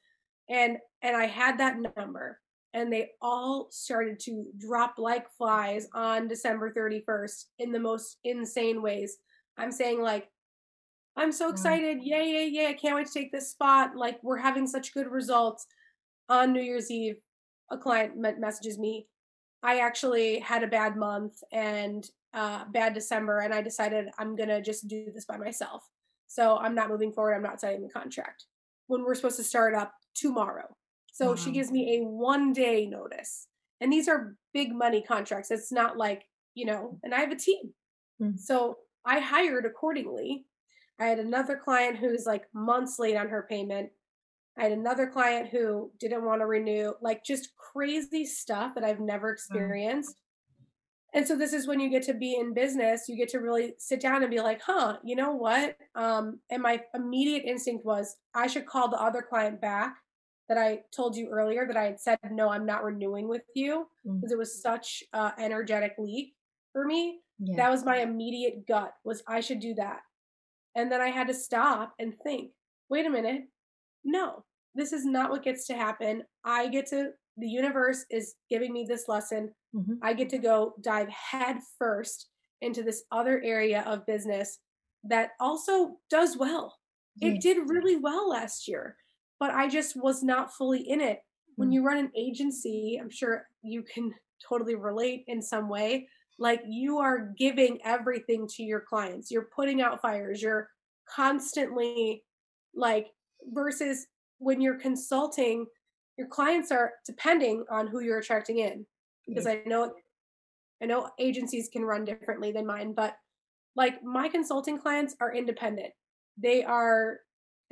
and 0.49 0.77
and 1.01 1.15
i 1.15 1.25
had 1.25 1.57
that 1.57 1.77
number 1.95 2.39
and 2.73 2.91
they 2.91 3.11
all 3.21 3.67
started 3.69 4.19
to 4.19 4.45
drop 4.57 4.95
like 4.97 5.29
flies 5.37 5.87
on 5.93 6.27
december 6.27 6.73
31st 6.73 7.45
in 7.59 7.71
the 7.71 7.79
most 7.79 8.17
insane 8.23 8.81
ways. 8.81 9.17
I'm 9.57 9.71
saying 9.71 10.01
like 10.01 10.27
i'm 11.15 11.31
so 11.31 11.49
excited. 11.49 11.99
Yay 12.01 12.31
yay 12.31 12.47
yay 12.47 12.67
i 12.67 12.73
can't 12.73 12.95
wait 12.95 13.07
to 13.07 13.13
take 13.13 13.31
this 13.31 13.51
spot. 13.51 13.95
Like 13.95 14.19
we're 14.23 14.37
having 14.37 14.67
such 14.67 14.93
good 14.93 15.07
results. 15.07 15.65
On 16.29 16.53
new 16.53 16.61
year's 16.61 16.89
eve 16.89 17.17
a 17.69 17.77
client 17.77 18.17
messages 18.17 18.77
me. 18.77 19.07
I 19.61 19.79
actually 19.79 20.39
had 20.39 20.63
a 20.63 20.67
bad 20.67 20.97
month 20.97 21.41
and 21.51 22.05
uh, 22.33 22.65
bad 22.71 22.95
december 22.95 23.39
and 23.39 23.53
i 23.53 23.61
decided 23.61 24.09
i'm 24.17 24.35
gonna 24.35 24.61
just 24.61 24.87
do 24.87 25.11
this 25.13 25.25
by 25.25 25.37
myself. 25.37 25.83
So 26.27 26.57
i'm 26.57 26.73
not 26.73 26.89
moving 26.89 27.11
forward. 27.11 27.35
I'm 27.35 27.43
not 27.43 27.61
signing 27.61 27.83
the 27.83 27.89
contract. 27.89 28.45
When 28.87 29.03
we're 29.03 29.15
supposed 29.15 29.37
to 29.37 29.43
start 29.43 29.75
up 29.75 29.93
tomorrow. 30.15 30.75
So 31.11 31.29
wow. 31.29 31.35
she 31.35 31.51
gives 31.51 31.71
me 31.71 31.97
a 31.97 32.05
one 32.05 32.53
day 32.53 32.87
notice. 32.87 33.47
And 33.81 33.91
these 33.91 34.07
are 34.07 34.35
big 34.53 34.73
money 34.73 35.03
contracts. 35.05 35.51
It's 35.51 35.71
not 35.71 35.97
like, 35.97 36.23
you 36.55 36.65
know, 36.65 36.99
and 37.03 37.13
I 37.13 37.19
have 37.19 37.31
a 37.31 37.35
team. 37.35 37.73
Mm-hmm. 38.21 38.37
So 38.37 38.77
I 39.05 39.19
hired 39.19 39.65
accordingly. 39.65 40.45
I 40.99 41.05
had 41.05 41.19
another 41.19 41.59
client 41.63 41.97
who's 41.97 42.25
like 42.25 42.45
months 42.53 42.97
late 42.97 43.17
on 43.17 43.29
her 43.29 43.45
payment. 43.49 43.89
I 44.57 44.63
had 44.63 44.71
another 44.71 45.07
client 45.07 45.49
who 45.49 45.91
didn't 45.99 46.25
want 46.25 46.41
to 46.41 46.45
renew, 46.45 46.93
like 47.01 47.23
just 47.23 47.49
crazy 47.57 48.25
stuff 48.25 48.75
that 48.75 48.83
I've 48.83 48.99
never 48.99 49.29
experienced. 49.29 50.15
And 51.15 51.27
so 51.27 51.35
this 51.35 51.53
is 51.53 51.67
when 51.67 51.79
you 51.79 51.89
get 51.89 52.03
to 52.03 52.13
be 52.13 52.35
in 52.35 52.53
business, 52.53 53.07
you 53.07 53.15
get 53.15 53.29
to 53.29 53.39
really 53.39 53.73
sit 53.77 54.01
down 54.01 54.23
and 54.23 54.31
be 54.31 54.41
like, 54.41 54.61
huh, 54.65 54.97
you 55.03 55.15
know 55.15 55.35
what? 55.35 55.77
Um, 55.95 56.39
and 56.49 56.61
my 56.61 56.81
immediate 56.95 57.43
instinct 57.45 57.85
was 57.85 58.15
I 58.33 58.47
should 58.47 58.65
call 58.65 58.89
the 58.89 59.01
other 59.01 59.21
client 59.21 59.61
back 59.61 59.97
that 60.49 60.57
I 60.57 60.81
told 60.95 61.15
you 61.15 61.29
earlier 61.29 61.65
that 61.67 61.77
I 61.77 61.85
had 61.85 61.99
said, 61.99 62.19
no, 62.31 62.49
I'm 62.49 62.65
not 62.65 62.83
renewing 62.83 63.27
with 63.27 63.43
you 63.55 63.87
because 64.03 64.31
mm. 64.31 64.33
it 64.33 64.37
was 64.37 64.61
such 64.61 65.03
uh, 65.13 65.31
energetic 65.37 65.93
leak 65.97 66.33
for 66.73 66.85
me. 66.85 67.19
Yeah. 67.39 67.55
That 67.57 67.71
was 67.71 67.85
my 67.85 67.97
immediate 67.97 68.67
gut 68.67 68.93
was 69.03 69.23
I 69.27 69.39
should 69.39 69.59
do 69.59 69.73
that. 69.75 70.01
And 70.75 70.91
then 70.91 71.01
I 71.01 71.09
had 71.09 71.27
to 71.27 71.33
stop 71.33 71.93
and 71.99 72.13
think, 72.23 72.51
wait 72.89 73.05
a 73.05 73.09
minute. 73.09 73.43
No, 74.03 74.43
this 74.75 74.91
is 74.91 75.05
not 75.05 75.29
what 75.29 75.43
gets 75.43 75.65
to 75.67 75.75
happen. 75.75 76.23
I 76.43 76.67
get 76.67 76.87
to, 76.87 77.11
the 77.37 77.47
universe 77.47 78.05
is 78.11 78.35
giving 78.49 78.73
me 78.73 78.85
this 78.87 79.07
lesson. 79.07 79.53
Mm-hmm. 79.75 79.95
I 80.01 80.13
get 80.13 80.29
to 80.29 80.37
go 80.37 80.73
dive 80.81 81.09
head 81.09 81.57
first 81.79 82.27
into 82.61 82.83
this 82.83 83.03
other 83.11 83.41
area 83.43 83.83
of 83.87 84.05
business 84.05 84.59
that 85.05 85.31
also 85.39 85.97
does 86.09 86.37
well. 86.37 86.77
It 87.21 87.41
did 87.41 87.69
really 87.69 87.95
well 87.95 88.29
last 88.29 88.67
year 88.67 88.97
but 89.39 89.51
I 89.51 89.67
just 89.67 89.95
was 89.95 90.23
not 90.23 90.53
fully 90.53 90.81
in 90.81 91.01
it. 91.01 91.19
When 91.55 91.69
mm. 91.69 91.73
you 91.73 91.85
run 91.85 91.97
an 91.97 92.11
agency, 92.15 92.99
I'm 93.01 93.09
sure 93.09 93.47
you 93.61 93.83
can 93.83 94.11
totally 94.47 94.75
relate 94.75 95.23
in 95.27 95.41
some 95.41 95.69
way. 95.69 96.07
Like 96.39 96.61
you 96.67 96.97
are 96.97 97.33
giving 97.37 97.79
everything 97.85 98.47
to 98.55 98.63
your 98.63 98.81
clients, 98.81 99.31
you're 99.31 99.49
putting 99.55 99.81
out 99.81 100.01
fires, 100.01 100.41
you're 100.41 100.69
constantly 101.07 102.23
like, 102.75 103.07
versus 103.51 104.07
when 104.39 104.59
you're 104.59 104.79
consulting, 104.79 105.65
your 106.17 106.27
clients 106.27 106.71
are 106.71 106.93
depending 107.05 107.65
on 107.69 107.87
who 107.87 108.01
you're 108.01 108.19
attracting 108.19 108.59
in 108.59 108.85
because 109.27 109.47
I 109.47 109.61
know 109.65 109.93
I 110.81 110.85
know 110.85 111.09
agencies 111.17 111.69
can 111.71 111.83
run 111.83 112.03
differently 112.03 112.51
than 112.51 112.65
mine, 112.65 112.93
but 112.93 113.15
like 113.75 114.03
my 114.03 114.27
consulting 114.27 114.77
clients 114.77 115.15
are 115.21 115.33
independent. 115.33 115.93
They 116.37 116.63
are 116.63 117.19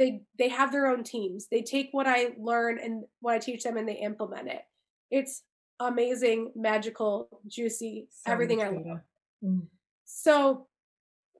they 0.02 0.22
they 0.40 0.50
have 0.50 0.72
their 0.72 0.88
own 0.88 1.04
teams. 1.04 1.48
They 1.52 1.62
take 1.62 1.90
what 1.92 2.08
I 2.08 2.30
learn 2.40 2.80
and 2.80 3.04
what 3.20 3.36
I 3.36 3.40
teach 3.40 3.64
them 3.64 3.78
and 3.78 3.88
they 3.88 3.98
implement 3.98 4.48
it. 4.48 4.64
It's 5.12 5.44
amazing, 5.80 6.52
magical, 6.56 7.30
juicy, 7.48 8.08
so 8.10 8.32
everything 8.32 8.64
I 8.64 8.70
love. 8.70 9.02
Mm. 9.44 9.68
So 10.06 10.68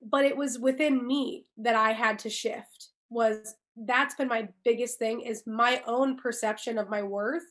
but 0.08 0.24
it 0.24 0.36
was 0.36 0.58
within 0.58 1.04
me 1.04 1.46
that 1.58 1.74
I 1.74 1.92
had 1.92 2.20
to 2.20 2.30
shift 2.30 2.90
was 3.10 3.56
that's 3.76 4.14
been 4.14 4.28
my 4.28 4.48
biggest 4.64 4.98
thing 4.98 5.22
is 5.22 5.42
my 5.46 5.82
own 5.86 6.16
perception 6.16 6.78
of 6.78 6.88
my 6.88 7.02
worth, 7.02 7.42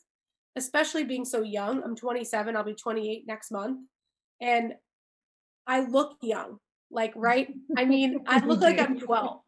especially 0.56 1.04
being 1.04 1.26
so 1.26 1.42
young. 1.42 1.84
I'm 1.84 1.96
27, 1.96 2.56
I'll 2.56 2.64
be 2.64 2.74
28 2.74 3.26
next 3.28 3.52
month. 3.52 3.80
And 4.40 4.76
I 5.68 5.82
look 5.82 6.18
young. 6.22 6.60
Like, 6.92 7.14
right? 7.16 7.48
I 7.78 7.86
mean, 7.86 8.24
I 8.28 8.40
look 8.46 8.62
like 8.62 8.80
I'm 8.80 9.00
12. 9.00 9.40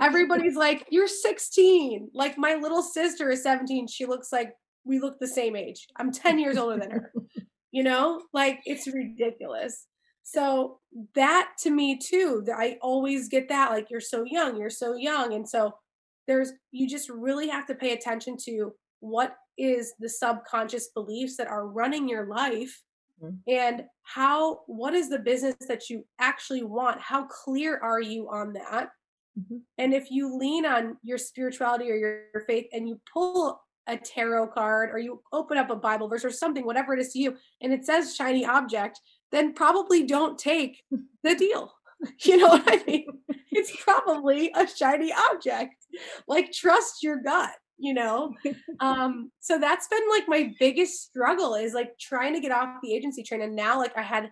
Everybody's 0.00 0.56
like, 0.56 0.86
you're 0.90 1.06
16. 1.06 2.10
Like, 2.14 2.36
my 2.36 2.54
little 2.54 2.82
sister 2.82 3.30
is 3.30 3.42
17. 3.42 3.86
She 3.86 4.06
looks 4.06 4.32
like 4.32 4.52
we 4.84 4.98
look 4.98 5.18
the 5.18 5.28
same 5.28 5.56
age. 5.56 5.86
I'm 5.96 6.12
10 6.12 6.38
years 6.38 6.56
older 6.56 6.78
than 6.78 6.90
her. 6.90 7.12
You 7.72 7.84
know, 7.84 8.22
like, 8.32 8.58
it's 8.64 8.88
ridiculous. 8.92 9.86
So, 10.24 10.80
that 11.14 11.52
to 11.60 11.70
me, 11.70 11.96
too, 11.98 12.44
I 12.52 12.78
always 12.82 13.28
get 13.28 13.48
that. 13.48 13.70
Like, 13.70 13.92
you're 13.92 14.00
so 14.00 14.24
young, 14.24 14.58
you're 14.58 14.70
so 14.70 14.96
young. 14.96 15.34
And 15.34 15.48
so, 15.48 15.74
there's, 16.26 16.50
you 16.72 16.88
just 16.88 17.08
really 17.08 17.48
have 17.48 17.66
to 17.66 17.76
pay 17.76 17.92
attention 17.92 18.36
to 18.46 18.72
what 18.98 19.36
is 19.56 19.94
the 19.98 20.08
subconscious 20.08 20.88
beliefs 20.94 21.36
that 21.36 21.46
are 21.46 21.68
running 21.68 22.08
your 22.08 22.26
life. 22.26 22.82
And 23.48 23.84
how 24.02 24.60
what 24.66 24.94
is 24.94 25.08
the 25.08 25.18
business 25.18 25.56
that 25.68 25.88
you 25.90 26.04
actually 26.18 26.62
want? 26.62 27.00
How 27.00 27.26
clear 27.26 27.78
are 27.78 28.00
you 28.00 28.28
on 28.30 28.52
that? 28.54 28.90
Mm-hmm. 29.38 29.58
and 29.78 29.94
if 29.94 30.10
you 30.10 30.36
lean 30.36 30.66
on 30.66 30.96
your 31.04 31.16
spirituality 31.16 31.88
or 31.88 31.94
your, 31.94 32.22
your 32.34 32.42
faith 32.48 32.66
and 32.72 32.88
you 32.88 33.00
pull 33.12 33.60
a 33.86 33.96
tarot 33.96 34.48
card 34.48 34.90
or 34.90 34.98
you 34.98 35.22
open 35.32 35.56
up 35.56 35.70
a 35.70 35.76
bible 35.76 36.08
verse 36.08 36.24
or 36.24 36.32
something 36.32 36.66
whatever 36.66 36.94
it 36.94 37.00
is 37.00 37.12
to 37.12 37.20
you 37.20 37.36
and 37.60 37.72
it 37.72 37.86
says 37.86 38.16
shiny 38.16 38.44
object 38.44 39.00
then 39.30 39.52
probably 39.54 40.04
don't 40.04 40.38
take 40.38 40.82
the 41.22 41.34
deal. 41.34 41.72
You 42.24 42.38
know 42.38 42.48
what 42.48 42.64
i 42.66 42.82
mean? 42.86 43.06
It's 43.50 43.76
probably 43.84 44.50
a 44.54 44.66
shiny 44.66 45.12
object. 45.12 45.74
Like 46.26 46.50
trust 46.50 47.02
your 47.02 47.20
gut 47.20 47.50
you 47.80 47.94
know? 47.94 48.34
Um 48.80 49.30
so 49.40 49.58
that's 49.58 49.88
been 49.88 50.08
like 50.08 50.26
my 50.26 50.54
biggest 50.58 51.02
struggle 51.02 51.54
is 51.54 51.74
like 51.74 51.98
trying 51.98 52.32
to 52.32 52.40
get 52.40 52.50
off 52.50 52.80
the 52.82 52.94
agency 52.94 53.22
train 53.22 53.42
and 53.42 53.54
now 53.54 53.76
like 53.76 53.94
i 53.94 54.00
had 54.00 54.30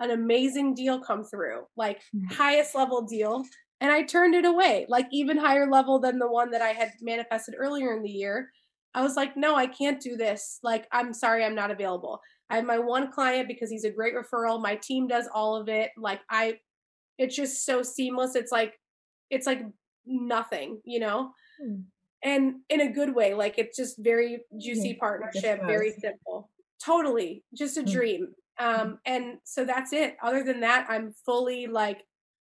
an 0.00 0.10
amazing 0.12 0.72
deal 0.74 0.98
come 0.98 1.24
through 1.24 1.66
like 1.76 2.00
mm. 2.16 2.32
highest 2.32 2.74
level 2.74 3.02
deal 3.02 3.44
and 3.82 3.92
i 3.92 4.02
turned 4.02 4.34
it 4.34 4.46
away 4.46 4.86
like 4.88 5.06
even 5.12 5.36
higher 5.36 5.70
level 5.70 5.98
than 5.98 6.18
the 6.18 6.30
one 6.30 6.50
that 6.50 6.62
i 6.62 6.68
had 6.68 6.90
manifested 7.02 7.54
earlier 7.58 7.94
in 7.94 8.02
the 8.02 8.10
year. 8.10 8.50
I 8.94 9.02
was 9.02 9.14
like 9.14 9.36
no 9.36 9.56
i 9.56 9.66
can't 9.66 10.00
do 10.00 10.16
this 10.16 10.58
like 10.62 10.86
i'm 10.90 11.12
sorry 11.12 11.44
i'm 11.44 11.54
not 11.54 11.70
available. 11.70 12.20
I 12.48 12.56
have 12.56 12.64
my 12.64 12.78
one 12.78 13.12
client 13.12 13.46
because 13.46 13.70
he's 13.70 13.84
a 13.84 13.90
great 13.90 14.14
referral 14.14 14.62
my 14.62 14.76
team 14.76 15.06
does 15.06 15.28
all 15.34 15.54
of 15.56 15.68
it 15.68 15.90
like 15.98 16.20
i 16.30 16.58
it's 17.18 17.36
just 17.36 17.66
so 17.66 17.82
seamless 17.82 18.36
it's 18.36 18.52
like 18.52 18.78
it's 19.28 19.46
like 19.46 19.62
nothing 20.06 20.80
you 20.84 21.00
know? 21.00 21.32
Mm 21.62 21.84
and 22.22 22.56
in 22.68 22.80
a 22.80 22.92
good 22.92 23.14
way 23.14 23.34
like 23.34 23.58
it's 23.58 23.76
just 23.76 23.98
very 23.98 24.40
juicy 24.58 24.94
partnership 24.94 25.60
very 25.66 25.92
simple. 25.92 26.50
Totally 26.84 27.44
just 27.56 27.76
a 27.76 27.82
mm. 27.82 27.92
dream. 27.92 28.28
Um 28.58 28.98
and 29.04 29.38
so 29.44 29.64
that's 29.64 29.92
it. 29.92 30.16
Other 30.22 30.42
than 30.42 30.60
that 30.60 30.86
i'm 30.88 31.14
fully 31.24 31.66
like 31.66 32.02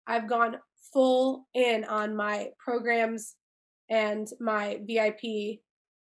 i've 0.07 0.29
gone 0.29 0.57
full 0.93 1.47
in 1.55 1.85
on 1.85 2.15
my 2.15 2.51
programs 2.59 3.35
and 3.91 4.29
my 4.41 4.81
vip 4.87 5.21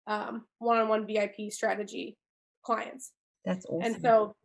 um 0.07 0.45
one-on-one 0.59 1.07
vip 1.07 1.35
strategy 1.51 2.17
clients. 2.63 3.13
That's 3.45 3.67
awesome. 3.67 3.83
and 3.83 4.03
so 4.03 4.37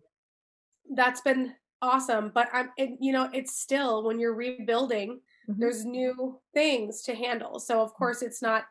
that's 0.95 1.21
been 1.21 1.53
awesome 1.81 2.31
but 2.33 2.47
i'm 2.53 2.69
it, 2.77 2.91
you 2.99 3.11
know 3.11 3.29
it's 3.33 3.59
still 3.59 4.03
when 4.03 4.19
you're 4.19 4.33
rebuilding 4.33 5.19
mm-hmm. 5.49 5.59
there's 5.59 5.85
new 5.85 6.39
things 6.53 7.01
to 7.03 7.15
handle. 7.15 7.59
So 7.59 7.81
of 7.81 7.91
mm. 7.91 7.95
course 7.95 8.21
it's 8.21 8.41
not 8.41 8.63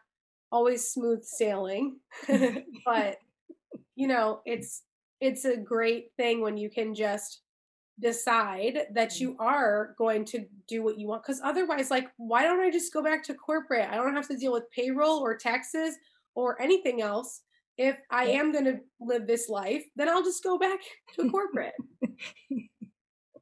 always 0.53 0.89
smooth 0.89 1.23
sailing 1.25 1.97
but 2.85 3.19
you 3.95 4.07
know 4.07 4.41
it's 4.45 4.83
it's 5.21 5.45
a 5.45 5.57
great 5.57 6.11
thing 6.17 6.41
when 6.41 6.57
you 6.57 6.71
can 6.71 6.95
just 6.95 7.41
decide 8.01 8.87
that 8.93 9.11
mm. 9.11 9.21
you 9.21 9.37
are 9.39 9.95
going 9.97 10.25
to 10.25 10.45
do 10.69 10.83
what 10.83 10.99
you 10.99 11.09
want 11.09 11.23
because 11.23 11.41
otherwise 11.43 11.91
like 11.91 12.09
why 12.19 12.43
don't 12.43 12.61
i 12.61 12.71
just 12.71 12.93
go 12.93 13.03
back 13.03 13.23
to 13.25 13.35
corporate? 13.35 13.89
I 13.91 13.97
don't 13.97 14.15
have 14.15 14.29
to 14.29 14.37
deal 14.37 14.53
with 14.53 14.71
payroll 14.71 15.19
or 15.19 15.37
taxes 15.37 15.97
or 16.35 16.61
anything 16.61 17.01
else. 17.01 17.43
If 17.79 17.97
i 18.11 18.25
am 18.25 18.53
going 18.53 18.65
to 18.67 18.79
live 19.01 19.27
this 19.27 19.49
life 19.49 19.85
then 19.97 20.09
i'll 20.09 20.25
just 20.25 20.45
go 20.45 20.59
back 20.59 20.81
to 21.15 21.31
corporate. 21.31 21.75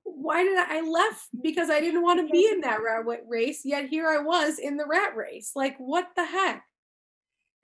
Why 0.04 0.42
did 0.44 0.56
I, 0.56 0.78
I 0.78 0.80
left 0.80 1.28
because 1.42 1.68
I 1.68 1.80
didn't 1.80 2.02
want 2.02 2.20
to 2.20 2.32
be 2.32 2.46
in 2.46 2.60
that 2.60 2.78
rat 2.82 3.04
race 3.28 3.62
yet 3.64 3.88
here 3.88 4.08
I 4.08 4.22
was 4.22 4.58
in 4.58 4.76
the 4.76 4.86
rat 4.86 5.16
race. 5.16 5.52
Like 5.54 5.76
what 5.78 6.08
the 6.16 6.24
heck 6.24 6.64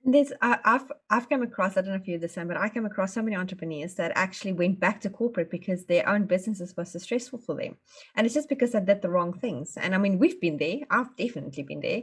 there's 0.04 0.32
I, 0.40 0.58
have 0.64 0.90
I've 1.10 1.28
come 1.28 1.42
across 1.42 1.76
I 1.76 1.82
don't 1.82 1.90
know 1.90 1.96
if 1.96 2.08
you're 2.08 2.18
the 2.18 2.28
same, 2.28 2.48
but 2.48 2.56
I 2.56 2.68
came 2.68 2.86
across 2.86 3.12
so 3.12 3.22
many 3.22 3.36
entrepreneurs 3.36 3.94
that 3.96 4.12
actually 4.14 4.52
went 4.52 4.80
back 4.80 5.00
to 5.02 5.10
corporate 5.10 5.50
because 5.50 5.84
their 5.84 6.08
own 6.08 6.24
businesses 6.24 6.74
was 6.76 6.92
so 6.92 6.98
stressful 6.98 7.40
for 7.40 7.54
them, 7.54 7.76
and 8.14 8.26
it's 8.26 8.34
just 8.34 8.48
because 8.48 8.72
they 8.72 8.80
did 8.80 9.02
the 9.02 9.10
wrong 9.10 9.32
things. 9.32 9.76
And 9.76 9.94
I 9.94 9.98
mean, 9.98 10.18
we've 10.18 10.40
been 10.40 10.56
there. 10.56 10.78
I've 10.90 11.14
definitely 11.16 11.62
been 11.64 11.80
there. 11.80 12.02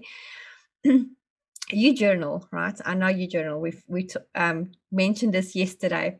you 1.72 1.94
journal, 1.96 2.48
right? 2.52 2.80
I 2.86 2.94
know 2.94 3.08
you 3.08 3.28
journal. 3.28 3.60
We've 3.60 3.84
we 3.88 4.04
t- 4.04 4.20
um, 4.36 4.72
mentioned 4.92 5.34
this 5.34 5.56
yesterday. 5.56 6.20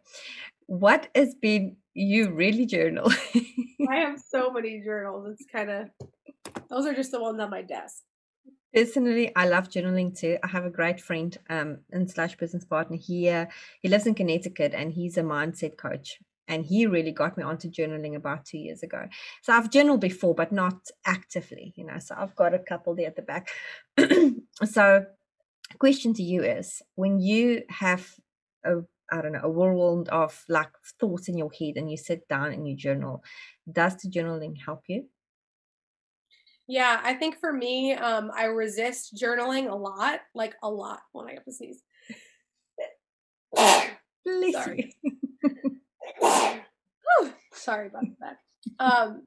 What 0.66 1.10
has 1.16 1.36
been 1.36 1.78
you 1.94 2.32
really 2.32 2.66
journal? 2.66 3.12
I 3.90 3.98
have 3.98 4.20
so 4.20 4.52
many 4.52 4.82
journals. 4.84 5.30
It's 5.32 5.46
kind 5.52 5.70
of 5.70 5.90
those 6.70 6.86
are 6.86 6.94
just 6.94 7.12
the 7.12 7.22
ones 7.22 7.40
on 7.40 7.50
my 7.50 7.62
desk. 7.62 8.04
Personally, 8.74 9.34
I 9.36 9.48
love 9.48 9.70
journaling 9.70 10.18
too. 10.18 10.38
I 10.44 10.48
have 10.48 10.66
a 10.66 10.70
great 10.70 11.00
friend 11.00 11.36
um, 11.50 11.80
and 11.92 12.10
slash 12.10 12.36
business 12.38 12.66
partner 12.66 12.98
here. 12.98 13.50
He 13.82 13.88
lives 13.88 14.06
in 14.06 14.14
Connecticut 14.14 14.74
and 14.74 14.92
he's 14.92 15.18
a 15.18 15.24
mindset 15.24 15.78
coach. 15.78 16.20
And 16.50 16.66
he 16.66 16.86
really 16.86 17.12
got 17.12 17.38
me 17.38 17.44
onto 17.44 17.70
journaling 17.70 18.16
about 18.16 18.46
two 18.46 18.58
years 18.58 18.82
ago. 18.82 19.08
So 19.42 19.52
I've 19.54 19.70
journaled 19.70 20.00
before, 20.00 20.34
but 20.34 20.52
not 20.52 20.76
actively, 21.06 21.74
you 21.76 21.86
know. 21.86 22.00
So 22.00 22.16
I've 22.18 22.36
got 22.36 22.54
a 22.54 22.60
couple 22.60 22.96
there 22.96 23.08
at 23.08 23.18
the 23.18 23.22
back. 23.22 23.50
so, 24.66 25.06
question 25.80 26.14
to 26.14 26.24
you 26.24 26.44
is 26.44 26.82
when 26.96 27.20
you 27.20 27.64
have 27.70 28.14
a 28.64 28.78
I 29.12 29.22
don't 29.22 29.32
know, 29.32 29.42
a 29.44 29.50
whirlwind 29.50 30.10
of 30.10 30.44
like 30.50 30.70
thoughts 31.00 31.30
in 31.30 31.38
your 31.38 31.52
head 31.58 31.74
and 31.78 31.90
you 31.90 31.98
sit 31.98 32.28
down 32.28 32.52
and 32.52 32.68
you 32.68 32.76
journal, 32.76 33.24
does 33.72 33.96
the 33.98 34.10
journaling 34.10 34.58
help 34.66 34.84
you? 34.88 35.06
Yeah, 36.68 37.00
I 37.02 37.14
think 37.14 37.40
for 37.40 37.54
me, 37.54 37.94
um, 37.94 38.30
I 38.36 38.46
resist 38.46 39.16
journaling 39.16 39.72
a 39.72 39.76
lot, 39.76 40.20
like 40.36 40.56
a 40.62 40.70
lot. 40.70 41.00
When 41.14 41.28
I 41.28 41.34
have 41.34 41.46
to 41.46 41.54
sneeze. 41.54 41.82
Sorry. 44.54 44.94
Sorry 47.54 47.88
about 47.88 48.04
that. 48.20 48.38
Um, 48.80 49.24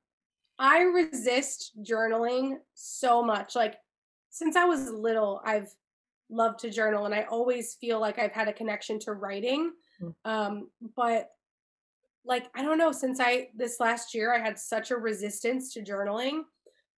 I 0.58 0.82
resist 0.82 1.72
journaling 1.82 2.58
so 2.74 3.22
much. 3.22 3.56
Like 3.56 3.76
since 4.28 4.56
I 4.56 4.66
was 4.66 4.90
little, 4.90 5.40
I've 5.44 5.68
loved 6.28 6.60
to 6.60 6.70
journal, 6.70 7.06
and 7.06 7.14
I 7.14 7.22
always 7.22 7.74
feel 7.80 8.00
like 8.00 8.18
I've 8.18 8.32
had 8.32 8.48
a 8.48 8.52
connection 8.52 8.98
to 9.00 9.12
writing. 9.12 9.72
Mm. 10.02 10.14
Um, 10.26 10.68
but 10.94 11.30
like 12.26 12.50
I 12.54 12.62
don't 12.62 12.78
know, 12.78 12.92
since 12.92 13.18
I 13.18 13.48
this 13.56 13.80
last 13.80 14.14
year, 14.14 14.34
I 14.34 14.38
had 14.38 14.58
such 14.58 14.90
a 14.90 14.96
resistance 14.96 15.72
to 15.72 15.82
journaling 15.82 16.42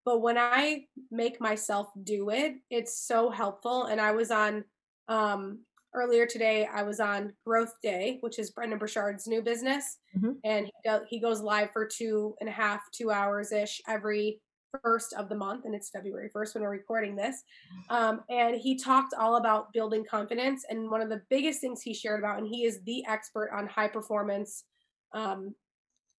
but 0.04 0.20
when 0.20 0.38
I 0.38 0.86
make 1.10 1.40
myself 1.40 1.88
do 2.02 2.30
it, 2.30 2.54
it's 2.70 3.06
so 3.06 3.30
helpful. 3.30 3.84
And 3.84 4.00
I 4.00 4.12
was 4.12 4.30
on 4.30 4.64
um, 5.08 5.60
earlier 5.94 6.26
today. 6.26 6.66
I 6.72 6.82
was 6.82 7.00
on 7.00 7.32
Growth 7.46 7.74
Day, 7.82 8.18
which 8.20 8.38
is 8.38 8.50
Brendon 8.50 8.78
Burchard's 8.78 9.26
new 9.26 9.42
business, 9.42 9.98
mm-hmm. 10.16 10.32
and 10.44 10.66
he, 10.66 10.72
go, 10.84 11.00
he 11.08 11.20
goes 11.20 11.40
live 11.40 11.70
for 11.72 11.86
two 11.86 12.34
and 12.40 12.48
a 12.48 12.52
half, 12.52 12.80
two 12.92 13.10
hours 13.10 13.52
ish 13.52 13.80
every 13.86 14.40
first 14.82 15.12
of 15.12 15.28
the 15.28 15.34
month, 15.34 15.66
and 15.66 15.74
it's 15.74 15.90
February 15.90 16.30
first 16.32 16.54
when 16.54 16.62
we're 16.62 16.70
recording 16.70 17.14
this. 17.14 17.42
Um, 17.90 18.22
and 18.30 18.56
he 18.56 18.76
talked 18.76 19.14
all 19.18 19.36
about 19.36 19.72
building 19.72 20.04
confidence, 20.08 20.64
and 20.68 20.90
one 20.90 21.02
of 21.02 21.10
the 21.10 21.22
biggest 21.28 21.60
things 21.60 21.82
he 21.82 21.92
shared 21.94 22.20
about, 22.20 22.38
and 22.38 22.48
he 22.48 22.64
is 22.64 22.80
the 22.84 23.04
expert 23.06 23.50
on 23.54 23.66
high 23.66 23.88
performance 23.88 24.64
um, 25.12 25.54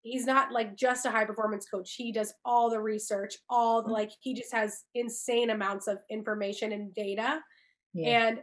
he's 0.04 0.26
not 0.26 0.52
like 0.52 0.76
just 0.76 1.06
a 1.06 1.10
high 1.10 1.26
performance 1.26 1.66
coach 1.66 1.96
he 1.98 2.12
does 2.12 2.34
all 2.46 2.70
the 2.70 2.80
research 2.80 3.36
all 3.50 3.82
the, 3.82 3.88
mm-hmm. 3.88 3.94
like 3.94 4.12
he 4.22 4.34
just 4.34 4.54
has 4.54 4.84
insane 4.96 5.50
amounts 5.50 5.88
of 5.88 5.98
information 6.12 6.72
and 6.72 6.94
data 6.94 7.40
yeah. 7.94 8.28
and 8.28 8.40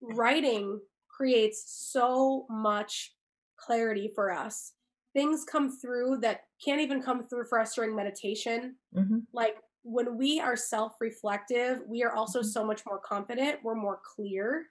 writing 0.00 0.80
creates 1.08 1.64
so 1.92 2.46
much 2.50 3.12
clarity 3.56 4.10
for 4.14 4.32
us. 4.32 4.72
Things 5.14 5.44
come 5.44 5.70
through 5.70 6.18
that 6.22 6.40
can't 6.64 6.80
even 6.80 7.02
come 7.02 7.26
through 7.28 7.44
for 7.44 7.60
us 7.60 7.74
during 7.74 7.94
meditation. 7.94 8.76
Mm-hmm. 8.96 9.18
Like 9.32 9.56
when 9.82 10.18
we 10.18 10.40
are 10.40 10.56
self 10.56 10.94
reflective, 11.00 11.82
we 11.86 12.02
are 12.02 12.12
also 12.12 12.40
Mhm. 12.40 12.46
so 12.46 12.64
much 12.64 12.84
more 12.86 12.98
confident. 12.98 13.62
We're 13.62 13.74
more 13.74 14.00
clear. 14.02 14.66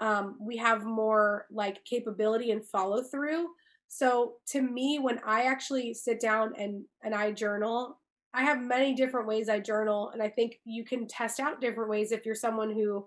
Um, 0.00 0.36
we 0.40 0.56
have 0.58 0.84
more 0.84 1.46
like 1.50 1.84
capability 1.84 2.50
and 2.50 2.66
follow 2.66 3.02
through. 3.02 3.54
So 3.92 4.34
to 4.50 4.62
me, 4.62 5.00
when 5.00 5.18
I 5.26 5.42
actually 5.42 5.94
sit 5.94 6.20
down 6.20 6.54
and 6.56 6.84
and 7.02 7.12
I 7.12 7.32
journal, 7.32 7.98
I 8.32 8.44
have 8.44 8.62
many 8.62 8.94
different 8.94 9.26
ways 9.26 9.48
I 9.48 9.58
journal, 9.58 10.10
and 10.10 10.22
I 10.22 10.28
think 10.28 10.60
you 10.64 10.84
can 10.84 11.08
test 11.08 11.40
out 11.40 11.60
different 11.60 11.90
ways 11.90 12.12
if 12.12 12.24
you're 12.24 12.36
someone 12.36 12.70
who 12.70 13.04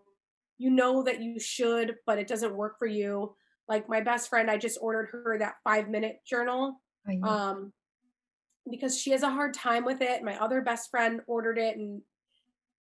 you 0.57 0.69
know 0.69 1.01
that 1.03 1.21
you 1.21 1.39
should, 1.39 1.95
but 2.05 2.19
it 2.19 2.27
doesn't 2.27 2.53
work 2.53 2.77
for 2.77 2.85
you. 2.85 3.33
Like 3.69 3.87
my 3.87 4.01
best 4.01 4.29
friend, 4.29 4.51
I 4.51 4.57
just 4.57 4.77
ordered 4.81 5.07
her 5.13 5.37
that 5.39 5.55
five 5.63 5.87
minute 5.87 6.17
journal 6.27 6.81
um, 7.23 7.71
because 8.69 8.99
she 8.99 9.11
has 9.11 9.23
a 9.23 9.31
hard 9.31 9.53
time 9.53 9.85
with 9.85 10.01
it. 10.01 10.21
My 10.21 10.37
other 10.37 10.61
best 10.61 10.91
friend 10.91 11.21
ordered 11.27 11.57
it, 11.57 11.77
and 11.77 12.01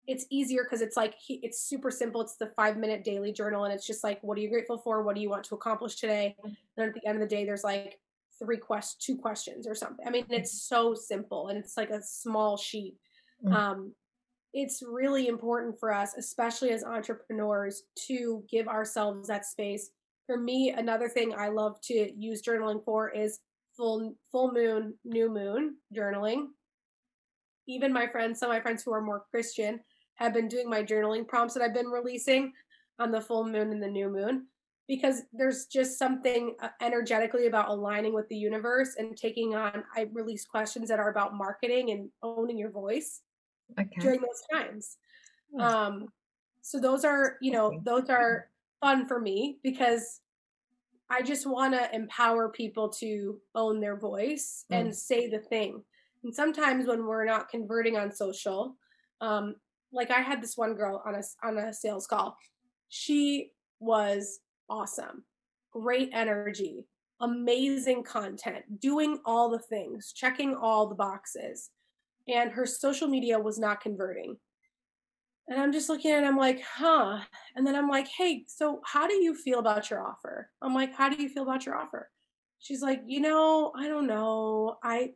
it's 0.07 0.27
easier 0.31 0.65
because 0.65 0.81
it's 0.81 0.97
like 0.97 1.15
he, 1.19 1.35
it's 1.43 1.61
super 1.63 1.91
simple. 1.91 2.21
It's 2.21 2.37
the 2.37 2.49
five 2.57 2.77
minute 2.77 3.05
daily 3.05 3.33
journal, 3.33 3.65
and 3.65 3.73
it's 3.73 3.87
just 3.87 4.03
like, 4.03 4.19
what 4.23 4.37
are 4.37 4.41
you 4.41 4.51
grateful 4.51 4.79
for? 4.79 5.03
What 5.03 5.15
do 5.15 5.21
you 5.21 5.31
want 5.31 5.45
to 5.45 5.55
accomplish 5.55 5.97
today? 5.97 6.37
Then 6.77 6.89
at 6.89 6.95
the 6.95 7.07
end 7.07 7.23
of 7.23 7.29
the 7.29 7.35
day, 7.35 7.45
there's 7.45 7.65
like 7.65 8.01
three 8.39 8.57
quest, 8.57 9.01
two 9.01 9.17
questions 9.17 9.67
or 9.67 9.75
something. 9.75 10.07
I 10.07 10.11
mean, 10.11 10.27
it's 10.29 10.63
so 10.63 10.95
simple, 10.95 11.49
and 11.49 11.59
it's 11.59 11.77
like 11.77 11.91
a 11.91 12.03
small 12.03 12.57
sheet. 12.57 12.97
Mm. 13.45 13.53
Um, 13.53 13.93
it's 14.53 14.83
really 14.83 15.29
important 15.29 15.79
for 15.79 15.95
us, 15.95 16.15
especially 16.17 16.71
as 16.71 16.85
entrepreneurs, 16.85 17.85
to 18.09 18.45
give 18.51 18.69
ourselves 18.69 19.29
that 19.29 19.47
space. 19.47 19.91
For 20.27 20.37
me, 20.37 20.71
another 20.71 21.09
thing 21.09 21.35
I 21.35 21.49
love 21.49 21.81
to 21.83 22.13
use 22.15 22.43
journaling 22.43 22.85
for 22.85 23.11
is 23.11 23.41
full 23.77 24.15
full 24.31 24.53
moon, 24.53 24.95
new 25.05 25.31
moon 25.31 25.77
journaling. 25.97 26.49
Even 27.69 27.93
my 27.93 28.07
friends, 28.09 28.41
some 28.41 28.51
of 28.51 28.57
my 28.57 28.61
friends 28.61 28.83
who 28.83 28.93
are 28.93 29.01
more 29.01 29.25
Christian, 29.31 29.81
have 30.17 30.33
been 30.35 30.49
doing 30.49 30.69
my 30.69 30.83
journaling 30.83 31.27
prompts 31.27 31.55
that 31.55 31.63
I've 31.63 31.75
been 31.75 31.87
releasing 31.87 32.53
on 32.99 33.11
the 33.11 33.21
full 33.21 33.45
moon 33.45 33.73
and 33.73 33.83
the 33.83 33.89
new 33.89 34.09
moon 34.09 34.47
because 34.89 35.23
there's 35.33 35.67
just 35.67 35.99
something 35.99 36.55
uh, 36.61 36.69
energetically 36.81 37.47
about 37.47 37.69
aligning 37.69 38.13
with 38.13 38.29
the 38.29 38.37
universe 38.37 38.97
and 38.99 39.17
taking 39.17 39.55
on 39.55 39.85
I 39.97 40.09
release 40.13 40.45
questions 40.45 40.89
that 40.89 40.99
are 40.99 41.11
about 41.11 41.35
marketing 41.35 41.91
and 41.91 42.11
owning 42.23 42.59
your 42.59 42.71
voice 42.71 43.23
okay. 43.79 43.89
during 44.01 44.21
those 44.21 44.43
times. 44.53 44.97
Oh. 45.59 45.61
Um, 45.61 46.09
so 46.61 46.79
those 46.79 47.05
are, 47.05 47.37
you 47.41 47.53
know, 47.53 47.81
those 47.85 48.09
are 48.09 48.49
fun 48.81 49.07
for 49.07 49.21
me 49.21 49.59
because 49.63 50.21
I 51.11 51.23
just 51.23 51.47
want 51.47 51.75
to 51.75 51.95
empower 51.95 52.49
people 52.49 52.89
to 53.01 53.39
own 53.55 53.81
their 53.81 53.97
voice 53.97 54.65
Mm. 54.71 54.81
and 54.81 54.97
say 54.97 55.29
the 55.29 55.41
thing. 55.41 55.83
And 56.25 56.35
sometimes 56.35 56.87
when 56.87 57.05
we're 57.07 57.25
not 57.25 57.49
converting 57.49 57.97
on 57.97 58.13
social, 58.13 58.77
um, 59.21 59.57
like 59.93 60.11
I 60.11 60.21
had 60.21 60.43
this 60.43 60.57
one 60.57 60.75
girl 60.75 61.03
on 61.05 61.15
a 61.15 61.23
on 61.43 61.59
a 61.59 61.73
sales 61.73 62.07
call. 62.07 62.37
She 62.89 63.51
was 63.81 64.41
awesome, 64.69 65.25
great 65.73 66.11
energy, 66.13 66.87
amazing 67.21 68.05
content, 68.05 68.81
doing 68.81 69.19
all 69.25 69.51
the 69.51 69.59
things, 69.59 70.13
checking 70.15 70.55
all 70.55 70.87
the 70.87 70.95
boxes, 70.95 71.71
and 72.29 72.53
her 72.53 72.67
social 72.67 73.09
media 73.09 73.39
was 73.39 73.59
not 73.59 73.81
converting. 73.81 74.37
And 75.49 75.61
I'm 75.61 75.73
just 75.73 75.89
looking 75.89 76.13
at 76.13 76.23
it, 76.23 76.27
I'm 76.27 76.37
like, 76.37 76.63
huh. 76.63 77.21
And 77.57 77.67
then 77.67 77.75
I'm 77.75 77.89
like, 77.89 78.07
hey, 78.07 78.45
so 78.47 78.81
how 78.85 79.09
do 79.09 79.15
you 79.15 79.35
feel 79.35 79.59
about 79.59 79.91
your 79.91 80.07
offer? 80.07 80.49
I'm 80.63 80.75
like, 80.75 80.95
how 80.95 81.09
do 81.09 81.21
you 81.21 81.29
feel 81.29 81.43
about 81.43 81.67
your 81.67 81.77
offer? 81.77 82.09
She's 82.61 82.81
like, 82.81 83.03
you 83.07 83.21
know, 83.21 83.73
I 83.77 83.89
don't 83.89 84.07
know. 84.07 84.77
I 84.85 85.15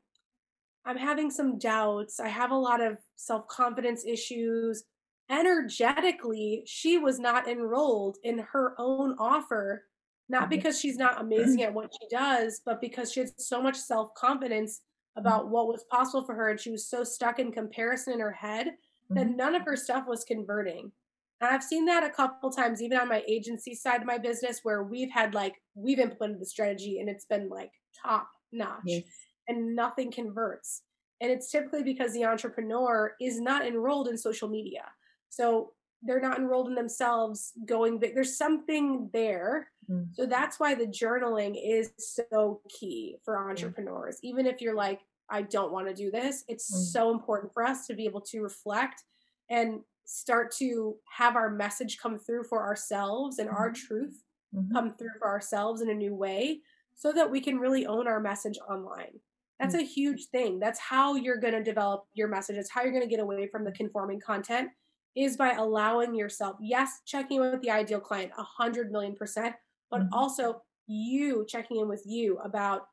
I'm 0.87 0.97
having 0.97 1.30
some 1.30 1.59
doubts. 1.59 2.20
I 2.20 2.28
have 2.28 2.53
a 2.53 2.57
lot 2.57 2.80
of 2.80 2.99
self-confidence 3.16 4.05
issues. 4.07 4.84
Energetically, 5.28 6.62
she 6.66 6.97
was 6.99 7.18
not 7.18 7.49
enrolled 7.49 8.18
in 8.22 8.39
her 8.39 8.74
own 8.78 9.16
offer, 9.18 9.87
not 10.28 10.49
because 10.49 10.78
she's 10.78 10.97
not 10.97 11.20
amazing 11.20 11.62
at 11.62 11.74
what 11.74 11.91
she 12.01 12.07
does, 12.09 12.61
but 12.64 12.80
because 12.80 13.12
she 13.12 13.20
had 13.20 13.41
so 13.41 13.61
much 13.61 13.76
self-confidence 13.76 14.82
about 15.16 15.49
what 15.49 15.66
was 15.66 15.84
possible 15.91 16.24
for 16.24 16.34
her 16.34 16.51
and 16.51 16.61
she 16.61 16.70
was 16.70 16.89
so 16.89 17.03
stuck 17.03 17.39
in 17.39 17.51
comparison 17.51 18.12
in 18.12 18.20
her 18.20 18.32
head 18.32 18.76
that 19.11 19.26
Mhm. 19.26 19.37
none 19.37 19.55
of 19.55 19.62
her 19.62 19.76
stuff 19.76 20.07
was 20.07 20.24
converting. 20.24 20.93
And 21.41 21.51
I've 21.51 21.62
seen 21.64 21.84
that 21.87 22.05
a 22.05 22.11
couple 22.11 22.51
times, 22.51 22.80
even 22.82 22.99
on 22.99 23.09
my 23.09 23.22
agency 23.26 23.74
side 23.74 24.01
of 24.01 24.07
my 24.07 24.18
business, 24.18 24.61
where 24.62 24.82
we've 24.84 25.11
had 25.11 25.34
like, 25.34 25.62
we've 25.74 25.99
implemented 25.99 26.41
the 26.41 26.47
strategy 26.47 27.01
and 27.01 27.09
it's 27.09 27.24
been 27.26 27.49
like 27.49 27.72
top 28.03 28.30
notch 28.53 28.82
Yes. 28.84 29.05
And 29.49 29.74
nothing 29.74 30.11
converts. 30.11 30.82
And 31.20 31.30
it's 31.30 31.51
typically 31.51 31.82
because 31.82 32.12
the 32.12 32.24
entrepreneur 32.24 33.14
is 33.20 33.40
not 33.40 33.66
enrolled 33.66 34.09
in 34.09 34.18
social 34.18 34.49
media. 34.49 34.84
So 35.30 35.72
they're 36.03 36.20
not 36.20 36.38
enrolled 36.38 36.68
in 36.68 36.74
themselves 36.74 37.53
going 37.64 37.99
big. 37.99 38.14
There's 38.14 38.36
something 38.36 39.09
there. 39.12 39.68
Mm. 39.90 40.09
So 40.14 40.26
that's 40.26 40.61
why 40.61 40.74
the 40.74 40.86
journaling 40.86 41.57
is 41.62 41.90
so 42.30 42.61
key 42.68 43.16
for 43.24 43.49
entrepreneurs. 43.51 44.18
Even 44.22 44.47
if 44.47 44.61
you're 44.61 44.74
like, 44.74 45.01
I 45.30 45.42
don't 45.42 45.72
want 45.72 45.88
to 45.88 45.94
do 45.94 46.11
this, 46.11 46.44
it's 46.49 46.70
Mm. 46.70 46.92
so 46.92 47.11
important 47.11 47.53
for 47.53 47.64
us 47.64 47.86
to 47.86 47.94
be 47.94 48.05
able 48.05 48.20
to 48.22 48.42
reflect 48.42 49.05
and 49.49 49.80
start 50.05 50.53
to 50.57 50.97
have 51.16 51.34
our 51.34 51.51
message 51.51 51.99
come 51.99 52.18
through 52.18 52.44
for 52.44 52.62
ourselves 52.62 53.38
and 53.38 53.49
our 53.49 53.72
truth 53.72 54.22
Mhm. 54.55 54.72
come 54.72 54.94
through 54.97 55.11
for 55.18 55.26
ourselves 55.26 55.80
in 55.80 55.90
a 55.90 55.94
new 55.94 56.14
way 56.14 56.62
so 56.94 57.11
that 57.12 57.30
we 57.30 57.40
can 57.40 57.59
really 57.59 57.86
own 57.86 58.07
our 58.07 58.20
message 58.20 58.59
online. 58.68 59.20
That's 59.59 59.74
a 59.74 59.82
huge 59.82 60.26
thing. 60.26 60.59
That's 60.59 60.78
how 60.78 61.14
you're 61.14 61.38
going 61.38 61.54
to 61.54 61.62
develop 61.62 62.04
your 62.14 62.28
message. 62.28 62.57
It's 62.57 62.70
how 62.70 62.82
you're 62.82 62.92
going 62.92 63.04
to 63.04 63.09
get 63.09 63.20
away 63.20 63.46
from 63.46 63.64
the 63.64 63.72
conforming 63.72 64.20
content 64.20 64.68
is 65.14 65.36
by 65.36 65.52
allowing 65.52 66.14
yourself, 66.14 66.57
yes, 66.61 67.00
checking 67.07 67.42
in 67.42 67.50
with 67.50 67.62
the 67.62 67.70
ideal 67.70 68.00
client 68.00 68.32
a 68.36 68.42
hundred 68.42 68.92
million 68.92 69.14
percent, 69.16 69.54
but 69.90 70.02
Mhm. 70.02 70.09
also 70.12 70.62
you 70.86 71.46
checking 71.46 71.78
in 71.78 71.88
with 71.88 72.02
you 72.04 72.38
about 72.38 72.88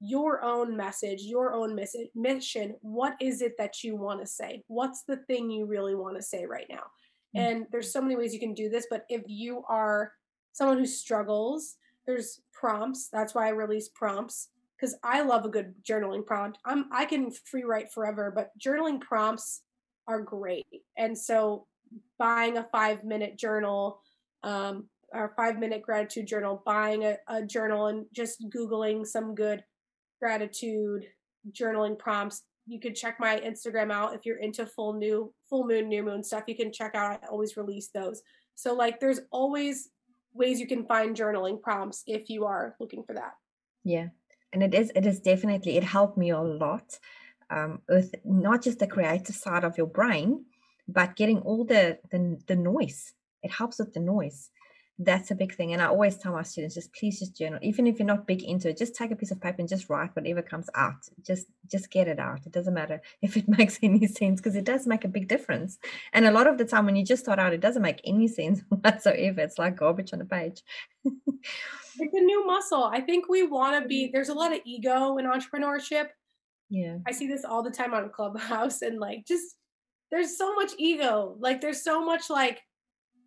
your 0.00 0.42
own 0.42 0.76
message, 0.76 1.22
your 1.22 1.52
own 1.52 1.74
mission. 2.14 2.76
What 2.80 3.16
is 3.20 3.42
it 3.42 3.56
that 3.58 3.84
you 3.84 3.96
want 3.96 4.20
to 4.20 4.26
say? 4.26 4.64
What's 4.68 5.02
the 5.04 5.18
thing 5.18 5.50
you 5.50 5.66
really 5.66 5.94
want 5.94 6.16
to 6.16 6.22
say 6.22 6.46
right 6.46 6.66
now? 6.68 6.90
Mm. 7.34 7.40
And 7.40 7.66
there's 7.70 7.92
so 7.92 8.00
many 8.00 8.16
ways 8.16 8.32
you 8.32 8.40
can 8.40 8.54
do 8.54 8.68
this, 8.68 8.86
but 8.90 9.04
if 9.08 9.22
you 9.26 9.62
are 9.68 10.14
someone 10.52 10.78
who 10.78 10.86
struggles, 10.86 11.76
there's 12.06 12.40
prompts. 12.52 13.08
That's 13.08 13.34
why 13.34 13.46
I 13.46 13.50
release 13.50 13.88
prompts 13.88 14.48
because 14.78 14.96
I 15.02 15.22
love 15.22 15.44
a 15.44 15.48
good 15.48 15.74
journaling 15.82 16.24
prompt. 16.24 16.58
I'm 16.64 16.86
I 16.92 17.04
can 17.04 17.30
free 17.30 17.64
write 17.64 17.92
forever, 17.92 18.32
but 18.34 18.50
journaling 18.58 19.00
prompts 19.00 19.62
are 20.06 20.20
great. 20.20 20.66
And 20.96 21.16
so 21.16 21.66
buying 22.18 22.58
a 22.58 22.66
five 22.70 23.04
minute 23.04 23.36
journal, 23.38 24.00
um, 24.42 24.88
or 25.12 25.32
five 25.36 25.58
minute 25.58 25.82
gratitude 25.82 26.26
journal, 26.26 26.62
buying 26.64 27.04
a, 27.04 27.16
a 27.28 27.42
journal 27.44 27.86
and 27.86 28.06
just 28.12 28.44
Googling 28.48 29.06
some 29.06 29.34
good 29.34 29.64
gratitude 30.20 31.06
journaling 31.52 31.98
prompts. 31.98 32.42
You 32.66 32.80
could 32.80 32.96
check 32.96 33.20
my 33.20 33.38
Instagram 33.40 33.92
out 33.92 34.14
if 34.14 34.26
you're 34.26 34.38
into 34.38 34.66
full 34.66 34.92
new 34.92 35.32
full 35.48 35.66
moon, 35.66 35.88
new 35.88 36.02
moon 36.02 36.24
stuff. 36.24 36.44
You 36.46 36.56
can 36.56 36.72
check 36.72 36.94
out. 36.94 37.20
I 37.22 37.26
always 37.28 37.56
release 37.56 37.88
those. 37.94 38.22
So 38.54 38.74
like 38.74 39.00
there's 39.00 39.20
always 39.30 39.90
ways 40.32 40.60
you 40.60 40.66
can 40.66 40.86
find 40.86 41.16
journaling 41.16 41.60
prompts 41.62 42.02
if 42.06 42.28
you 42.28 42.44
are 42.44 42.76
looking 42.80 43.04
for 43.04 43.14
that. 43.14 43.32
Yeah, 43.84 44.08
and 44.52 44.62
it 44.62 44.74
is 44.74 44.90
it 44.94 45.06
is 45.06 45.20
definitely 45.20 45.76
it 45.76 45.84
helped 45.84 46.16
me 46.16 46.30
a 46.30 46.40
lot 46.40 46.98
um, 47.50 47.80
with 47.88 48.14
not 48.24 48.62
just 48.62 48.78
the 48.78 48.86
creative 48.86 49.34
side 49.34 49.64
of 49.64 49.76
your 49.76 49.86
brain, 49.86 50.44
but 50.88 51.16
getting 51.16 51.40
all 51.40 51.64
the 51.64 51.98
the, 52.10 52.38
the 52.46 52.56
noise. 52.56 53.12
It 53.42 53.52
helps 53.52 53.78
with 53.78 53.92
the 53.92 54.00
noise. 54.00 54.50
That's 54.98 55.30
a 55.30 55.34
big 55.34 55.54
thing, 55.54 55.74
and 55.74 55.82
I 55.82 55.86
always 55.86 56.16
tell 56.16 56.32
my 56.32 56.42
students 56.42 56.74
just 56.74 56.94
please 56.94 57.18
just 57.18 57.36
journal, 57.36 57.58
even 57.62 57.86
if 57.86 57.98
you're 57.98 58.06
not 58.06 58.26
big 58.26 58.42
into 58.42 58.70
it. 58.70 58.78
Just 58.78 58.94
take 58.94 59.10
a 59.10 59.16
piece 59.16 59.30
of 59.30 59.40
paper 59.42 59.56
and 59.58 59.68
just 59.68 59.90
write 59.90 60.16
whatever 60.16 60.40
comes 60.40 60.70
out. 60.74 61.06
Just 61.22 61.48
just 61.70 61.90
get 61.90 62.08
it 62.08 62.18
out. 62.18 62.46
It 62.46 62.52
doesn't 62.52 62.72
matter 62.72 63.02
if 63.22 63.36
it 63.36 63.46
makes 63.46 63.78
any 63.82 64.06
sense 64.06 64.40
because 64.40 64.56
it 64.56 64.64
does 64.64 64.86
make 64.86 65.04
a 65.04 65.08
big 65.08 65.28
difference. 65.28 65.78
And 66.14 66.26
a 66.26 66.30
lot 66.30 66.46
of 66.46 66.56
the 66.56 66.64
time 66.64 66.86
when 66.86 66.96
you 66.96 67.04
just 67.04 67.24
start 67.24 67.38
out, 67.38 67.52
it 67.52 67.60
doesn't 67.60 67.82
make 67.82 68.00
any 68.04 68.26
sense 68.26 68.62
whatsoever. 68.68 69.42
It's 69.42 69.58
like 69.58 69.76
garbage 69.76 70.14
on 70.14 70.22
a 70.22 70.24
page. 70.24 70.62
It's 71.98 72.14
a 72.14 72.20
new 72.20 72.46
muscle. 72.46 72.84
I 72.84 73.00
think 73.00 73.28
we 73.28 73.46
want 73.46 73.82
to 73.82 73.88
be 73.88 74.04
mm-hmm. 74.04 74.12
there's 74.12 74.28
a 74.28 74.34
lot 74.34 74.52
of 74.52 74.60
ego 74.64 75.18
in 75.18 75.26
entrepreneurship. 75.26 76.08
yeah. 76.70 76.98
I 77.06 77.12
see 77.12 77.26
this 77.26 77.44
all 77.44 77.62
the 77.62 77.70
time 77.70 77.94
on 77.94 78.10
Clubhouse 78.10 78.82
and 78.82 78.98
like 78.98 79.26
just 79.26 79.56
there's 80.10 80.36
so 80.38 80.54
much 80.54 80.72
ego. 80.78 81.36
Like 81.38 81.60
there's 81.60 81.82
so 81.82 82.04
much 82.04 82.30
like 82.30 82.60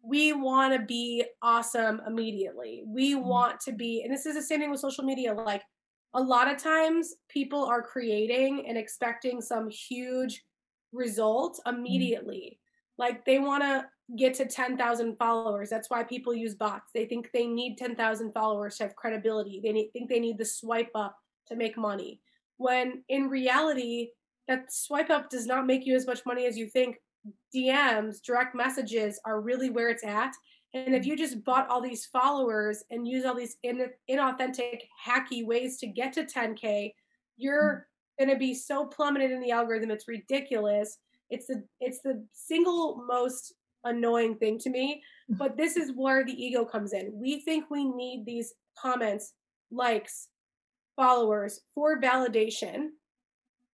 we 0.02 0.32
want 0.34 0.74
to 0.74 0.86
be 0.86 1.26
awesome 1.42 2.02
immediately. 2.08 2.84
We 2.88 3.16
mm-hmm. 3.16 3.28
want 3.28 3.60
to 3.62 3.72
be 3.72 4.04
and 4.04 4.14
this 4.14 4.26
is 4.26 4.36
the 4.36 4.42
same 4.42 4.60
thing 4.60 4.72
with 4.72 4.80
social 4.80 5.04
media 5.04 5.34
like 5.34 5.64
a 6.14 6.22
lot 6.22 6.52
of 6.52 6.58
times 6.58 7.14
people 7.30 7.66
are 7.66 7.84
creating 7.84 8.66
and 8.68 8.78
expecting 8.78 9.42
some 9.42 9.70
huge 9.70 10.44
result 10.92 11.60
mm-hmm. 11.66 11.78
immediately. 11.78 12.60
Like 13.00 13.26
they 13.26 13.40
want 13.40 13.64
to 13.64 13.86
get 14.18 14.36
to 14.36 14.46
10,000 14.46 15.18
followers. 15.18 15.70
That's 15.70 15.90
why 15.90 16.04
people 16.04 16.34
use 16.34 16.54
bots. 16.54 16.92
They 16.94 17.06
think 17.06 17.30
they 17.34 17.48
need 17.48 17.78
10,000 17.78 18.34
followers 18.34 18.78
to 18.78 18.84
have 18.84 18.96
credibility. 18.96 19.62
They 19.64 19.72
need, 19.72 19.90
think 19.94 20.10
they 20.10 20.20
need 20.20 20.38
the 20.38 20.46
swipe 20.46 20.92
up 20.94 21.16
to 21.48 21.56
make 21.56 21.78
money. 21.78 22.20
When 22.58 23.04
in 23.08 23.30
reality, 23.30 24.10
that 24.48 24.74
swipe 24.74 25.10
up 25.10 25.30
does 25.30 25.46
not 25.46 25.66
make 25.66 25.86
you 25.86 25.96
as 25.96 26.06
much 26.06 26.26
money 26.26 26.46
as 26.46 26.58
you 26.58 26.68
think. 26.68 26.98
DMs, 27.56 28.22
direct 28.22 28.56
messages 28.56 29.20
are 29.26 29.42
really 29.42 29.70
where 29.70 29.90
it's 29.90 30.04
at. 30.04 30.34
And 30.74 30.96
if 30.96 31.06
you 31.06 31.18
just 31.18 31.44
bought 31.44 31.70
all 31.70 31.82
these 31.82 32.06
followers 32.06 32.84
and 32.92 33.08
use 33.08 33.26
all 33.26 33.36
these 33.36 33.58
in, 33.64 33.88
inauthentic, 34.10 34.82
hacky 35.06 35.46
ways 35.46 35.78
to 35.80 35.88
get 35.88 36.14
to 36.14 36.26
10K, 36.26 36.94
you're 37.38 37.88
mm-hmm. 38.20 38.26
going 38.26 38.36
to 38.36 38.40
be 38.40 38.54
so 38.54 38.86
plummeted 38.86 39.32
in 39.32 39.42
the 39.42 39.52
algorithm. 39.52 39.92
It's 39.92 40.08
ridiculous. 40.08 40.98
It's 41.30 41.48
the 41.48 41.64
it's 41.80 42.02
the 42.02 42.26
single 42.34 43.04
most 43.08 43.54
annoying 43.84 44.36
thing 44.38 44.60
to 44.60 44.70
me. 44.70 45.04
But 45.30 45.58
this 45.58 45.78
is 45.78 45.92
where 45.96 46.26
the 46.26 46.34
ego 46.34 46.66
comes 46.66 46.92
in. 46.92 47.12
We 47.14 47.42
think 47.42 47.70
we 47.70 47.86
need 47.86 48.26
these 48.26 48.54
comments, 48.76 49.34
likes, 49.70 50.30
followers 50.96 51.62
for 51.76 52.02
validation. 52.02 52.88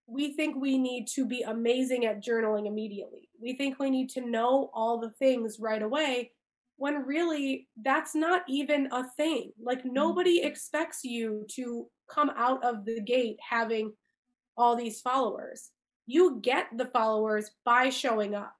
We 0.05 0.33
think 0.33 0.57
we 0.57 0.77
need 0.77 1.07
to 1.15 1.25
be 1.25 1.43
amazing 1.43 2.05
at 2.05 2.21
journaling 2.21 2.67
immediately. 2.67 3.29
We 3.41 3.55
think 3.55 3.79
we 3.79 3.89
need 3.89 4.09
to 4.11 4.29
know 4.29 4.69
all 4.73 4.99
the 4.99 5.11
things 5.11 5.57
right 5.59 5.81
away 5.81 6.31
when 6.77 7.05
really 7.05 7.67
that's 7.81 8.15
not 8.15 8.43
even 8.47 8.89
a 8.91 9.05
thing. 9.17 9.51
Like 9.61 9.83
mm. 9.83 9.93
nobody 9.93 10.41
expects 10.41 11.03
you 11.03 11.45
to 11.55 11.87
come 12.09 12.31
out 12.35 12.63
of 12.63 12.85
the 12.85 13.01
gate 13.01 13.37
having 13.47 13.93
all 14.57 14.75
these 14.75 15.01
followers. 15.01 15.71
You 16.07 16.39
get 16.41 16.67
the 16.75 16.85
followers 16.85 17.51
by 17.63 17.89
showing 17.89 18.35
up. 18.35 18.53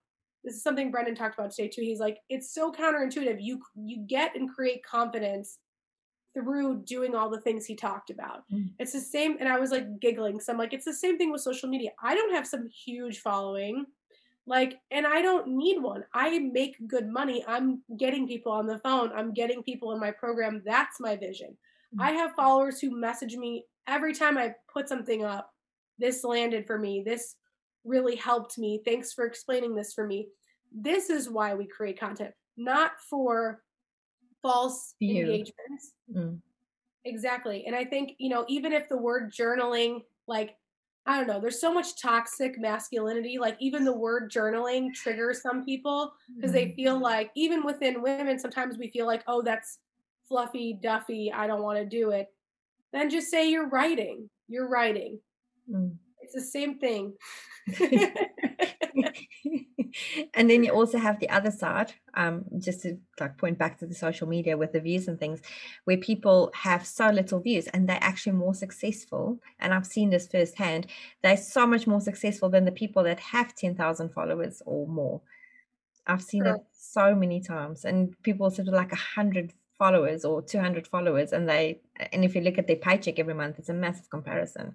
This 0.43 0.55
is 0.55 0.63
something 0.63 0.91
Brendon 0.91 1.15
talked 1.15 1.37
about 1.37 1.51
today 1.51 1.67
too. 1.67 1.81
He's 1.81 1.99
like, 1.99 2.19
it's 2.29 2.53
so 2.53 2.71
counterintuitive. 2.71 3.37
You 3.39 3.61
you 3.75 4.05
get 4.07 4.35
and 4.35 4.49
create 4.53 4.85
confidence 4.85 5.59
through 6.35 6.83
doing 6.83 7.15
all 7.15 7.29
the 7.29 7.41
things 7.41 7.65
he 7.65 7.75
talked 7.75 8.09
about. 8.09 8.43
Mm. 8.53 8.71
It's 8.77 8.91
the 8.91 8.99
same, 8.99 9.37
and 9.39 9.49
I 9.49 9.57
was 9.57 9.71
like 9.71 9.99
giggling. 9.99 10.39
So 10.39 10.51
I'm 10.51 10.59
like, 10.59 10.73
it's 10.73 10.85
the 10.85 10.93
same 10.93 11.17
thing 11.17 11.31
with 11.31 11.41
social 11.41 11.69
media. 11.69 11.91
I 12.03 12.13
don't 12.13 12.33
have 12.33 12.45
some 12.45 12.67
huge 12.67 13.19
following. 13.19 13.85
Like, 14.47 14.77
and 14.91 15.07
I 15.07 15.23
don't 15.23 15.47
need 15.47 15.81
one. 15.81 16.03
I 16.13 16.37
make 16.37 16.75
good 16.87 17.07
money. 17.07 17.43
I'm 17.47 17.81
getting 17.97 18.27
people 18.27 18.51
on 18.51 18.67
the 18.67 18.77
phone. 18.79 19.11
I'm 19.15 19.33
getting 19.33 19.63
people 19.63 19.91
in 19.93 19.99
my 19.99 20.11
program. 20.11 20.61
That's 20.63 20.99
my 20.99 21.15
vision. 21.15 21.57
Mm. 21.95 22.03
I 22.03 22.11
have 22.11 22.35
followers 22.35 22.79
who 22.79 22.99
message 22.99 23.35
me 23.35 23.65
every 23.87 24.13
time 24.13 24.37
I 24.37 24.53
put 24.71 24.87
something 24.87 25.23
up. 25.23 25.51
This 25.99 26.23
landed 26.23 26.67
for 26.67 26.77
me. 26.77 27.03
This 27.05 27.35
really 27.83 28.15
helped 28.15 28.57
me. 28.57 28.81
Thanks 28.83 29.13
for 29.13 29.25
explaining 29.25 29.75
this 29.75 29.93
for 29.93 30.05
me. 30.05 30.27
This 30.73 31.09
is 31.09 31.29
why 31.29 31.53
we 31.53 31.67
create 31.67 31.99
content, 31.99 32.33
not 32.57 32.91
for 33.09 33.61
false 34.41 34.95
engagements. 35.01 35.93
Mm. 36.13 36.39
Exactly. 37.05 37.65
And 37.67 37.75
I 37.75 37.85
think, 37.85 38.13
you 38.17 38.29
know, 38.29 38.45
even 38.47 38.73
if 38.73 38.89
the 38.89 38.97
word 38.97 39.31
journaling, 39.31 40.01
like, 40.27 40.55
I 41.05 41.17
don't 41.17 41.27
know, 41.27 41.39
there's 41.39 41.61
so 41.61 41.71
much 41.71 42.01
toxic 42.01 42.59
masculinity. 42.59 43.37
Like, 43.37 43.57
even 43.59 43.85
the 43.85 43.95
word 43.95 44.31
journaling 44.31 44.91
triggers 44.91 45.43
some 45.43 45.63
people 45.63 46.13
because 46.35 46.51
mm 46.51 46.53
they 46.55 46.65
mm-hmm. 46.65 46.75
feel 46.75 46.99
like, 46.99 47.29
even 47.35 47.63
within 47.63 48.01
women, 48.01 48.39
sometimes 48.39 48.77
we 48.77 48.89
feel 48.89 49.05
like, 49.05 49.23
oh, 49.27 49.43
that's 49.43 49.77
fluffy, 50.27 50.77
duffy. 50.81 51.31
I 51.31 51.45
don't 51.45 51.61
want 51.61 51.77
to 51.77 51.85
do 51.85 52.09
it. 52.09 52.27
Then 52.91 53.11
just 53.11 53.29
say 53.29 53.49
you're 53.49 53.69
writing. 53.69 54.29
You're 54.47 54.67
writing. 54.67 55.19
Mm. 55.71 55.97
It's 56.21 56.33
the 56.33 56.41
same 56.41 56.79
thing. 56.79 57.13
and 60.33 60.49
then 60.49 60.63
you 60.63 60.71
also 60.71 60.97
have 60.97 61.19
the 61.19 61.29
other 61.29 61.51
side, 61.51 61.93
um, 62.15 62.45
just 62.57 62.81
to 62.81 62.97
like 63.19 63.37
point 63.37 63.59
back 63.59 63.77
to 63.79 63.85
the 63.85 63.93
social 63.93 64.27
media 64.27 64.57
with 64.57 64.71
the 64.71 64.79
views 64.79 65.07
and 65.07 65.19
things, 65.19 65.41
where 65.83 65.97
people 65.97 66.51
have 66.55 66.85
so 66.85 67.09
little 67.09 67.39
views 67.39 67.67
and 67.67 67.87
they're 67.87 67.99
actually 68.01 68.33
more 68.33 68.55
successful. 68.55 69.39
And 69.59 69.73
I've 69.73 69.85
seen 69.85 70.09
this 70.09 70.27
firsthand. 70.27 70.87
They're 71.21 71.37
so 71.37 71.67
much 71.67 71.85
more 71.85 72.01
successful 72.01 72.49
than 72.49 72.65
the 72.65 72.71
people 72.71 73.03
that 73.03 73.19
have 73.19 73.53
10,000 73.53 74.09
followers 74.09 74.63
or 74.65 74.87
more. 74.87 75.21
I've 76.07 76.21
seen 76.21 76.45
it 76.45 76.61
so 76.71 77.15
many 77.15 77.41
times, 77.41 77.83
and 77.83 78.15
people 78.21 78.49
sort 78.51 78.67
of 78.67 78.73
like 78.73 78.91
a 78.91 78.95
hundred 78.95 79.53
followers 79.77 80.23
or 80.23 80.41
200 80.41 80.87
followers, 80.87 81.33
and 81.33 81.49
they 81.49 81.81
and 82.11 82.23
if 82.23 82.35
you 82.35 82.41
look 82.41 82.57
at 82.57 82.67
their 82.67 82.75
paycheck 82.75 83.17
every 83.19 83.33
month, 83.33 83.57
it's 83.59 83.69
a 83.69 83.73
massive 83.73 84.09
comparison. 84.09 84.73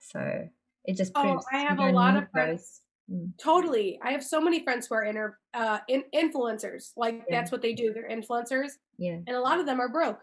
So 0.00 0.48
it 0.84 0.96
just 0.96 1.12
oh, 1.14 1.22
proves. 1.22 1.46
Oh, 1.52 1.56
I 1.56 1.60
have 1.60 1.78
a 1.78 1.90
lot 1.90 2.16
of 2.16 2.30
friends. 2.30 2.80
Mm. 3.10 3.30
Totally, 3.42 3.98
I 4.02 4.12
have 4.12 4.24
so 4.24 4.40
many 4.40 4.62
friends 4.62 4.86
who 4.86 4.94
are 4.94 5.04
inter, 5.04 5.38
uh, 5.54 5.78
in, 5.88 6.04
influencers. 6.14 6.92
Like 6.96 7.24
yeah. 7.28 7.40
that's 7.40 7.52
what 7.52 7.62
they 7.62 7.74
do. 7.74 7.92
They're 7.92 8.08
influencers. 8.08 8.72
Yeah, 8.98 9.18
and 9.26 9.36
a 9.36 9.40
lot 9.40 9.60
of 9.60 9.66
them 9.66 9.80
are 9.80 9.88
broke. 9.88 10.20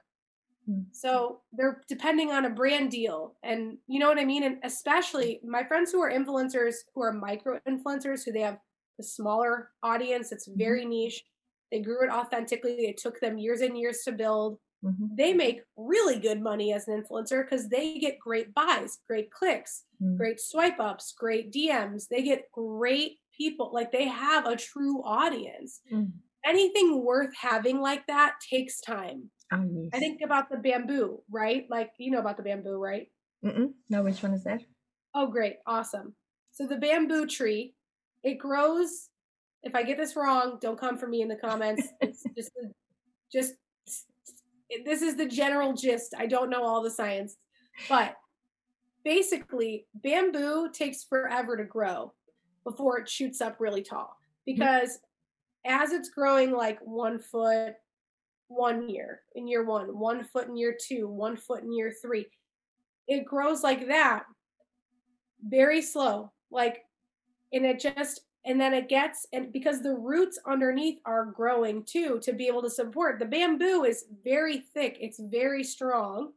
Mm. 0.70 0.86
So 0.92 1.42
they're 1.54 1.82
depending 1.88 2.32
on 2.32 2.46
a 2.46 2.50
brand 2.50 2.92
deal, 2.92 3.36
and 3.44 3.78
you 3.88 4.00
know 4.00 4.08
what 4.08 4.20
I 4.20 4.26
mean. 4.26 4.44
And 4.44 4.58
especially 4.64 5.40
my 5.44 5.64
friends 5.64 5.92
who 5.92 6.02
are 6.02 6.12
influencers, 6.12 6.76
who 6.94 7.02
are 7.04 7.14
micro 7.14 7.60
influencers, 7.68 8.26
who 8.26 8.32
they 8.32 8.42
have 8.42 8.58
a 9.00 9.04
smaller 9.04 9.70
audience. 9.84 10.32
It's 10.32 10.48
mm-hmm. 10.48 10.60
very 10.60 10.86
niche. 10.86 11.24
They 11.72 11.82
grew 11.82 12.04
it 12.04 12.10
authentically. 12.10 12.88
It 12.88 12.98
took 12.98 13.20
them 13.20 13.38
years 13.38 13.62
and 13.62 13.78
years 13.78 14.00
to 14.06 14.12
build. 14.12 14.60
Mm-hmm. 14.84 15.16
They 15.18 15.34
make 15.34 15.62
really 15.76 16.20
good 16.20 16.42
money 16.42 16.74
as 16.74 16.88
an 16.88 17.02
influencer 17.02 17.44
because 17.44 17.68
they 17.68 17.98
get 17.98 18.20
great 18.20 18.54
buys, 18.54 19.00
great 19.08 19.32
clicks, 19.32 19.84
mm-hmm. 20.02 20.18
great 20.18 20.40
swipe 20.40 20.80
ups, 20.80 21.14
great 21.18 21.52
DMs. 21.52 22.08
They 22.10 22.24
get 22.24 22.52
great 22.52 23.18
people. 23.36 23.72
Like 23.74 23.92
they 23.92 24.08
have 24.08 24.46
a 24.46 24.56
true 24.56 25.04
audience. 25.04 25.82
Mm-hmm. 25.92 26.10
Anything 26.46 27.04
worth 27.04 27.36
having 27.36 27.82
like 27.82 28.06
that 28.08 28.36
takes 28.50 28.80
time. 28.80 29.30
Oh, 29.52 29.68
yes. 29.70 29.90
I 29.94 30.00
think 30.00 30.22
about 30.24 30.50
the 30.50 30.58
bamboo, 30.58 31.22
right? 31.32 31.66
Like, 31.70 31.92
you 31.98 32.12
know 32.12 32.20
about 32.20 32.38
the 32.38 32.44
bamboo, 32.44 32.78
right? 32.78 33.08
Mm-mm. 33.44 33.72
No, 33.90 34.04
which 34.04 34.22
one 34.22 34.34
is 34.34 34.44
that? 34.44 34.62
Oh, 35.14 35.28
great. 35.28 35.56
Awesome. 35.66 36.14
So 36.52 36.68
the 36.68 36.78
bamboo 36.78 37.28
tree, 37.28 37.74
it 38.24 38.40
grows. 38.40 39.10
If 39.64 39.74
I 39.76 39.84
get 39.84 39.98
this 39.98 40.16
wrong, 40.16 40.58
don't 40.62 40.80
come 40.80 40.98
for 40.98 41.08
me 41.08 41.22
in 41.22 41.28
the 41.28 41.36
comments. 41.36 41.88
it's 42.02 42.24
just, 42.38 42.52
just 43.32 43.54
this 44.86 45.02
is 45.02 45.16
the 45.16 45.28
general 45.28 45.74
gist. 45.74 46.14
I 46.18 46.26
don't 46.26 46.50
know 46.50 46.64
all 46.64 46.82
the 46.82 46.92
science, 46.92 47.38
but 47.90 48.16
basically, 49.04 49.86
bamboo 49.94 50.70
takes 50.72 51.04
forever 51.04 51.58
to 51.58 51.64
grow 51.64 52.14
before 52.64 53.00
it 53.00 53.10
shoots 53.10 53.40
up 53.42 53.58
really 53.60 53.82
tall 53.82 54.18
because 54.46 55.00
mm-hmm. 55.66 55.82
as 55.82 55.92
it's 55.92 56.10
growing 56.10 56.52
like 56.52 56.80
one 56.82 57.20
foot 57.20 57.76
one 58.50 58.90
year 58.90 59.22
in 59.36 59.48
year 59.48 59.66
one, 59.66 59.98
one 59.98 60.24
foot 60.24 60.48
in 60.48 60.58
year 60.58 60.76
two, 60.80 61.08
one 61.08 61.38
foot 61.38 61.64
in 61.64 61.74
year 61.74 61.94
three, 62.02 62.26
it 63.08 63.26
grows 63.26 63.64
like 63.64 63.88
that 63.88 64.24
very 65.44 65.82
slow. 65.82 66.32
Like, 66.52 66.84
and 67.54 67.66
it 67.66 67.80
just 67.80 68.22
and 68.48 68.60
then 68.60 68.74
it 68.74 68.88
gets 68.88 69.28
and 69.34 69.52
because 69.52 69.84
the 69.84 69.94
roots 69.94 70.40
underneath 70.48 71.00
are 71.06 71.26
growing 71.26 71.84
too 71.84 72.20
to 72.24 72.32
be 72.32 72.48
able 72.48 72.62
to 72.62 72.70
support. 72.70 73.20
The 73.20 73.26
bamboo 73.26 73.84
is 73.84 74.06
very 74.24 74.60
thick. 74.74 74.98
It's 75.02 75.20
very 75.20 75.64
strong. 75.66 76.32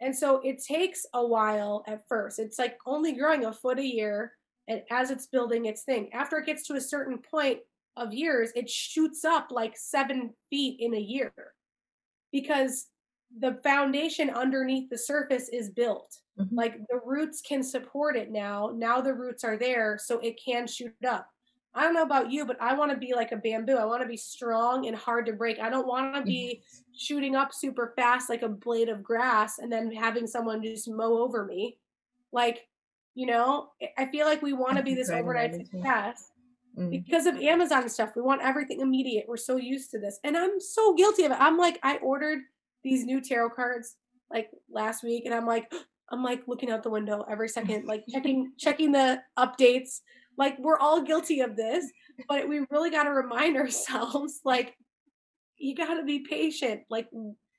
And 0.00 0.14
so 0.14 0.42
it 0.44 0.62
takes 0.62 1.06
a 1.14 1.26
while 1.26 1.82
at 1.86 2.06
first. 2.08 2.38
It's 2.38 2.58
like 2.58 2.76
only 2.84 3.12
growing 3.12 3.46
a 3.46 3.52
foot 3.52 3.78
a 3.78 3.86
year 3.86 4.32
and 4.68 4.82
as 4.90 5.10
it's 5.10 5.28
building 5.28 5.64
its 5.64 5.82
thing. 5.82 6.12
After 6.12 6.36
it 6.36 6.46
gets 6.46 6.66
to 6.66 6.74
a 6.74 6.80
certain 6.80 7.18
point 7.18 7.60
of 7.96 8.12
years 8.12 8.50
it 8.54 8.68
shoots 8.68 9.24
up 9.24 9.48
like 9.50 9.78
seven 9.78 10.34
feet 10.50 10.78
in 10.78 10.94
a 10.94 11.00
year. 11.00 11.32
Because 12.32 12.88
the 13.38 13.58
foundation 13.64 14.28
underneath 14.28 14.90
the 14.90 14.98
surface 14.98 15.48
is 15.48 15.70
built. 15.70 16.18
Mm-hmm. 16.38 16.54
like 16.54 16.76
the 16.90 17.00
roots 17.02 17.40
can 17.40 17.62
support 17.62 18.14
it 18.14 18.30
now. 18.30 18.70
Now 18.76 19.00
the 19.00 19.14
roots 19.14 19.42
are 19.42 19.56
there 19.56 19.96
so 19.98 20.18
it 20.18 20.38
can 20.44 20.66
shoot 20.66 20.92
up 21.08 21.30
I 21.76 21.82
don't 21.82 21.94
know 21.94 22.02
about 22.02 22.32
you, 22.32 22.46
but 22.46 22.60
I 22.60 22.74
want 22.74 22.90
to 22.90 22.96
be 22.96 23.12
like 23.14 23.32
a 23.32 23.36
bamboo. 23.36 23.76
I 23.76 23.84
want 23.84 24.00
to 24.00 24.08
be 24.08 24.16
strong 24.16 24.86
and 24.86 24.96
hard 24.96 25.26
to 25.26 25.34
break. 25.34 25.58
I 25.58 25.68
don't 25.68 25.86
want 25.86 26.14
to 26.14 26.22
be 26.22 26.62
shooting 26.96 27.36
up 27.36 27.52
super 27.52 27.92
fast 27.96 28.30
like 28.30 28.40
a 28.40 28.48
blade 28.48 28.88
of 28.88 29.02
grass 29.02 29.58
and 29.58 29.70
then 29.70 29.92
having 29.92 30.26
someone 30.26 30.62
just 30.62 30.88
mow 30.88 31.18
over 31.18 31.44
me. 31.44 31.76
Like, 32.32 32.66
you 33.14 33.26
know, 33.26 33.68
I 33.98 34.06
feel 34.06 34.26
like 34.26 34.40
we 34.40 34.54
want 34.54 34.78
to 34.78 34.82
be 34.82 34.94
this 34.94 35.10
overnight 35.10 35.54
success 35.54 36.30
mm. 36.78 36.90
because 36.90 37.26
of 37.26 37.36
Amazon 37.36 37.86
stuff. 37.90 38.16
We 38.16 38.22
want 38.22 38.42
everything 38.42 38.80
immediate. 38.80 39.26
We're 39.28 39.36
so 39.36 39.56
used 39.56 39.90
to 39.90 39.98
this. 39.98 40.18
And 40.24 40.34
I'm 40.34 40.58
so 40.58 40.94
guilty 40.94 41.24
of 41.24 41.32
it. 41.32 41.38
I'm 41.38 41.58
like, 41.58 41.78
I 41.82 41.98
ordered 41.98 42.40
these 42.84 43.04
new 43.04 43.20
tarot 43.20 43.50
cards 43.50 43.96
like 44.30 44.48
last 44.70 45.04
week 45.04 45.26
and 45.26 45.34
I'm 45.34 45.46
like, 45.46 45.70
I'm 46.08 46.22
like 46.22 46.44
looking 46.46 46.70
out 46.70 46.84
the 46.84 46.90
window 46.90 47.26
every 47.28 47.48
second, 47.48 47.84
like 47.86 48.04
checking 48.08 48.52
checking 48.56 48.92
the 48.92 49.20
updates 49.36 50.02
like 50.36 50.58
we're 50.58 50.78
all 50.78 51.02
guilty 51.02 51.40
of 51.40 51.56
this, 51.56 51.90
but 52.28 52.48
we 52.48 52.60
really 52.70 52.90
got 52.90 53.04
to 53.04 53.10
remind 53.10 53.56
ourselves 53.62 54.40
like 54.44 54.76
you 55.58 55.74
got 55.74 55.94
to 55.94 56.04
be 56.04 56.20
patient. 56.20 56.82
Like 56.90 57.08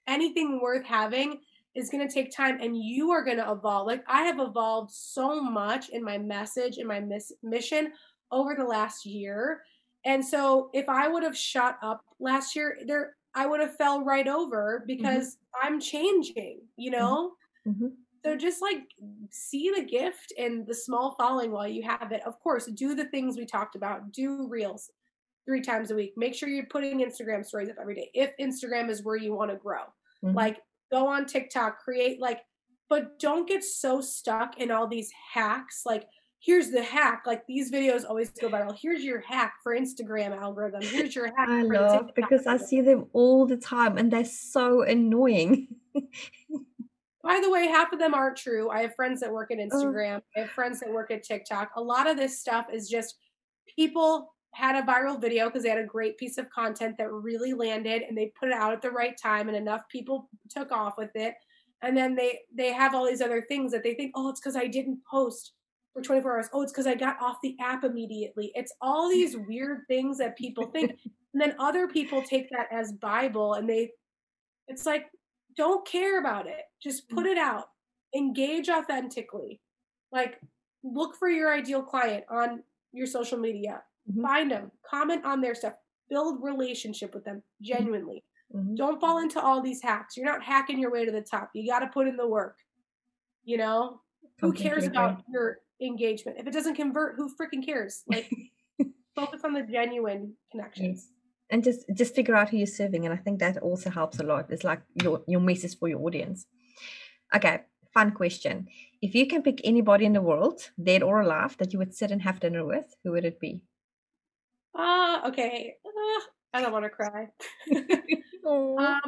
anything 0.08 0.60
worth 0.62 0.86
having 0.86 1.40
is 1.76 1.90
going 1.90 2.08
to 2.08 2.14
take 2.14 2.32
time 2.32 2.60
and 2.62 2.76
you 2.78 3.12
are 3.12 3.24
going 3.24 3.38
to 3.38 3.52
evolve. 3.52 3.88
Like 3.88 4.04
I 4.08 4.24
have 4.24 4.40
evolved 4.40 4.92
so 4.92 5.42
much 5.42 5.90
in 5.90 6.04
my 6.04 6.18
message 6.18 6.78
and 6.78 6.88
my 6.88 7.00
miss- 7.00 7.34
mission 7.44 7.92
over 8.32 8.56
the 8.56 8.64
last 8.66 9.06
year 9.06 9.62
And 10.06 10.24
so 10.24 10.70
if 10.74 10.88
I 10.90 11.08
would 11.08 11.24
have 11.24 11.38
shut 11.38 11.78
up 11.82 12.02
last 12.20 12.56
year, 12.56 12.78
there 12.86 13.16
I 13.36 13.46
would 13.46 13.60
have 13.60 13.76
fell 13.76 14.04
right 14.04 14.28
over 14.28 14.80
Mm-hmm. 14.80 14.88
because 14.88 15.38
I'm 15.62 15.80
changing, 15.80 16.62
you 16.78 16.92
know? 16.92 17.34
Mhm. 17.68 17.92
So 18.28 18.36
just 18.36 18.62
like 18.62 18.84
see 19.32 19.72
the 19.76 19.84
gift 19.84 20.34
and 20.38 20.68
the 20.68 20.74
small 20.74 21.16
following 21.16 21.52
while 21.52 21.68
you 21.68 21.84
have 21.84 22.12
it. 22.12 22.22
Of 22.26 22.40
course, 22.40 22.66
do 22.66 22.94
the 22.94 23.06
things 23.06 23.38
we 23.38 23.46
talked 23.46 23.76
about. 23.76 24.12
Do 24.12 24.48
reels 24.48 24.92
three 25.46 25.62
times 25.62 25.92
a 25.92 25.96
week. 25.96 26.14
Make 26.18 26.36
sure 26.36 26.50
you're 26.50 26.66
putting 26.66 27.00
Instagram 27.00 27.46
stories 27.46 27.70
up 27.70 27.78
every 27.80 27.96
day. 27.96 28.12
If 28.14 28.32
Instagram 28.38 28.90
is 28.90 29.04
where 29.04 29.16
you 29.16 29.34
want 29.34 29.52
to 29.52 29.58
grow. 29.58 29.84
Mhm. 30.24 30.36
Like 30.36 30.58
go 30.92 31.08
on 31.08 31.26
TikTok, 31.26 31.80
create 31.80 32.20
like 32.20 32.42
but 32.90 33.20
don't 33.20 33.48
get 33.48 33.64
so 33.64 34.02
stuck 34.02 34.60
in 34.60 34.72
all 34.72 34.88
these 34.88 35.12
hacks 35.34 35.84
like 35.86 36.08
here's 36.40 36.70
the 36.70 36.84
hack 36.84 37.24
like 37.26 37.46
these 37.48 37.72
videos 37.72 38.06
always 38.08 38.30
go 38.30 38.48
viral 38.48 38.78
here's 38.80 39.04
your 39.04 39.20
hack 39.20 39.56
for 39.64 39.76
instagram 39.76 40.32
algorithm 40.40 40.82
here's 40.82 41.16
your 41.16 41.26
hack 41.36 41.36
I 41.50 41.64
for 41.64 41.74
love 41.74 41.92
TikTok 42.08 42.16
because 42.16 42.48
I 42.48 42.58
see 42.58 42.82
them 42.82 43.08
all 43.14 43.46
the 43.46 43.58
time 43.58 43.98
and 43.98 44.12
they're 44.12 44.24
so 44.24 44.84
annoying. 44.84 45.68
By 47.28 47.40
the 47.42 47.52
way, 47.52 47.68
half 47.68 47.92
of 47.92 48.00
them 48.00 48.14
aren't 48.14 48.38
true. 48.38 48.70
I 48.70 48.82
have 48.82 48.96
friends 48.96 49.20
that 49.22 49.32
work 49.32 49.52
at 49.52 49.60
Oh. 49.60 49.68
Instagram. 49.68 50.22
I 50.36 50.42
have 50.42 50.50
friends 50.52 50.80
that 50.80 50.92
work 50.92 51.12
at 51.12 51.24
TikTok. 51.24 51.72
A 51.76 51.82
lot 51.82 52.08
of 52.10 52.18
this 52.18 52.40
stuff 52.40 52.68
is 52.72 52.90
just 52.90 53.18
people 53.76 54.34
had 54.54 54.76
a 54.76 54.88
viral 54.88 55.20
video 55.20 55.46
because 55.48 55.64
they 55.64 55.70
had 55.70 55.78
a 55.78 55.86
great 55.86 56.18
piece 56.18 56.38
of 56.38 56.50
content 56.50 56.98
that 56.98 57.12
really 57.12 57.54
landed 57.54 58.04
and 58.04 58.18
they 58.18 58.32
put 58.40 58.50
it 58.50 58.56
out 58.56 58.74
at 58.74 58.82
the 58.82 58.90
right 58.90 59.16
time 59.22 59.50
and 59.50 59.58
enough 59.58 59.82
people 59.92 60.30
took 60.50 60.72
off 60.72 60.98
with 60.98 61.12
it. 61.16 61.36
And 61.84 61.96
then 61.96 62.16
they 62.16 62.40
they 62.56 62.72
have 62.74 62.96
all 62.96 63.06
these 63.06 63.22
other 63.22 63.44
things 63.48 63.72
that 63.72 63.84
they 63.84 63.94
think, 63.94 64.14
"Oh, 64.16 64.30
it's 64.30 64.40
cuz 64.40 64.56
I 64.56 64.68
didn't 64.68 65.04
post 65.06 65.54
for 65.94 66.02
24 66.02 66.38
hours. 66.38 66.50
Oh, 66.54 66.62
it's 66.62 66.74
cuz 66.74 66.88
I 66.88 66.96
got 66.96 67.22
off 67.22 67.38
the 67.44 67.56
app 67.60 67.84
immediately." 67.84 68.52
It's 68.56 68.74
all 68.82 69.10
mm. 69.10 69.14
these 69.14 69.38
weird 69.38 69.86
things 69.88 70.18
that 70.18 70.38
people 70.38 70.68
think. 70.68 70.92
and 71.34 71.42
then 71.42 71.56
other 71.60 71.88
people 71.88 72.24
take 72.24 72.50
that 72.50 72.68
as 72.72 72.94
bible 72.94 73.54
and 73.56 73.70
they 73.70 73.92
it's 74.68 74.86
like 74.86 75.06
don't 75.58 75.86
care 75.88 76.20
about 76.20 76.48
it. 76.48 76.62
Just 76.82 77.10
put 77.10 77.26
it 77.26 77.38
out. 77.38 77.70
Engage 78.16 78.70
authentically. 78.70 79.60
Like 80.12 80.40
look 80.84 81.16
for 81.16 81.28
your 81.30 81.52
ideal 81.54 81.82
client 81.84 82.24
on 82.30 82.64
your 82.94 83.08
social 83.08 83.38
media. 83.38 83.84
Mhm. 84.10 84.22
Find 84.22 84.52
them. 84.52 84.72
Comment 84.90 85.26
on 85.26 85.42
their 85.42 85.56
stuff. 85.56 85.74
Build 86.10 86.42
relationship 86.42 87.14
with 87.14 87.26
them 87.26 87.44
genuinely. 87.62 88.24
Mhm. 88.56 88.76
Don't 88.78 89.02
fall 89.02 89.18
into 89.18 89.42
all 89.42 89.62
these 89.62 89.82
hacks. 89.82 90.16
You're 90.16 90.26
not 90.26 90.42
hacking 90.44 90.80
your 90.80 90.92
way 90.92 91.04
to 91.04 91.12
the 91.12 91.22
top. 91.22 91.50
You 91.54 91.70
got 91.70 91.80
to 91.80 91.88
put 91.88 92.08
in 92.08 92.16
the 92.16 92.28
work. 92.28 92.60
You 93.44 93.58
know? 93.58 94.02
Who 94.40 94.54
cares 94.54 94.86
about 94.86 95.24
your 95.30 95.62
engagement? 95.82 96.38
If 96.40 96.48
it 96.48 96.52
doesn't 96.54 96.76
convert, 96.76 97.16
who 97.16 97.34
freaking 97.36 97.66
cares? 97.66 98.04
Like 98.08 98.32
focus 99.16 99.42
on 99.44 99.54
the 99.54 99.64
genuine 99.64 100.38
connections. 100.52 101.12
And 101.50 101.64
just 101.64 101.86
just 101.94 102.14
figure 102.14 102.36
out 102.36 102.50
who 102.50 102.58
you're 102.58 102.68
serving, 102.68 103.06
and 103.06 103.14
I 103.14 103.18
think 103.18 103.40
that 103.40 103.58
also 103.60 103.90
helps 103.90 104.20
a 104.20 104.24
lot. 104.24 104.52
It's 104.52 104.66
like 104.66 104.82
your 105.02 105.24
your 105.28 105.40
message 105.40 105.78
for 105.80 105.88
your 105.88 106.02
audience. 106.02 106.46
Okay, 107.34 107.62
fun 107.94 108.12
question. 108.12 108.68
If 109.02 109.16
you 109.16 109.28
can 109.28 109.44
pick 109.44 109.62
anybody 109.64 110.06
in 110.06 110.14
the 110.14 110.22
world, 110.22 110.72
dead 110.82 111.04
or 111.04 111.22
alive, 111.22 111.56
that 111.58 111.72
you 111.72 111.80
would 111.80 111.96
sit 111.96 112.12
and 112.12 112.22
have 112.22 112.40
dinner 112.40 112.66
with, 112.66 112.96
who 113.04 113.12
would 113.12 113.26
it 113.26 113.40
be? 113.40 113.62
Ah, 114.76 115.28
okay. 115.30 115.76
Ah, 115.86 116.22
I 116.54 116.62
don't 116.62 116.72
want 116.72 116.86
to 116.86 116.90
cry. 116.90 117.28
Um, 118.48 119.02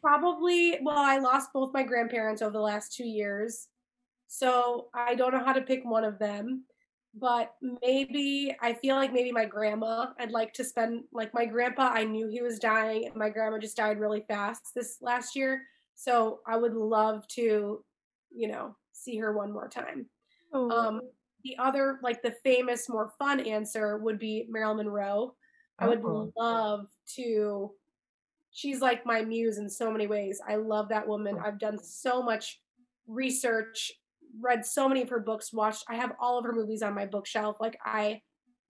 probably. 0.00 0.78
Well, 0.82 0.96
I 0.96 1.18
lost 1.18 1.52
both 1.52 1.74
my 1.74 1.82
grandparents 1.82 2.40
over 2.40 2.52
the 2.52 2.60
last 2.60 2.94
two 2.94 3.04
years, 3.04 3.68
so 4.28 4.88
I 4.94 5.14
don't 5.14 5.34
know 5.34 5.44
how 5.44 5.52
to 5.52 5.60
pick 5.60 5.84
one 5.84 6.04
of 6.04 6.18
them. 6.18 6.64
But 7.14 7.54
maybe 7.82 8.56
I 8.60 8.72
feel 8.72 8.96
like 8.96 9.12
maybe 9.12 9.32
my 9.32 9.44
grandma. 9.44 10.14
I'd 10.18 10.30
like 10.30 10.54
to 10.54 10.64
spend 10.64 11.04
like 11.12 11.34
my 11.34 11.44
grandpa. 11.44 11.90
I 11.92 12.04
knew 12.04 12.28
he 12.28 12.40
was 12.40 12.58
dying, 12.58 13.06
and 13.06 13.14
my 13.16 13.28
grandma 13.28 13.58
just 13.58 13.76
died 13.76 14.00
really 14.00 14.22
fast 14.22 14.72
this 14.74 14.98
last 15.02 15.36
year. 15.36 15.62
So 15.94 16.40
I 16.46 16.56
would 16.56 16.72
love 16.74 17.26
to, 17.28 17.84
you 18.30 18.48
know, 18.48 18.76
see 18.92 19.18
her 19.18 19.32
one 19.36 19.52
more 19.52 19.68
time. 19.68 20.08
Um, 20.70 21.02
the 21.44 21.58
other, 21.58 21.98
like 22.02 22.22
the 22.22 22.32
famous, 22.44 22.88
more 22.88 23.12
fun 23.18 23.40
answer 23.40 23.98
would 23.98 24.18
be 24.18 24.46
Marilyn 24.48 24.78
Monroe. 24.86 25.36
I 25.78 25.88
would 25.88 26.02
Oh. 26.04 26.32
love 26.36 26.88
to. 27.16 27.74
She's 28.50 28.80
like 28.80 29.06
my 29.06 29.22
muse 29.24 29.58
in 29.58 29.68
so 29.70 29.90
many 29.90 30.06
ways. 30.06 30.40
I 30.46 30.56
love 30.56 30.88
that 30.90 31.08
woman. 31.08 31.38
I've 31.44 31.58
done 31.58 31.78
so 31.78 32.22
much 32.22 32.62
research, 33.06 33.92
read 34.40 34.64
so 34.64 34.88
many 34.88 35.02
of 35.02 35.08
her 35.10 35.20
books, 35.20 35.52
watched. 35.52 35.84
I 35.88 35.96
have 35.96 36.12
all 36.20 36.38
of 36.38 36.44
her 36.44 36.52
movies 36.52 36.82
on 36.82 36.94
my 36.94 37.06
bookshelf. 37.06 37.56
Like 37.60 37.78
I 37.84 38.20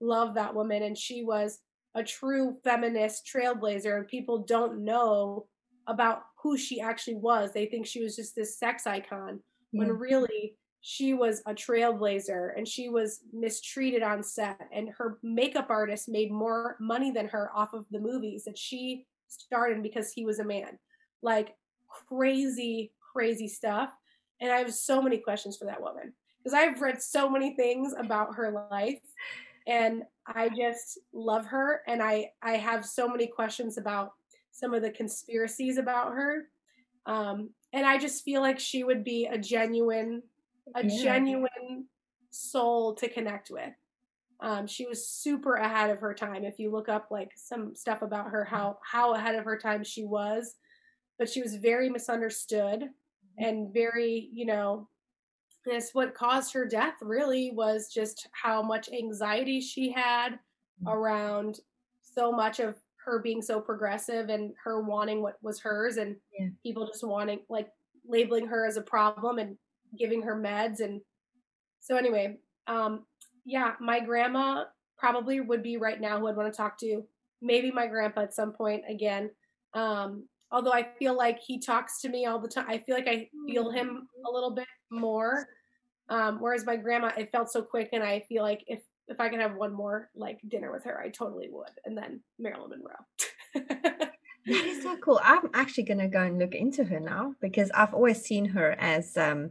love 0.01 0.35
that 0.35 0.55
woman, 0.55 0.83
and 0.83 0.97
she 0.97 1.25
was 1.25 1.59
a 1.95 2.03
true 2.03 2.57
feminist 2.65 3.29
trailblazer. 3.33 3.97
And 3.97 4.09
people 4.09 4.45
don't 4.45 4.85
know 4.85 5.47
about 5.87 6.23
who 6.43 6.57
she 6.57 6.81
actually 6.81 7.17
was. 7.17 7.53
They 7.53 7.67
think 7.67 7.87
she 7.87 8.03
was 8.03 8.17
just 8.17 8.35
this 8.35 8.59
sex 8.59 8.87
icon 8.87 9.41
when 9.73 9.89
mm. 9.89 9.99
really 9.99 10.57
she 10.83 11.15
was 11.15 11.43
a 11.47 11.55
trailblazer 11.55 12.51
and 12.57 12.67
she 12.67 12.89
was 12.89 13.21
mistreated 13.33 14.03
on 14.03 14.23
set 14.23 14.59
and 14.73 14.89
her 14.91 15.19
makeup 15.23 15.69
artist 15.71 16.09
made 16.09 16.31
more 16.31 16.77
money 16.81 17.13
than 17.13 17.29
her 17.29 17.51
off 17.55 17.73
of 17.73 17.87
the 17.93 18.01
movies 18.01 18.45
that 18.45 18.59
she 18.59 19.07
starred 19.29 19.77
in 19.77 19.81
because 19.83 20.13
he 20.13 20.25
was 20.25 20.41
a 20.41 20.45
man 20.45 20.77
like 21.23 21.55
crazy 22.09 22.93
crazy 23.13 23.47
stuff 23.47 23.91
and 24.43 24.53
i 24.53 24.59
have 24.59 24.75
so 24.75 25.01
many 25.01 25.17
questions 25.17 25.57
for 25.57 25.65
that 25.65 25.81
woman 25.81 26.13
because 26.39 26.53
i've 26.53 26.81
read 26.83 27.01
so 27.03 27.31
many 27.31 27.57
things 27.57 27.95
about 27.97 28.35
her 28.35 28.67
life 28.71 29.01
and 29.67 30.03
i 30.27 30.49
just 30.51 30.99
love 31.15 31.47
her 31.47 31.81
and 31.87 32.03
i 32.03 32.29
i 32.43 32.53
have 32.53 32.85
so 32.85 33.09
many 33.09 33.27
questions 33.27 33.79
about 33.79 34.13
some 34.51 34.75
of 34.75 34.83
the 34.83 34.91
conspiracies 34.91 35.79
about 35.79 36.13
her. 36.13 36.49
Um 37.07 37.51
and 37.73 37.87
i 37.87 37.97
just 37.97 38.23
feel 38.25 38.43
like 38.43 38.61
she 38.61 38.85
would 38.85 39.03
be 39.05 39.27
a 39.27 39.39
genuine 39.39 40.23
a 40.75 40.85
Yeah. 40.85 41.03
genuine 41.03 41.87
soul 42.31 42.95
to 42.95 43.09
connect 43.09 43.51
with. 43.51 43.73
Um, 44.41 44.67
she 44.67 44.87
was 44.87 45.07
super 45.07 45.55
ahead 45.55 45.91
of 45.91 46.01
her 46.01 46.15
time 46.15 46.45
if 46.45 46.59
you 46.59 46.71
look 46.71 46.89
up 46.89 47.09
like 47.11 47.31
some 47.37 47.75
stuff 47.77 48.03
about 48.03 48.31
her 48.31 48.45
how 48.45 48.79
how 48.83 49.15
ahead 49.15 49.37
of 49.37 49.45
her 49.45 49.57
time 49.57 49.85
she 49.85 50.05
was 50.05 50.57
but 51.19 51.29
she 51.29 51.43
was 51.43 51.55
very 51.55 51.89
misunderstood 51.89 52.91
and 53.39 53.73
very 53.73 54.29
you 54.33 54.47
know 54.47 54.89
this 55.65 55.91
what 55.93 56.15
caused 56.15 56.53
her 56.53 56.67
death 56.67 56.95
really 57.01 57.51
was 57.53 57.89
just 57.93 58.29
how 58.33 58.63
much 58.63 58.89
anxiety 58.91 59.61
she 59.61 59.91
had 59.93 60.39
around 60.87 61.61
so 62.03 62.33
much 62.33 62.59
of 62.59 62.75
her 63.05 63.21
being 63.21 63.41
so 63.43 63.61
progressive 63.61 64.29
and 64.29 64.53
her 64.63 64.83
wanting 64.83 65.23
what 65.23 65.37
was 65.43 65.61
hers 65.61 65.97
and 65.97 66.17
Yeah. 66.39 66.49
people 66.63 66.87
just 66.87 67.05
wanting 67.07 67.41
like 67.49 67.69
labeling 68.07 68.47
her 68.49 68.67
as 68.67 68.77
a 68.77 68.83
problem 68.83 69.39
and 69.39 69.57
giving 69.99 70.23
her 70.23 70.35
meds 70.35 70.81
and 70.81 71.01
so 71.81 71.97
anyway 71.97 72.37
um 72.67 73.05
yeah 73.45 73.75
my 73.81 74.01
grandma 74.01 74.65
probably 74.99 75.41
would 75.41 75.63
be 75.63 75.77
right 75.77 76.01
now 76.01 76.19
who 76.19 76.27
i'd 76.29 76.37
want 76.37 76.53
to 76.53 76.57
talk 76.57 76.79
to 76.79 77.03
maybe 77.41 77.71
my 77.71 77.87
grandpa 77.87 78.23
at 78.23 78.35
some 78.35 78.53
point 78.53 78.83
again 78.89 79.31
um 79.75 80.25
although 80.53 80.73
i 80.73 80.87
feel 80.99 81.17
like 81.17 81.39
he 81.41 81.59
talks 81.59 82.01
to 82.01 82.09
me 82.09 82.27
all 82.27 82.39
the 82.39 82.49
time 82.49 82.67
i 82.69 82.79
feel 82.79 82.95
like 82.95 83.09
i 83.09 83.29
feel 83.47 83.71
him 83.71 84.07
a 84.27 84.31
little 84.31 84.55
bit 84.55 84.67
more 84.91 85.47
um 86.09 86.41
whereas 86.41 86.65
my 86.67 86.77
grandma 86.77 87.11
it 87.17 87.31
felt 87.33 87.51
so 87.51 87.63
quick 87.63 87.89
and 87.93 88.03
i 88.03 88.21
feel 88.29 88.43
like 88.43 88.63
if 88.67 88.83
if 89.09 89.21
i 89.21 89.29
could 89.29 89.41
have 89.41 89.57
one 89.57 89.73
more 89.73 90.11
like 90.15 90.39
dinner 90.49 90.73
with 90.73 90.85
her 90.85 91.01
i 91.01 91.09
totally 91.09 91.49
would 91.51 91.71
and 91.85 91.97
then 91.97 92.21
marilyn 92.39 92.71
monroe 92.71 94.09
That 94.47 94.65
is 94.65 94.83
so 94.83 94.97
cool. 94.97 95.21
I'm 95.23 95.51
actually 95.55 95.85
gonna 95.85 96.09
go 96.09 96.23
and 96.23 96.39
look 96.39 96.55
into 96.55 96.85
her 96.85 96.99
now 96.99 97.35
because 97.41 97.71
I've 97.73 97.95
always 97.95 98.23
seen 98.23 98.47
her 98.47 98.73
as 98.73 99.17
um 99.17 99.51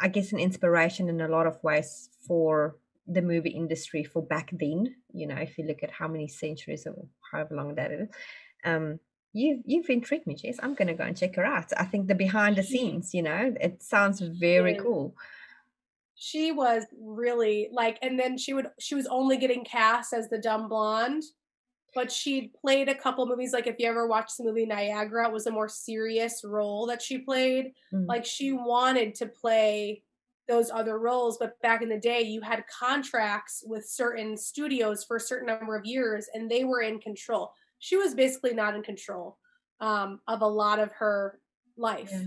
I 0.00 0.08
guess 0.08 0.32
an 0.32 0.40
inspiration 0.40 1.08
in 1.08 1.20
a 1.20 1.28
lot 1.28 1.46
of 1.46 1.62
ways 1.62 2.10
for 2.26 2.76
the 3.06 3.22
movie 3.22 3.50
industry 3.50 4.02
for 4.02 4.22
back 4.22 4.50
then. 4.52 4.96
You 5.12 5.26
know, 5.28 5.36
if 5.36 5.58
you 5.58 5.64
look 5.64 5.82
at 5.82 5.90
how 5.90 6.08
many 6.08 6.26
centuries 6.26 6.86
or 6.86 7.06
however 7.30 7.54
long 7.54 7.74
that 7.76 7.92
is. 7.92 8.08
Um 8.64 8.98
you 9.32 9.62
you've 9.64 9.88
intrigued 9.90 10.26
me, 10.26 10.34
Jess. 10.34 10.58
I'm 10.62 10.74
gonna 10.74 10.94
go 10.94 11.04
and 11.04 11.16
check 11.16 11.36
her 11.36 11.44
out. 11.44 11.72
I 11.76 11.84
think 11.84 12.08
the 12.08 12.14
behind 12.14 12.56
the 12.56 12.62
scenes, 12.62 13.14
you 13.14 13.22
know, 13.22 13.54
it 13.60 13.82
sounds 13.82 14.20
very 14.20 14.74
is. 14.74 14.82
cool. 14.82 15.14
she 16.14 16.52
was 16.52 16.84
really 17.00 17.68
like 17.72 17.98
and 18.02 18.18
then 18.18 18.36
she 18.36 18.52
would 18.52 18.68
she 18.78 18.94
was 18.94 19.06
only 19.06 19.36
getting 19.36 19.64
cast 19.64 20.12
as 20.12 20.28
the 20.28 20.38
dumb 20.38 20.68
blonde 20.68 21.22
but 21.94 22.12
she 22.12 22.52
played 22.60 22.88
a 22.88 22.94
couple 22.94 23.26
movies 23.26 23.52
like 23.52 23.66
if 23.66 23.76
you 23.78 23.88
ever 23.88 24.06
watched 24.06 24.36
the 24.36 24.44
movie 24.44 24.66
niagara 24.66 25.26
it 25.26 25.32
was 25.32 25.46
a 25.46 25.50
more 25.50 25.68
serious 25.68 26.42
role 26.44 26.86
that 26.86 27.00
she 27.00 27.18
played 27.18 27.72
Mm. 27.92 28.06
like 28.06 28.24
she 28.26 28.52
wanted 28.52 29.14
to 29.16 29.26
play 29.26 30.02
those 30.46 30.70
other 30.70 30.98
roles 30.98 31.38
but 31.38 31.58
back 31.62 31.80
in 31.80 31.88
the 31.88 31.98
day 31.98 32.20
you 32.20 32.40
had 32.42 32.64
contracts 32.66 33.64
with 33.66 33.84
certain 33.88 34.36
studios 34.36 35.04
for 35.04 35.16
a 35.16 35.20
certain 35.20 35.46
number 35.46 35.74
of 35.74 35.86
years 35.86 36.28
and 36.34 36.50
they 36.50 36.64
were 36.64 36.82
in 36.82 37.00
control 37.00 37.52
she 37.80 37.96
was 37.96 38.14
basically 38.14 38.54
not 38.54 38.74
in 38.76 38.82
control 38.82 39.36
um, 39.80 40.20
of 40.28 40.42
a 40.42 40.46
lot 40.46 40.78
of 40.78 40.92
her 40.92 41.40
life 41.76 42.10
Yeah. 42.12 42.26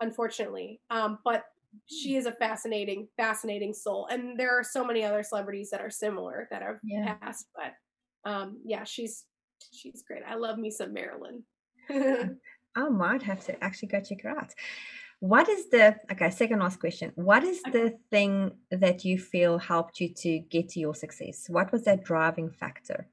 unfortunately 0.00 0.80
um, 0.90 1.18
but 1.24 1.44
she 1.86 2.16
is 2.16 2.26
a 2.26 2.32
fascinating 2.32 3.08
fascinating 3.16 3.72
soul 3.72 4.06
and 4.10 4.38
there 4.38 4.58
are 4.58 4.64
so 4.64 4.84
many 4.84 5.04
other 5.04 5.22
celebrities 5.22 5.70
that 5.70 5.80
are 5.80 5.90
similar 5.90 6.46
that 6.50 6.62
have 6.62 6.78
Yeah. 6.84 7.14
passed 7.14 7.46
but 7.54 7.72
um, 8.24 8.60
yeah, 8.64 8.84
she's 8.84 9.24
she's 9.72 10.02
great. 10.06 10.22
I 10.26 10.34
love 10.34 10.58
me 10.58 10.70
some 10.70 10.92
Marilyn. 10.92 11.44
I 11.90 12.88
might 12.90 13.22
have 13.22 13.40
to 13.46 13.64
actually 13.64 13.88
go 13.88 14.00
check 14.00 14.22
her 14.22 14.30
out. 14.30 14.52
What 15.20 15.48
is 15.48 15.68
the 15.70 15.96
okay? 16.12 16.30
Second 16.30 16.60
last 16.60 16.78
question. 16.78 17.12
What 17.14 17.42
is 17.42 17.62
the 17.62 17.96
thing 18.10 18.52
that 18.70 19.04
you 19.04 19.18
feel 19.18 19.58
helped 19.58 20.00
you 20.00 20.10
to 20.14 20.38
get 20.40 20.68
to 20.70 20.80
your 20.80 20.94
success? 20.94 21.46
What 21.48 21.72
was 21.72 21.84
that 21.84 22.04
driving 22.04 22.50
factor? 22.50 23.08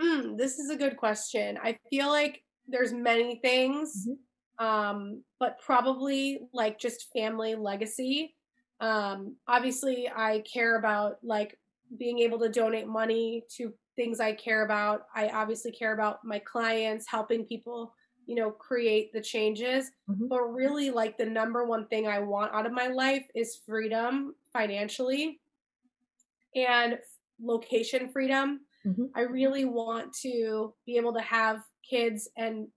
Mm, 0.00 0.36
this 0.36 0.58
is 0.58 0.70
a 0.70 0.76
good 0.76 0.96
question. 0.96 1.58
I 1.62 1.78
feel 1.90 2.08
like 2.08 2.42
there's 2.66 2.92
many 2.92 3.36
things, 3.36 4.06
mm-hmm. 4.08 4.64
um, 4.64 5.22
but 5.40 5.58
probably 5.60 6.40
like 6.52 6.78
just 6.78 7.08
family 7.12 7.54
legacy. 7.54 8.34
Um, 8.80 9.36
obviously, 9.48 10.08
I 10.14 10.44
care 10.50 10.78
about 10.78 11.16
like 11.22 11.58
being 11.98 12.20
able 12.20 12.38
to 12.40 12.48
donate 12.48 12.86
money 12.86 13.44
to 13.56 13.72
things 13.96 14.20
I 14.20 14.32
care 14.32 14.64
about. 14.64 15.06
I 15.14 15.28
obviously 15.28 15.72
care 15.72 15.94
about 15.94 16.24
my 16.24 16.38
clients, 16.38 17.06
helping 17.08 17.44
people, 17.44 17.92
you 18.26 18.36
know, 18.36 18.50
create 18.50 19.12
the 19.12 19.20
changes. 19.20 19.90
Mm-hmm. 20.08 20.28
But 20.28 20.42
really, 20.42 20.90
like 20.90 21.18
the 21.18 21.26
number 21.26 21.64
one 21.64 21.86
thing 21.88 22.06
I 22.06 22.20
want 22.20 22.54
out 22.54 22.66
of 22.66 22.72
my 22.72 22.86
life 22.86 23.26
is 23.34 23.60
freedom 23.66 24.34
financially 24.52 25.40
and 26.54 26.98
location 27.42 28.08
freedom. 28.08 28.60
Mm-hmm. 28.86 29.06
I 29.14 29.22
really 29.22 29.64
want 29.64 30.12
to 30.22 30.74
be 30.86 30.96
able 30.96 31.12
to 31.14 31.20
have 31.20 31.60
kids 31.88 32.28
and 32.36 32.68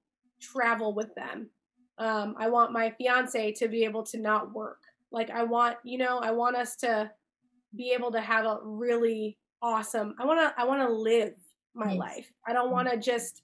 travel 0.41 0.93
with 0.93 1.13
them. 1.15 1.49
Um, 1.97 2.35
I 2.37 2.49
want 2.49 2.71
my 2.71 2.91
fiance 2.97 3.53
to 3.53 3.67
be 3.67 3.83
able 3.83 4.03
to 4.03 4.17
not 4.17 4.53
work. 4.53 4.79
Like, 5.11 5.29
I 5.29 5.43
want, 5.43 5.77
you 5.83 5.97
know, 5.97 6.19
I 6.19 6.31
want 6.31 6.55
us 6.55 6.75
to 6.77 7.11
be 7.75 7.91
able 7.91 8.11
to 8.11 8.21
have 8.21 8.45
a 8.45 8.59
really 8.63 9.37
awesome. 9.61 10.15
I 10.19 10.25
want 10.25 10.39
to 10.39 10.53
I 10.59 10.65
want 10.65 10.81
to 10.81 10.89
live 10.93 11.33
my 11.73 11.91
yes. 11.91 11.99
life. 11.99 12.31
I 12.45 12.53
don't 12.53 12.71
want 12.71 12.87
to 12.87 12.95
mm-hmm. 12.95 13.01
just 13.01 13.43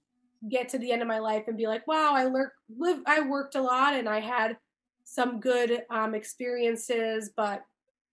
get 0.49 0.70
to 0.70 0.78
the 0.78 0.91
end 0.91 1.01
of 1.01 1.08
my 1.08 1.20
life 1.20 1.43
and 1.47 1.58
be 1.58 1.68
like, 1.68 1.88
"Wow, 1.88 2.14
I 2.14 2.26
learned 2.26 2.51
live 2.78 2.99
I 3.05 3.22
worked 3.22 3.55
a 3.55 3.62
lot 3.62 3.93
and 3.93 4.10
I 4.10 4.20
had 4.20 4.58
some 5.03 5.39
good 5.39 5.84
um, 5.89 6.14
experiences, 6.14 7.32
but 7.36 7.64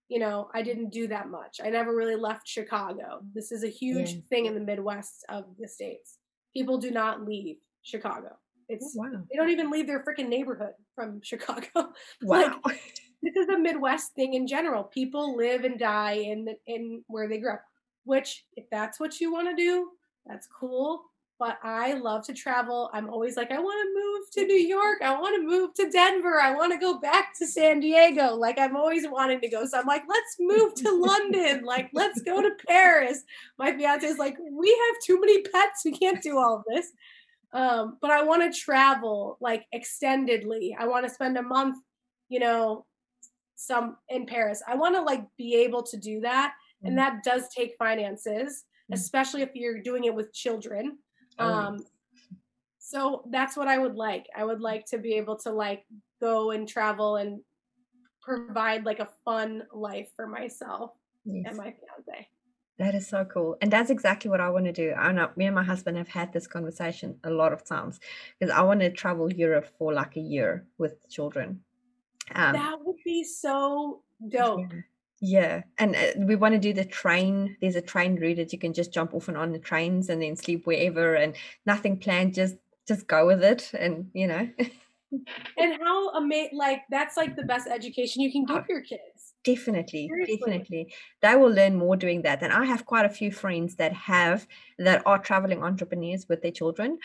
you 0.08 0.18
know, 0.18 0.48
I 0.54 0.62
didn't 0.62 0.90
do 0.90 1.08
that 1.08 1.28
much. 1.28 1.60
I 1.64 1.70
never 1.70 1.94
really 1.94 2.16
left 2.16 2.46
Chicago. 2.46 3.20
This 3.34 3.52
is 3.52 3.64
a 3.64 3.68
huge 3.68 4.12
yeah. 4.12 4.20
thing 4.28 4.46
in 4.46 4.54
the 4.54 4.60
Midwest 4.60 5.24
of 5.28 5.44
the 5.58 5.68
states. 5.68 6.18
People 6.54 6.78
do 6.78 6.90
not 6.90 7.24
leave 7.24 7.56
Chicago. 7.82 8.36
It's 8.68 8.94
oh, 8.98 9.02
wow. 9.02 9.22
they 9.30 9.36
don't 9.36 9.50
even 9.50 9.70
leave 9.70 9.86
their 9.86 10.04
freaking 10.04 10.28
neighborhood 10.28 10.72
from 10.94 11.20
Chicago. 11.22 11.92
Wow. 12.22 12.60
like 12.64 12.80
this 13.22 13.36
is 13.36 13.48
a 13.48 13.58
Midwest 13.58 14.14
thing 14.14 14.34
in 14.34 14.46
general. 14.46 14.84
People 14.84 15.36
live 15.36 15.64
and 15.64 15.78
die 15.78 16.14
in 16.14 16.44
the, 16.44 16.54
in 16.66 17.02
where 17.06 17.28
they 17.28 17.38
grew 17.38 17.54
up. 17.54 17.64
Which, 18.04 18.44
if 18.56 18.66
that's 18.70 19.00
what 19.00 19.18
you 19.18 19.32
want 19.32 19.48
to 19.48 19.56
do, 19.56 19.88
that's 20.26 20.46
cool. 20.46 21.04
But 21.44 21.58
I 21.62 21.92
love 21.92 22.24
to 22.24 22.32
travel. 22.32 22.88
I'm 22.94 23.10
always 23.10 23.36
like, 23.36 23.52
I 23.52 23.58
want 23.58 23.76
to 23.86 24.00
move 24.02 24.30
to 24.30 24.46
New 24.46 24.66
York. 24.66 25.02
I 25.02 25.20
want 25.20 25.36
to 25.36 25.46
move 25.46 25.74
to 25.74 25.90
Denver. 25.90 26.40
I 26.40 26.54
want 26.54 26.72
to 26.72 26.78
go 26.78 26.98
back 26.98 27.34
to 27.36 27.46
San 27.46 27.80
Diego. 27.80 28.34
Like 28.34 28.58
I'm 28.58 28.76
always 28.76 29.06
wanting 29.06 29.42
to 29.42 29.50
go. 29.50 29.66
So 29.66 29.78
I'm 29.78 29.86
like, 29.86 30.04
let's 30.08 30.36
move 30.40 30.74
to 30.76 30.90
London. 30.98 31.62
Like 31.66 31.90
let's 31.92 32.22
go 32.22 32.40
to 32.40 32.48
Paris. 32.66 33.24
My 33.58 33.76
fiance 33.76 34.06
is 34.06 34.16
like, 34.16 34.38
we 34.50 34.70
have 34.70 35.04
too 35.04 35.20
many 35.20 35.42
pets. 35.42 35.82
We 35.84 35.92
can't 35.92 36.22
do 36.22 36.38
all 36.38 36.56
of 36.56 36.64
this. 36.66 36.92
Um, 37.52 37.98
but 38.00 38.10
I 38.10 38.22
want 38.22 38.50
to 38.50 38.58
travel 38.58 39.36
like 39.42 39.66
extendedly. 39.74 40.70
I 40.78 40.86
want 40.86 41.06
to 41.06 41.12
spend 41.12 41.36
a 41.36 41.42
month, 41.42 41.76
you 42.30 42.40
know, 42.40 42.86
some 43.54 43.98
in 44.08 44.24
Paris. 44.24 44.62
I 44.66 44.76
want 44.76 44.94
to 44.94 45.02
like 45.02 45.26
be 45.36 45.56
able 45.56 45.82
to 45.82 45.98
do 45.98 46.20
that. 46.20 46.54
Mm. 46.82 46.88
And 46.88 46.98
that 46.98 47.22
does 47.22 47.50
take 47.54 47.76
finances, 47.78 48.64
mm. 48.90 48.94
especially 48.94 49.42
if 49.42 49.50
you're 49.52 49.82
doing 49.82 50.04
it 50.04 50.14
with 50.14 50.32
children. 50.32 50.96
Oh. 51.38 51.52
Um, 51.52 51.86
so 52.78 53.24
that's 53.30 53.56
what 53.56 53.68
I 53.68 53.78
would 53.78 53.96
like. 53.96 54.26
I 54.36 54.44
would 54.44 54.60
like 54.60 54.86
to 54.86 54.98
be 54.98 55.14
able 55.14 55.36
to 55.38 55.50
like 55.50 55.84
go 56.20 56.50
and 56.50 56.68
travel 56.68 57.16
and 57.16 57.40
provide 58.22 58.84
like 58.84 59.00
a 59.00 59.08
fun 59.24 59.62
life 59.72 60.08
for 60.16 60.26
myself 60.26 60.92
yes. 61.24 61.46
and 61.48 61.56
my 61.56 61.64
fiance. 61.64 62.28
That 62.78 62.94
is 62.94 63.06
so 63.06 63.24
cool. 63.24 63.56
And 63.60 63.70
that's 63.70 63.90
exactly 63.90 64.30
what 64.30 64.40
I 64.40 64.50
want 64.50 64.64
to 64.64 64.72
do. 64.72 64.92
I 64.92 65.12
know 65.12 65.30
me 65.36 65.46
and 65.46 65.54
my 65.54 65.62
husband 65.62 65.96
have 65.96 66.08
had 66.08 66.32
this 66.32 66.46
conversation 66.46 67.18
a 67.22 67.30
lot 67.30 67.52
of 67.52 67.64
times 67.64 68.00
because 68.38 68.52
I 68.52 68.62
want 68.62 68.80
to 68.80 68.90
travel 68.90 69.32
Europe 69.32 69.68
for 69.78 69.92
like 69.92 70.16
a 70.16 70.20
year 70.20 70.66
with 70.76 71.08
children. 71.08 71.60
Um, 72.34 72.54
that 72.54 72.78
would 72.82 72.96
be 73.04 73.22
so 73.22 74.02
dope. 74.28 74.72
Yeah. 74.72 74.80
Yeah, 75.20 75.62
and 75.78 75.96
uh, 75.96 76.12
we 76.18 76.36
want 76.36 76.54
to 76.54 76.58
do 76.58 76.72
the 76.72 76.84
train. 76.84 77.56
There's 77.60 77.76
a 77.76 77.82
train 77.82 78.16
route 78.16 78.36
that 78.36 78.52
you 78.52 78.58
can 78.58 78.72
just 78.72 78.92
jump 78.92 79.14
off 79.14 79.28
and 79.28 79.36
on 79.36 79.52
the 79.52 79.58
trains 79.58 80.08
and 80.08 80.20
then 80.20 80.36
sleep 80.36 80.66
wherever, 80.66 81.14
and 81.14 81.34
nothing 81.66 81.98
planned. 81.98 82.34
Just 82.34 82.56
just 82.86 83.06
go 83.06 83.26
with 83.26 83.42
it, 83.42 83.70
and 83.78 84.10
you 84.12 84.26
know. 84.26 84.48
and 85.58 85.82
how 85.82 86.10
amazing! 86.14 86.58
Like 86.58 86.82
that's 86.90 87.16
like 87.16 87.36
the 87.36 87.44
best 87.44 87.68
education 87.68 88.22
you 88.22 88.32
can 88.32 88.44
give 88.44 88.56
oh, 88.56 88.64
your 88.68 88.82
kids. 88.82 89.33
Definitely, 89.44 90.08
Seriously. 90.08 90.36
definitely. 90.36 90.94
They 91.20 91.36
will 91.36 91.50
learn 91.50 91.76
more 91.76 91.96
doing 91.96 92.22
that. 92.22 92.42
And 92.42 92.52
I 92.52 92.64
have 92.64 92.86
quite 92.86 93.04
a 93.04 93.10
few 93.10 93.30
friends 93.30 93.76
that 93.76 93.92
have 93.92 94.46
that 94.78 95.02
are 95.06 95.18
traveling 95.18 95.62
entrepreneurs 95.62 96.26
with 96.28 96.40
their 96.40 96.50
children 96.50 96.98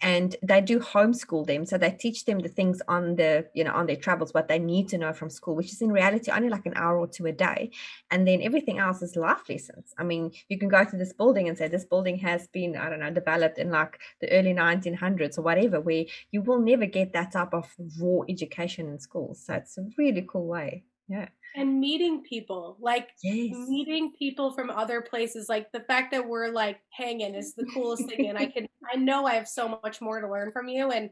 and 0.00 0.36
they 0.42 0.60
do 0.60 0.78
homeschool 0.78 1.46
them. 1.46 1.66
So 1.66 1.76
they 1.76 1.90
teach 1.90 2.24
them 2.24 2.38
the 2.38 2.48
things 2.48 2.80
on 2.88 3.16
the, 3.16 3.46
you 3.54 3.64
know, 3.64 3.72
on 3.72 3.86
their 3.86 3.96
travels, 3.96 4.32
what 4.32 4.48
they 4.48 4.58
need 4.58 4.88
to 4.90 4.98
know 4.98 5.12
from 5.12 5.30
school, 5.30 5.56
which 5.56 5.72
is 5.72 5.82
in 5.82 5.90
reality 5.90 6.30
only 6.30 6.48
like 6.48 6.64
an 6.64 6.74
hour 6.76 6.96
or 6.96 7.08
two 7.08 7.26
a 7.26 7.32
day. 7.32 7.70
And 8.10 8.26
then 8.26 8.40
everything 8.40 8.78
else 8.78 9.02
is 9.02 9.16
life 9.16 9.48
lessons. 9.48 9.92
I 9.98 10.04
mean, 10.04 10.30
you 10.48 10.58
can 10.58 10.68
go 10.68 10.84
to 10.84 10.96
this 10.96 11.12
building 11.12 11.48
and 11.48 11.58
say 11.58 11.68
this 11.68 11.84
building 11.84 12.18
has 12.18 12.46
been, 12.48 12.76
I 12.76 12.88
don't 12.88 13.00
know, 13.00 13.10
developed 13.10 13.58
in 13.58 13.70
like 13.70 13.98
the 14.20 14.30
early 14.30 14.54
1900s 14.54 15.38
or 15.38 15.42
whatever, 15.42 15.80
where 15.80 16.04
you 16.30 16.42
will 16.42 16.60
never 16.60 16.86
get 16.86 17.12
that 17.12 17.32
type 17.32 17.52
of 17.52 17.68
raw 18.00 18.20
education 18.28 18.88
in 18.88 19.00
schools. 19.00 19.44
So 19.44 19.54
it's 19.54 19.76
a 19.76 19.86
really 19.98 20.24
cool 20.26 20.46
way. 20.46 20.84
Yeah 21.10 21.28
and 21.56 21.80
meeting 21.80 22.22
people 22.22 22.76
like 22.80 23.08
yes. 23.22 23.54
meeting 23.68 24.12
people 24.18 24.52
from 24.52 24.70
other 24.70 25.00
places 25.00 25.48
like 25.48 25.70
the 25.72 25.80
fact 25.80 26.12
that 26.12 26.26
we're 26.26 26.48
like 26.48 26.80
hanging 26.90 27.34
is 27.34 27.54
the 27.54 27.66
coolest 27.74 28.08
thing 28.08 28.28
and 28.28 28.38
i 28.38 28.46
can 28.46 28.68
i 28.92 28.96
know 28.96 29.26
i 29.26 29.34
have 29.34 29.48
so 29.48 29.80
much 29.82 30.00
more 30.00 30.20
to 30.20 30.30
learn 30.30 30.52
from 30.52 30.68
you 30.68 30.90
and 30.90 31.10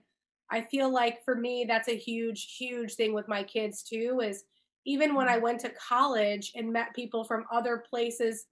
i 0.50 0.60
feel 0.60 0.92
like 0.92 1.24
for 1.24 1.34
me 1.34 1.64
that's 1.66 1.88
a 1.88 1.96
huge 1.96 2.54
huge 2.56 2.94
thing 2.94 3.12
with 3.12 3.28
my 3.28 3.42
kids 3.42 3.82
too 3.82 4.20
is 4.22 4.44
even 4.86 5.14
when 5.14 5.28
i 5.28 5.34
mm-hmm. 5.34 5.44
went 5.44 5.60
to 5.60 5.70
college 5.70 6.52
and 6.54 6.72
met 6.72 6.94
people 6.94 7.24
from 7.24 7.44
other 7.52 7.82
places 7.88 8.46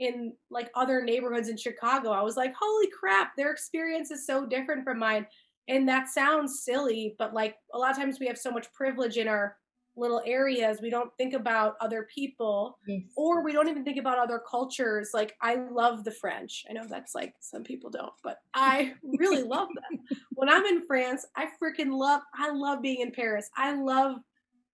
in 0.00 0.32
like 0.50 0.70
other 0.74 1.02
neighborhoods 1.02 1.48
in 1.48 1.56
chicago 1.56 2.10
i 2.10 2.22
was 2.22 2.36
like 2.36 2.54
holy 2.58 2.88
crap 2.88 3.36
their 3.36 3.50
experience 3.50 4.10
is 4.10 4.26
so 4.26 4.46
different 4.46 4.84
from 4.84 4.98
mine 4.98 5.26
and 5.68 5.88
that 5.88 6.08
sounds 6.08 6.64
silly 6.64 7.14
but 7.18 7.34
like 7.34 7.56
a 7.74 7.78
lot 7.78 7.90
of 7.90 7.96
times 7.96 8.18
we 8.18 8.26
have 8.26 8.38
so 8.38 8.50
much 8.50 8.72
privilege 8.72 9.16
in 9.16 9.28
our 9.28 9.56
little 9.98 10.22
areas 10.24 10.80
we 10.80 10.90
don't 10.90 11.10
think 11.16 11.34
about 11.34 11.76
other 11.80 12.06
people 12.14 12.78
yes. 12.86 13.02
or 13.16 13.42
we 13.42 13.52
don't 13.52 13.68
even 13.68 13.84
think 13.84 13.98
about 13.98 14.18
other 14.18 14.40
cultures 14.48 15.10
like 15.12 15.36
i 15.42 15.56
love 15.70 16.04
the 16.04 16.10
french. 16.10 16.64
I 16.68 16.72
know 16.72 16.86
that's 16.88 17.14
like 17.14 17.34
some 17.40 17.64
people 17.64 17.90
don't 17.90 18.12
but 18.22 18.38
i 18.54 18.94
really 19.18 19.42
love 19.42 19.68
them. 19.68 20.00
When 20.32 20.48
i'm 20.48 20.64
in 20.66 20.86
france 20.86 21.26
i 21.36 21.48
freaking 21.62 21.92
love 21.92 22.22
i 22.34 22.50
love 22.50 22.82
being 22.82 23.00
in 23.00 23.10
paris. 23.10 23.50
I 23.56 23.74
love 23.74 24.16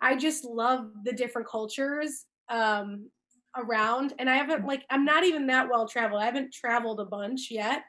i 0.01 0.15
just 0.15 0.43
love 0.43 0.91
the 1.03 1.13
different 1.13 1.47
cultures 1.47 2.25
um 2.49 3.09
around 3.55 4.13
and 4.19 4.29
i 4.29 4.35
haven't 4.35 4.65
like 4.65 4.83
i'm 4.89 5.05
not 5.05 5.23
even 5.23 5.47
that 5.47 5.69
well 5.69 5.87
traveled. 5.87 6.21
I 6.21 6.25
haven't 6.25 6.53
traveled 6.53 6.99
a 6.99 7.05
bunch 7.05 7.49
yet 7.49 7.83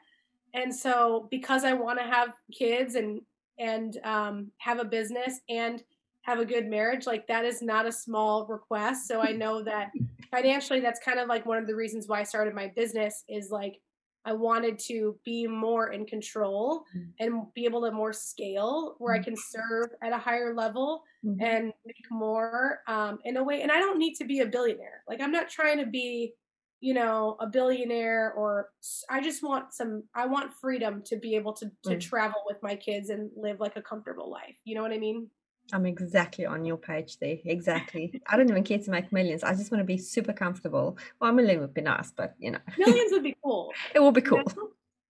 and 0.53 0.73
so 0.73 1.27
because 1.31 1.63
i 1.65 1.73
want 1.73 1.99
to 1.99 2.05
have 2.05 2.29
kids 2.51 2.95
and 2.95 3.21
and 3.57 3.97
um, 4.03 4.51
have 4.57 4.79
a 4.79 4.85
business 4.85 5.39
and 5.49 5.81
have 6.25 6.39
a 6.39 6.45
good 6.45 6.67
marriage 6.67 7.05
like 7.05 7.27
that 7.27 7.45
is 7.45 7.61
not 7.61 7.85
a 7.85 7.91
small 7.91 8.45
request 8.47 9.07
so 9.07 9.21
i 9.21 9.31
know 9.31 9.61
that 9.61 9.91
financially 10.31 10.79
that's 10.79 10.99
kind 10.99 11.19
of 11.19 11.27
like 11.27 11.45
one 11.45 11.57
of 11.57 11.67
the 11.67 11.75
reasons 11.75 12.07
why 12.07 12.19
i 12.19 12.23
started 12.23 12.53
my 12.53 12.71
business 12.75 13.23
is 13.29 13.51
like 13.51 13.79
i 14.25 14.33
wanted 14.33 14.79
to 14.79 15.15
be 15.23 15.45
more 15.45 15.91
in 15.91 16.03
control 16.05 16.83
mm-hmm. 16.97 17.09
and 17.19 17.53
be 17.53 17.65
able 17.65 17.81
to 17.81 17.91
more 17.91 18.11
scale 18.11 18.95
where 18.97 19.13
i 19.13 19.19
can 19.19 19.35
serve 19.35 19.87
at 20.01 20.11
a 20.11 20.17
higher 20.17 20.55
level 20.55 21.03
mm-hmm. 21.23 21.39
and 21.43 21.71
make 21.85 21.95
more 22.09 22.79
um, 22.87 23.19
in 23.25 23.37
a 23.37 23.43
way 23.43 23.61
and 23.61 23.71
i 23.71 23.79
don't 23.79 23.99
need 23.99 24.15
to 24.15 24.25
be 24.25 24.39
a 24.39 24.45
billionaire 24.45 25.03
like 25.07 25.21
i'm 25.21 25.31
not 25.31 25.47
trying 25.47 25.77
to 25.77 25.85
be 25.85 26.33
you 26.81 26.93
know 26.93 27.37
a 27.39 27.47
billionaire 27.47 28.33
or 28.35 28.69
i 29.09 29.21
just 29.21 29.43
want 29.43 29.73
some 29.73 30.03
i 30.15 30.25
want 30.25 30.51
freedom 30.53 31.01
to 31.05 31.17
be 31.17 31.35
able 31.35 31.53
to 31.53 31.71
to 31.83 31.95
mm. 31.95 32.01
travel 32.01 32.41
with 32.47 32.57
my 32.61 32.75
kids 32.75 33.09
and 33.09 33.29
live 33.37 33.59
like 33.59 33.75
a 33.75 33.81
comfortable 33.81 34.29
life 34.29 34.55
you 34.65 34.75
know 34.75 34.81
what 34.81 34.91
i 34.91 34.97
mean 34.97 35.27
I'm 35.73 35.85
exactly 35.85 36.45
on 36.45 36.65
your 36.65 36.77
page 36.77 37.17
there. 37.19 37.37
Exactly. 37.45 38.21
I 38.27 38.37
don't 38.37 38.49
even 38.49 38.63
care 38.63 38.79
to 38.79 38.91
make 38.91 39.11
millions. 39.11 39.43
I 39.43 39.53
just 39.55 39.71
want 39.71 39.81
to 39.81 39.85
be 39.85 39.97
super 39.97 40.33
comfortable. 40.33 40.97
Well, 41.19 41.31
a 41.31 41.33
million 41.33 41.59
would 41.61 41.73
be 41.73 41.81
nice, 41.81 42.11
but 42.11 42.35
you 42.39 42.51
know, 42.51 42.59
millions 42.77 43.11
would 43.11 43.23
be 43.23 43.35
cool. 43.43 43.71
it 43.95 43.99
will 43.99 44.11
be 44.11 44.21
cool. 44.21 44.43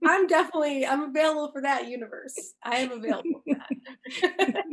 I'm 0.06 0.28
definitely 0.28 0.86
I'm 0.86 1.04
available 1.04 1.52
for 1.52 1.62
that 1.62 1.88
universe. 1.88 2.54
I 2.64 2.78
am 2.78 2.92
available 2.92 3.42
for 3.46 3.56
that. 3.56 3.66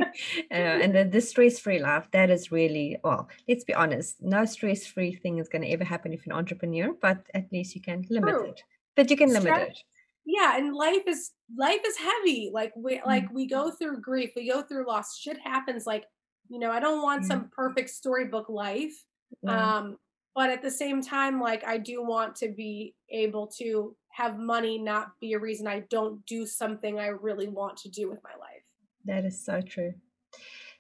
uh, 0.51 0.55
and 0.55 0.95
the, 0.95 1.05
the 1.05 1.21
stress-free 1.21 1.79
life 1.79 2.07
that 2.13 2.31
is 2.31 2.53
really 2.53 2.99
well 3.03 3.29
let's 3.49 3.65
be 3.65 3.73
honest 3.73 4.17
no 4.21 4.45
stress-free 4.45 5.15
thing 5.15 5.39
is 5.39 5.49
going 5.49 5.63
to 5.63 5.69
ever 5.69 5.85
happen 5.85 6.13
if 6.13 6.27
you're 6.27 6.35
an 6.35 6.39
entrepreneur 6.39 6.93
but 7.01 7.25
at 7.35 7.51
least 7.51 7.75
you 7.75 7.81
can 7.81 8.05
limit 8.11 8.35
True. 8.35 8.49
it 8.49 8.63
but 8.95 9.11
you 9.11 9.17
can 9.17 9.31
Stress, 9.31 9.45
limit 9.45 9.69
it 9.69 9.79
yeah 10.25 10.57
and 10.57 10.75
life 10.75 11.03
is 11.07 11.33
life 11.57 11.81
is 11.87 11.97
heavy 11.97 12.51
like 12.53 12.73
we 12.77 13.01
like 13.05 13.31
we 13.33 13.47
go 13.47 13.71
through 13.71 14.01
grief 14.01 14.31
we 14.37 14.49
go 14.49 14.63
through 14.63 14.87
loss 14.87 15.19
shit 15.19 15.39
happens 15.39 15.87
like 15.87 16.05
you 16.49 16.59
know 16.59 16.71
i 16.71 16.79
don't 16.79 17.03
want 17.03 17.25
some 17.25 17.51
perfect 17.55 17.91
storybook 17.91 18.49
life 18.49 19.05
mm. 19.45 19.51
um 19.51 19.97
but 20.35 20.49
at 20.49 20.63
the 20.63 20.71
same 20.71 21.03
time 21.03 21.41
like 21.41 21.65
i 21.67 21.77
do 21.77 22.05
want 22.05 22.37
to 22.37 22.49
be 22.49 22.95
able 23.11 23.47
to 23.47 23.97
have 24.11 24.39
money 24.39 24.79
not 24.79 25.09
be 25.21 25.33
a 25.33 25.39
reason 25.39 25.67
i 25.67 25.81
don't 25.91 26.25
do 26.27 26.47
something 26.47 27.01
i 27.01 27.07
really 27.07 27.49
want 27.49 27.77
to 27.77 27.89
do 27.89 28.09
with 28.09 28.23
my 28.23 28.31
life. 28.39 28.63
That 29.05 29.25
is 29.25 29.45
so 29.45 29.61
true. 29.61 29.95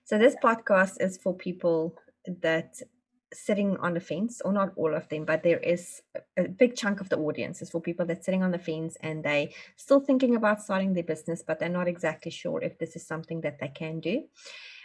So 0.04 0.18
this 0.18 0.36
podcast 0.42 1.00
is 1.00 1.18
for 1.18 1.34
people 1.34 1.96
that 2.26 2.74
sitting 3.32 3.76
on 3.78 3.94
the 3.94 4.00
fence, 4.00 4.40
or 4.44 4.52
not 4.52 4.72
all 4.76 4.94
of 4.94 5.08
them, 5.08 5.24
but 5.24 5.42
there 5.42 5.58
is 5.58 6.02
a 6.36 6.48
big 6.48 6.76
chunk 6.76 7.00
of 7.00 7.08
the 7.08 7.18
audience 7.18 7.62
is 7.62 7.70
for 7.70 7.80
people 7.80 8.06
that's 8.06 8.24
sitting 8.24 8.42
on 8.42 8.50
the 8.50 8.58
fence 8.58 8.96
and 9.00 9.24
they 9.24 9.54
still 9.76 10.00
thinking 10.00 10.36
about 10.36 10.62
starting 10.62 10.92
their 10.92 11.02
business, 11.02 11.42
but 11.46 11.58
they're 11.58 11.68
not 11.68 11.88
exactly 11.88 12.30
sure 12.30 12.60
if 12.62 12.78
this 12.78 12.96
is 12.96 13.06
something 13.06 13.40
that 13.40 13.58
they 13.58 13.68
can 13.68 14.00
do. 14.00 14.24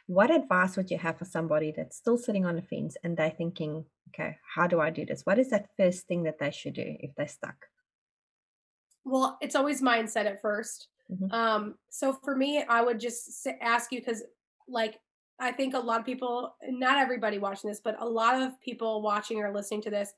What 0.07 0.31
advice 0.31 0.77
would 0.77 0.89
you 0.89 0.97
have 0.97 1.17
for 1.17 1.25
somebody 1.25 1.73
that's 1.75 1.97
still 1.97 2.17
sitting 2.17 2.45
on 2.45 2.55
the 2.55 2.61
fence 2.61 2.95
and 3.03 3.17
they're 3.17 3.29
thinking, 3.29 3.85
okay, 4.09 4.37
how 4.55 4.67
do 4.67 4.79
I 4.79 4.89
do 4.89 5.05
this? 5.05 5.25
What 5.25 5.39
is 5.39 5.49
that 5.49 5.69
first 5.75 6.07
thing 6.07 6.23
that 6.23 6.39
they 6.39 6.51
should 6.51 6.73
do 6.73 6.95
if 6.99 7.13
they're 7.15 7.27
stuck? 7.27 7.65
Well, 9.03 9.37
it's 9.41 9.55
always 9.55 9.81
mindset 9.81 10.25
at 10.25 10.43
1st 10.43 10.87
mm-hmm. 11.11 11.31
Um, 11.31 11.75
so 11.89 12.13
for 12.13 12.35
me, 12.35 12.63
I 12.67 12.81
would 12.81 12.99
just 12.99 13.47
ask 13.61 13.91
you 13.91 13.99
because, 13.99 14.23
like, 14.67 14.99
I 15.39 15.51
think 15.51 15.73
a 15.73 15.79
lot 15.79 15.99
of 15.99 16.05
people, 16.05 16.55
not 16.67 16.97
everybody 16.97 17.38
watching 17.38 17.69
this, 17.69 17.81
but 17.83 18.01
a 18.01 18.07
lot 18.07 18.41
of 18.41 18.59
people 18.61 19.01
watching 19.01 19.39
or 19.39 19.53
listening 19.53 19.81
to 19.83 19.89
this 19.89 20.13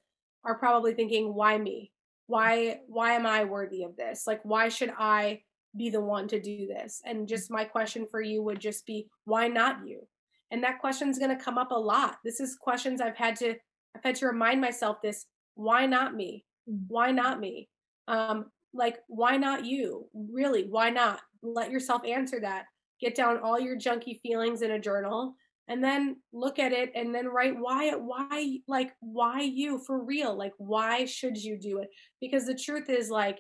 are 0.46 0.58
probably 0.58 0.94
thinking, 0.94 1.34
why 1.34 1.58
me? 1.58 1.92
Why 2.28 2.82
why 2.88 3.14
am 3.14 3.26
I 3.26 3.44
worthy 3.44 3.84
of 3.84 3.96
this? 3.96 4.26
Like 4.28 4.40
why 4.44 4.70
should 4.70 4.94
I 4.98 5.42
be 5.76 5.90
the 5.90 6.02
one 6.02 6.28
to 6.30 6.40
do 6.40 6.68
this? 6.68 7.02
And 7.06 7.28
just 7.28 7.52
my 7.52 7.64
question 7.64 8.06
for 8.10 8.22
you 8.22 8.44
would 8.44 8.60
just 8.60 8.86
be, 8.86 9.08
why 9.26 9.48
not 9.48 9.86
you? 9.86 10.08
And 10.52 10.64
that 10.64 10.80
question's 10.80 11.20
going 11.20 11.36
to 11.36 11.44
come 11.44 11.58
up 11.58 11.72
a 11.72 11.76
lot. 11.76 12.18
This 12.24 12.40
is 12.40 12.56
questions 12.56 13.02
I've 13.02 13.18
had 13.18 13.36
to 13.38 13.56
I've 13.96 14.04
had 14.04 14.16
to 14.18 14.28
remind 14.28 14.62
myself 14.62 15.02
this, 15.02 15.26
why 15.56 15.86
not 15.88 16.16
me? 16.16 16.46
Mm. 16.70 16.84
Why 16.88 17.12
not 17.12 17.40
me? 17.40 17.68
Um 18.08 18.46
like 18.74 19.00
why 19.08 19.36
not 19.38 19.66
you? 19.66 20.08
Really, 20.14 20.64
why 20.64 20.92
not? 20.92 21.22
Let 21.42 21.72
yourself 21.72 22.06
answer 22.06 22.40
that 22.42 22.66
get 23.00 23.16
down 23.16 23.40
all 23.40 23.60
your 23.60 23.78
junky 23.78 24.20
feelings 24.22 24.62
in 24.62 24.72
a 24.72 24.80
journal 24.80 25.36
and 25.70 25.84
then 25.84 26.18
look 26.34 26.60
at 26.60 26.74
it 26.74 26.92
and 26.96 27.14
then 27.14 27.28
write 27.28 27.56
why 27.58 27.92
why 27.92 28.58
like 28.68 28.92
why 29.00 29.42
you 29.42 29.80
for 29.86 30.04
real 30.04 30.36
like 30.36 30.54
why 30.58 31.06
should 31.06 31.38
you 31.38 31.58
do 31.58 31.78
it 31.78 31.90
because 32.20 32.46
the 32.46 32.56
truth 32.56 32.90
is 32.90 33.10
like 33.10 33.38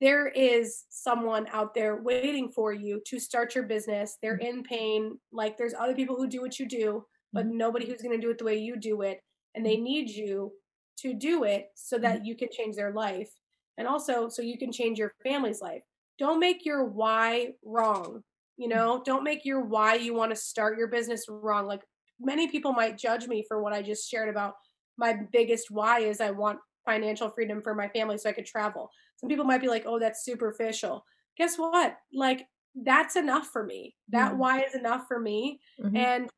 there 0.00 0.26
is 0.28 0.84
someone 0.90 1.46
out 1.52 1.74
there 1.74 2.02
waiting 2.02 2.48
for 2.48 2.72
you 2.72 3.00
to 3.06 3.18
start 3.18 3.54
your 3.54 3.64
business 3.64 4.18
they're 4.22 4.38
mm. 4.38 4.48
in 4.48 4.62
pain 4.62 5.18
like 5.32 5.56
there's 5.56 5.74
other 5.74 5.94
people 5.94 6.16
who 6.16 6.28
do 6.28 6.40
what 6.40 6.58
you 6.58 6.68
do 6.68 7.04
but 7.32 7.46
mm. 7.46 7.52
nobody 7.52 7.86
who's 7.86 8.02
going 8.02 8.14
to 8.14 8.24
do 8.24 8.30
it 8.30 8.38
the 8.38 8.44
way 8.44 8.56
you 8.56 8.76
do 8.76 9.02
it 9.02 9.20
and 9.54 9.64
they 9.64 9.76
mm. 9.76 9.82
need 9.82 10.10
you 10.10 10.52
to 10.98 11.14
do 11.14 11.44
it 11.44 11.68
so 11.74 11.98
that 11.98 12.24
you 12.24 12.36
can 12.36 12.48
change 12.52 12.76
their 12.76 12.92
life 12.92 13.30
and 13.78 13.88
also 13.88 14.28
so 14.28 14.42
you 14.42 14.58
can 14.58 14.70
change 14.70 14.98
your 14.98 15.14
family's 15.24 15.62
life 15.62 15.82
don't 16.22 16.38
make 16.38 16.64
your 16.64 16.84
why 16.84 17.48
wrong. 17.64 18.22
You 18.56 18.68
mm. 18.68 18.76
know, 18.76 19.02
don't 19.04 19.24
make 19.24 19.44
your 19.44 19.60
why 19.60 19.96
you 19.96 20.14
want 20.14 20.30
to 20.30 20.36
start 20.36 20.78
your 20.78 20.86
business 20.86 21.24
wrong. 21.28 21.66
Like 21.66 21.82
many 22.20 22.46
people 22.46 22.72
might 22.72 22.96
judge 22.96 23.26
me 23.26 23.44
for 23.48 23.60
what 23.60 23.72
I 23.72 23.82
just 23.82 24.08
shared 24.08 24.28
about 24.28 24.54
my 24.96 25.16
biggest 25.32 25.68
why 25.68 25.98
is 25.98 26.20
I 26.20 26.30
want 26.30 26.60
financial 26.86 27.28
freedom 27.28 27.60
for 27.60 27.74
my 27.74 27.88
family 27.88 28.18
so 28.18 28.28
I 28.28 28.34
could 28.34 28.46
travel. 28.46 28.88
Some 29.16 29.28
people 29.28 29.44
might 29.44 29.60
be 29.60 29.66
like, 29.66 29.82
"Oh, 29.84 29.98
that's 29.98 30.24
superficial." 30.24 31.04
Guess 31.36 31.56
what? 31.56 31.96
Like 32.14 32.46
that's 32.76 33.16
enough 33.16 33.48
for 33.48 33.64
me. 33.64 33.96
That 34.10 34.30
mm-hmm. 34.30 34.38
why 34.38 34.62
is 34.62 34.76
enough 34.76 35.08
for 35.08 35.18
me 35.18 35.58
mm-hmm. 35.82 35.96
and 35.96 36.30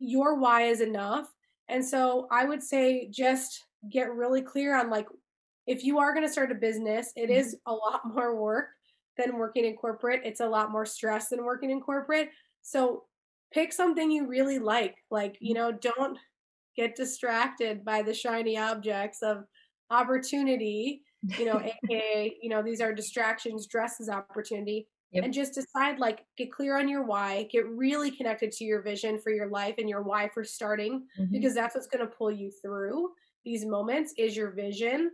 your 0.00 0.36
why 0.36 0.62
is 0.62 0.80
enough. 0.80 1.28
And 1.68 1.84
so 1.84 2.26
I 2.32 2.44
would 2.44 2.62
say 2.62 3.08
just 3.08 3.66
get 3.88 4.12
really 4.12 4.42
clear 4.42 4.76
on 4.76 4.90
like 4.90 5.06
if 5.68 5.84
you 5.84 5.98
are 5.98 6.12
going 6.12 6.26
to 6.26 6.32
start 6.32 6.50
a 6.50 6.56
business, 6.56 7.12
it 7.14 7.30
mm-hmm. 7.30 7.38
is 7.38 7.56
a 7.66 7.72
lot 7.72 8.00
more 8.12 8.34
work 8.34 8.70
than 9.18 9.36
working 9.36 9.64
in 9.64 9.74
corporate. 9.74 10.22
It's 10.24 10.40
a 10.40 10.48
lot 10.48 10.70
more 10.70 10.86
stress 10.86 11.28
than 11.28 11.44
working 11.44 11.70
in 11.70 11.80
corporate. 11.80 12.30
So 12.62 13.04
pick 13.52 13.72
something 13.72 14.10
you 14.10 14.26
really 14.26 14.58
like. 14.58 14.96
Like, 15.10 15.36
you 15.40 15.54
know, 15.54 15.72
don't 15.72 16.18
get 16.76 16.96
distracted 16.96 17.84
by 17.84 18.02
the 18.02 18.14
shiny 18.14 18.56
objects 18.56 19.22
of 19.22 19.44
opportunity, 19.90 21.02
you 21.38 21.44
know, 21.46 21.60
aka, 21.84 22.36
you 22.40 22.48
know, 22.48 22.62
these 22.62 22.80
are 22.80 22.94
distractions 22.94 23.66
dressed 23.66 24.00
as 24.00 24.08
opportunity. 24.08 24.86
Yep. 25.12 25.24
And 25.24 25.32
just 25.32 25.54
decide, 25.54 25.98
like, 25.98 26.26
get 26.36 26.52
clear 26.52 26.78
on 26.78 26.86
your 26.86 27.02
why, 27.02 27.48
get 27.50 27.66
really 27.66 28.10
connected 28.10 28.52
to 28.52 28.64
your 28.64 28.82
vision 28.82 29.18
for 29.18 29.30
your 29.30 29.48
life 29.48 29.76
and 29.78 29.88
your 29.88 30.02
why 30.02 30.28
for 30.34 30.44
starting, 30.44 31.06
mm-hmm. 31.18 31.32
because 31.32 31.54
that's 31.54 31.74
what's 31.74 31.86
going 31.86 32.06
to 32.06 32.14
pull 32.14 32.30
you 32.30 32.50
through 32.62 33.08
these 33.42 33.64
moments 33.64 34.12
is 34.18 34.36
your 34.36 34.50
vision 34.50 35.10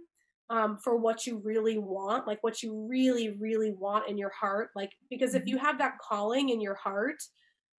um, 0.50 0.76
for 0.76 0.96
what 0.96 1.26
you 1.26 1.40
really 1.44 1.78
want, 1.78 2.26
like 2.26 2.42
what 2.42 2.62
you 2.62 2.86
really, 2.88 3.30
really 3.40 3.72
want 3.72 4.08
in 4.08 4.18
your 4.18 4.30
heart. 4.30 4.70
Like, 4.76 4.92
because 5.10 5.34
if 5.34 5.42
mm-hmm. 5.42 5.50
you 5.50 5.58
have 5.58 5.78
that 5.78 5.98
calling 5.98 6.50
in 6.50 6.60
your 6.60 6.74
heart, 6.74 7.22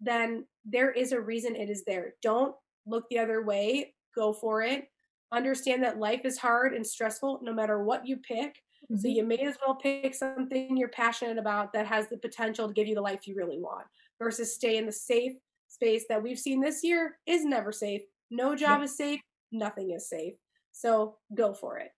then 0.02 0.46
there 0.66 0.92
is 0.92 1.12
a 1.12 1.22
reason 1.22 1.56
it 1.56 1.70
is 1.70 1.84
there. 1.86 2.14
Don't 2.22 2.56
look 2.86 3.06
the 3.10 3.20
other 3.20 3.44
way, 3.44 3.94
go 4.16 4.34
for 4.34 4.62
it. 4.62 4.90
Understand 5.32 5.84
that 5.84 6.00
life 6.00 6.22
is 6.24 6.38
hard 6.38 6.74
and 6.74 6.86
stressful 6.86 7.40
no 7.44 7.54
matter 7.54 7.84
what 7.84 8.08
you 8.08 8.18
pick. 8.18 8.56
Mm-hmm. 8.92 8.98
So 8.98 9.08
you 9.08 9.26
may 9.26 9.38
as 9.38 9.58
well 9.66 9.76
pick 9.76 10.14
something 10.14 10.78
you're 10.78 10.90
passionate 10.90 11.38
about 11.38 11.74
that 11.74 11.88
has 11.88 12.08
the 12.08 12.18
potential 12.18 12.68
to 12.68 12.74
give 12.74 12.88
you 12.88 12.96
the 12.96 13.02
life 13.02 13.28
you 13.28 13.36
really 13.36 13.60
want 13.60 13.86
versus 14.20 14.54
stay 14.54 14.78
in 14.78 14.86
the 14.86 14.92
safe 14.92 15.34
space 15.68 16.06
that 16.10 16.22
we've 16.22 16.40
seen 16.40 16.62
this 16.62 16.84
year 16.84 17.18
is 17.26 17.44
never 17.44 17.72
safe. 17.72 18.02
No 18.32 18.56
job 18.56 18.82
is 18.82 18.96
safe, 18.96 19.20
nothing 19.52 19.92
is 19.92 20.10
safe. 20.10 20.34
So 20.72 21.16
go 21.34 21.54
for 21.54 21.80
it. 21.80 21.90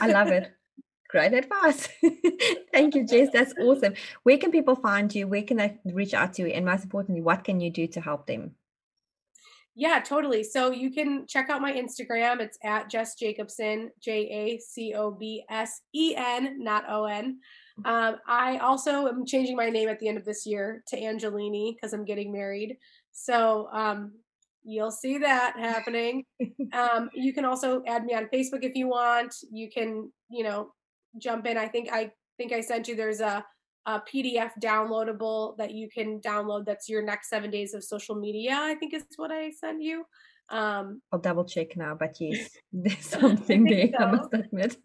I 0.00 0.08
love 0.08 0.28
it. 0.28 0.52
Great 1.08 1.32
advice. 1.32 1.88
Thank 2.72 2.94
you, 2.94 3.06
Jess. 3.06 3.28
That's 3.32 3.54
awesome. 3.58 3.94
Where 4.24 4.36
can 4.36 4.50
people 4.50 4.76
find 4.76 5.14
you? 5.14 5.26
Where 5.26 5.42
can 5.42 5.56
they 5.56 5.78
reach 5.86 6.12
out 6.12 6.34
to 6.34 6.42
you? 6.42 6.48
And 6.48 6.66
most 6.66 6.84
importantly, 6.84 7.22
what 7.22 7.44
can 7.44 7.60
you 7.60 7.70
do 7.70 7.86
to 7.88 8.00
help 8.00 8.26
them? 8.26 8.56
Yeah, 9.74 10.00
totally. 10.00 10.42
So 10.42 10.72
you 10.72 10.90
can 10.90 11.26
check 11.28 11.48
out 11.48 11.62
my 11.62 11.72
Instagram. 11.72 12.40
It's 12.40 12.58
at 12.64 12.90
Jess 12.90 13.14
Jacobsen, 13.14 13.90
J 14.00 14.12
A 14.28 14.58
C 14.58 14.92
O 14.94 15.12
B 15.12 15.44
S 15.48 15.82
E 15.94 16.14
N, 16.16 16.62
not 16.62 16.84
O 16.90 17.04
N. 17.04 17.38
Um, 17.84 18.16
I 18.26 18.58
also 18.58 19.06
am 19.06 19.24
changing 19.24 19.54
my 19.54 19.70
name 19.70 19.88
at 19.88 20.00
the 20.00 20.08
end 20.08 20.18
of 20.18 20.24
this 20.24 20.44
year 20.44 20.82
to 20.88 21.00
Angelini 21.00 21.74
because 21.74 21.92
I'm 21.92 22.04
getting 22.04 22.32
married. 22.32 22.76
So 23.12 23.68
um, 23.72 24.14
you'll 24.68 24.90
see 24.90 25.18
that 25.18 25.54
happening. 25.58 26.24
um, 26.72 27.08
you 27.14 27.32
can 27.32 27.44
also 27.44 27.82
add 27.86 28.04
me 28.04 28.14
on 28.14 28.26
Facebook 28.26 28.62
if 28.62 28.74
you 28.74 28.86
want. 28.86 29.34
You 29.50 29.70
can, 29.70 30.12
you 30.30 30.44
know, 30.44 30.72
jump 31.20 31.46
in. 31.46 31.56
I 31.56 31.66
think 31.66 31.88
I 31.90 32.10
think 32.36 32.52
I 32.52 32.60
sent 32.60 32.86
you. 32.86 32.94
There's 32.94 33.20
a, 33.20 33.44
a 33.86 34.02
PDF 34.12 34.50
downloadable 34.62 35.56
that 35.56 35.72
you 35.72 35.88
can 35.88 36.20
download. 36.20 36.66
That's 36.66 36.88
your 36.88 37.02
next 37.02 37.30
seven 37.30 37.50
days 37.50 37.72
of 37.72 37.82
social 37.82 38.14
media. 38.14 38.58
I 38.60 38.74
think 38.74 38.92
is 38.92 39.04
what 39.16 39.30
I 39.30 39.50
sent 39.50 39.82
you. 39.82 40.04
Um, 40.50 41.00
I'll 41.12 41.18
double 41.18 41.44
check 41.44 41.76
now, 41.76 41.96
but 41.98 42.16
yes, 42.20 42.50
there's 42.72 42.98
something 43.06 43.64
there. 43.64 43.88
So. 43.98 44.04
I 44.04 44.10
must 44.10 44.34
admit. 44.34 44.76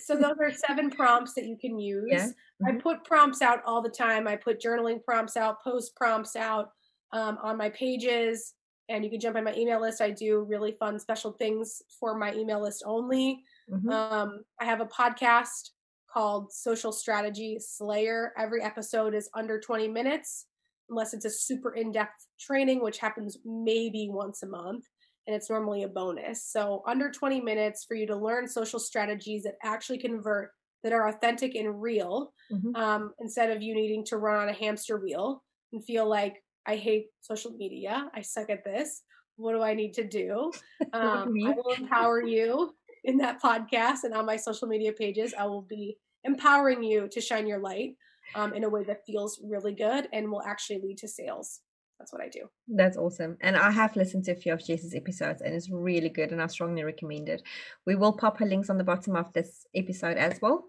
so 0.00 0.14
those 0.14 0.36
are 0.40 0.52
seven 0.52 0.90
prompts 0.90 1.34
that 1.34 1.46
you 1.46 1.56
can 1.60 1.78
use. 1.78 2.08
Yeah. 2.08 2.26
Mm-hmm. 2.26 2.66
I 2.66 2.80
put 2.80 3.04
prompts 3.04 3.42
out 3.42 3.62
all 3.66 3.82
the 3.82 3.90
time. 3.90 4.28
I 4.28 4.36
put 4.36 4.60
journaling 4.60 5.02
prompts 5.04 5.36
out, 5.36 5.62
post 5.62 5.96
prompts 5.96 6.36
out 6.36 6.70
um, 7.12 7.38
on 7.42 7.56
my 7.56 7.70
pages 7.70 8.54
and 8.88 9.04
you 9.04 9.10
can 9.10 9.20
jump 9.20 9.36
on 9.36 9.44
my 9.44 9.54
email 9.54 9.80
list. 9.80 10.00
I 10.00 10.10
do 10.10 10.40
really 10.40 10.72
fun 10.72 10.98
special 10.98 11.32
things 11.32 11.82
for 12.00 12.16
my 12.16 12.34
email 12.34 12.62
list 12.62 12.82
only. 12.86 13.42
Mm-hmm. 13.70 13.90
Um, 13.90 14.40
I 14.60 14.64
have 14.64 14.80
a 14.80 14.86
podcast 14.86 15.70
called 16.12 16.52
Social 16.52 16.92
Strategy 16.92 17.58
Slayer. 17.60 18.32
Every 18.38 18.62
episode 18.62 19.14
is 19.14 19.28
under 19.34 19.60
20 19.60 19.88
minutes, 19.88 20.46
unless 20.88 21.12
it's 21.12 21.26
a 21.26 21.30
super 21.30 21.74
in 21.74 21.92
depth 21.92 22.26
training, 22.40 22.82
which 22.82 22.98
happens 22.98 23.38
maybe 23.44 24.08
once 24.10 24.42
a 24.42 24.46
month. 24.46 24.86
And 25.26 25.36
it's 25.36 25.50
normally 25.50 25.82
a 25.82 25.88
bonus. 25.88 26.46
So, 26.46 26.82
under 26.86 27.10
20 27.10 27.42
minutes 27.42 27.84
for 27.84 27.94
you 27.94 28.06
to 28.06 28.16
learn 28.16 28.48
social 28.48 28.78
strategies 28.78 29.42
that 29.42 29.56
actually 29.62 29.98
convert, 29.98 30.52
that 30.82 30.94
are 30.94 31.08
authentic 31.08 31.54
and 31.54 31.82
real, 31.82 32.32
mm-hmm. 32.50 32.74
um, 32.74 33.12
instead 33.20 33.50
of 33.50 33.60
you 33.60 33.74
needing 33.74 34.06
to 34.06 34.16
run 34.16 34.40
on 34.40 34.48
a 34.48 34.54
hamster 34.54 34.96
wheel 34.98 35.44
and 35.74 35.84
feel 35.84 36.08
like 36.08 36.42
I 36.68 36.76
hate 36.76 37.06
social 37.20 37.52
media. 37.52 38.10
I 38.14 38.20
suck 38.20 38.50
at 38.50 38.62
this. 38.62 39.02
What 39.36 39.52
do 39.52 39.62
I 39.62 39.74
need 39.74 39.94
to 39.94 40.04
do? 40.04 40.52
Um, 40.92 41.34
I 41.46 41.52
will 41.56 41.74
empower 41.76 42.22
you 42.22 42.74
in 43.04 43.16
that 43.18 43.42
podcast 43.42 44.04
and 44.04 44.14
on 44.14 44.24
my 44.26 44.36
social 44.36 44.68
media 44.68 44.92
pages. 44.92 45.34
I 45.38 45.46
will 45.46 45.62
be 45.62 45.96
empowering 46.24 46.82
you 46.82 47.08
to 47.14 47.20
shine 47.20 47.46
your 47.46 47.58
light. 47.58 47.92
um, 48.34 48.52
in 48.52 48.64
a 48.64 48.68
way 48.68 48.84
that 48.84 49.06
feels 49.06 49.40
really 49.42 49.72
good 49.72 50.08
and 50.12 50.30
will 50.30 50.42
actually 50.42 50.80
lead 50.80 50.98
to 50.98 51.08
sales. 51.08 51.60
That's 51.98 52.12
what 52.12 52.22
I 52.22 52.28
do. 52.28 52.42
That's 52.68 52.96
awesome. 52.96 53.36
And 53.40 53.56
I 53.56 53.70
have 53.70 53.96
listened 53.96 54.24
to 54.24 54.32
a 54.32 54.36
few 54.36 54.52
of 54.52 54.64
Jess's 54.64 54.94
episodes 54.94 55.42
and 55.42 55.54
it's 55.54 55.70
really 55.70 56.10
good 56.10 56.30
and 56.30 56.40
I 56.40 56.46
strongly 56.46 56.84
recommend 56.84 57.28
it. 57.28 57.42
We 57.86 57.96
will 57.96 58.12
pop 58.12 58.38
her 58.38 58.46
links 58.46 58.70
on 58.70 58.78
the 58.78 58.84
bottom 58.84 59.16
of 59.16 59.32
this 59.32 59.66
episode 59.74 60.16
as 60.16 60.38
well. 60.40 60.66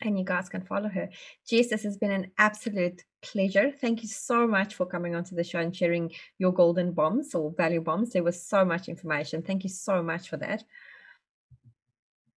And 0.00 0.18
you 0.18 0.24
guys 0.24 0.48
can 0.48 0.62
follow 0.62 0.88
her. 0.88 1.08
Jess, 1.48 1.68
this 1.68 1.82
has 1.82 1.96
been 1.96 2.12
an 2.12 2.30
absolute 2.38 3.04
pleasure. 3.20 3.72
Thank 3.80 4.02
you 4.02 4.08
so 4.08 4.46
much 4.46 4.74
for 4.74 4.86
coming 4.86 5.14
onto 5.14 5.34
the 5.34 5.42
show 5.42 5.58
and 5.58 5.74
sharing 5.74 6.12
your 6.38 6.52
golden 6.52 6.92
bombs 6.92 7.34
or 7.34 7.52
value 7.56 7.80
bombs. 7.80 8.10
There 8.10 8.22
was 8.22 8.46
so 8.46 8.64
much 8.64 8.88
information. 8.88 9.42
Thank 9.42 9.64
you 9.64 9.70
so 9.70 10.02
much 10.02 10.28
for 10.28 10.36
that. 10.36 10.62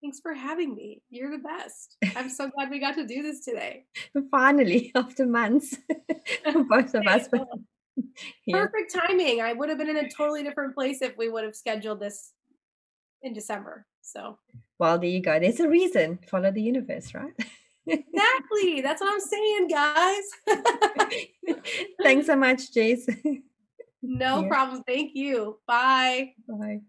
Thanks 0.01 0.19
for 0.19 0.33
having 0.33 0.73
me. 0.73 1.03
You're 1.11 1.29
the 1.29 1.43
best. 1.43 1.97
I'm 2.15 2.29
so 2.29 2.49
glad 2.49 2.71
we 2.71 2.79
got 2.79 2.95
to 2.95 3.05
do 3.05 3.21
this 3.21 3.45
today. 3.45 3.85
Finally, 4.31 4.91
after 4.95 5.27
months, 5.27 5.77
both 6.69 6.95
of 6.95 7.05
us. 7.05 7.27
Yeah. 8.47 8.65
Perfect 8.65 8.95
timing. 8.95 9.41
I 9.41 9.53
would 9.53 9.69
have 9.69 9.77
been 9.77 9.89
in 9.89 9.97
a 9.97 10.09
totally 10.09 10.41
different 10.41 10.73
place 10.73 11.03
if 11.03 11.15
we 11.17 11.29
would 11.29 11.43
have 11.43 11.55
scheduled 11.55 11.99
this 11.99 12.31
in 13.21 13.33
December. 13.33 13.85
So, 14.01 14.39
well, 14.81 14.97
there 14.97 15.11
you 15.11 15.21
go. 15.21 15.39
There's 15.39 15.59
a 15.59 15.69
reason. 15.69 16.17
Follow 16.27 16.51
the 16.51 16.61
universe, 16.63 17.13
right? 17.13 17.31
exactly. 17.85 18.81
That's 18.81 18.99
what 18.99 19.13
I'm 19.13 19.19
saying, 19.19 19.67
guys. 19.67 20.23
Thanks 22.01 22.25
so 22.25 22.35
much, 22.35 22.73
Jace. 22.73 23.07
no 24.01 24.41
yeah. 24.41 24.47
problem. 24.47 24.81
Thank 24.87 25.11
you. 25.13 25.59
Bye. 25.67 26.33
Bye. 26.47 26.81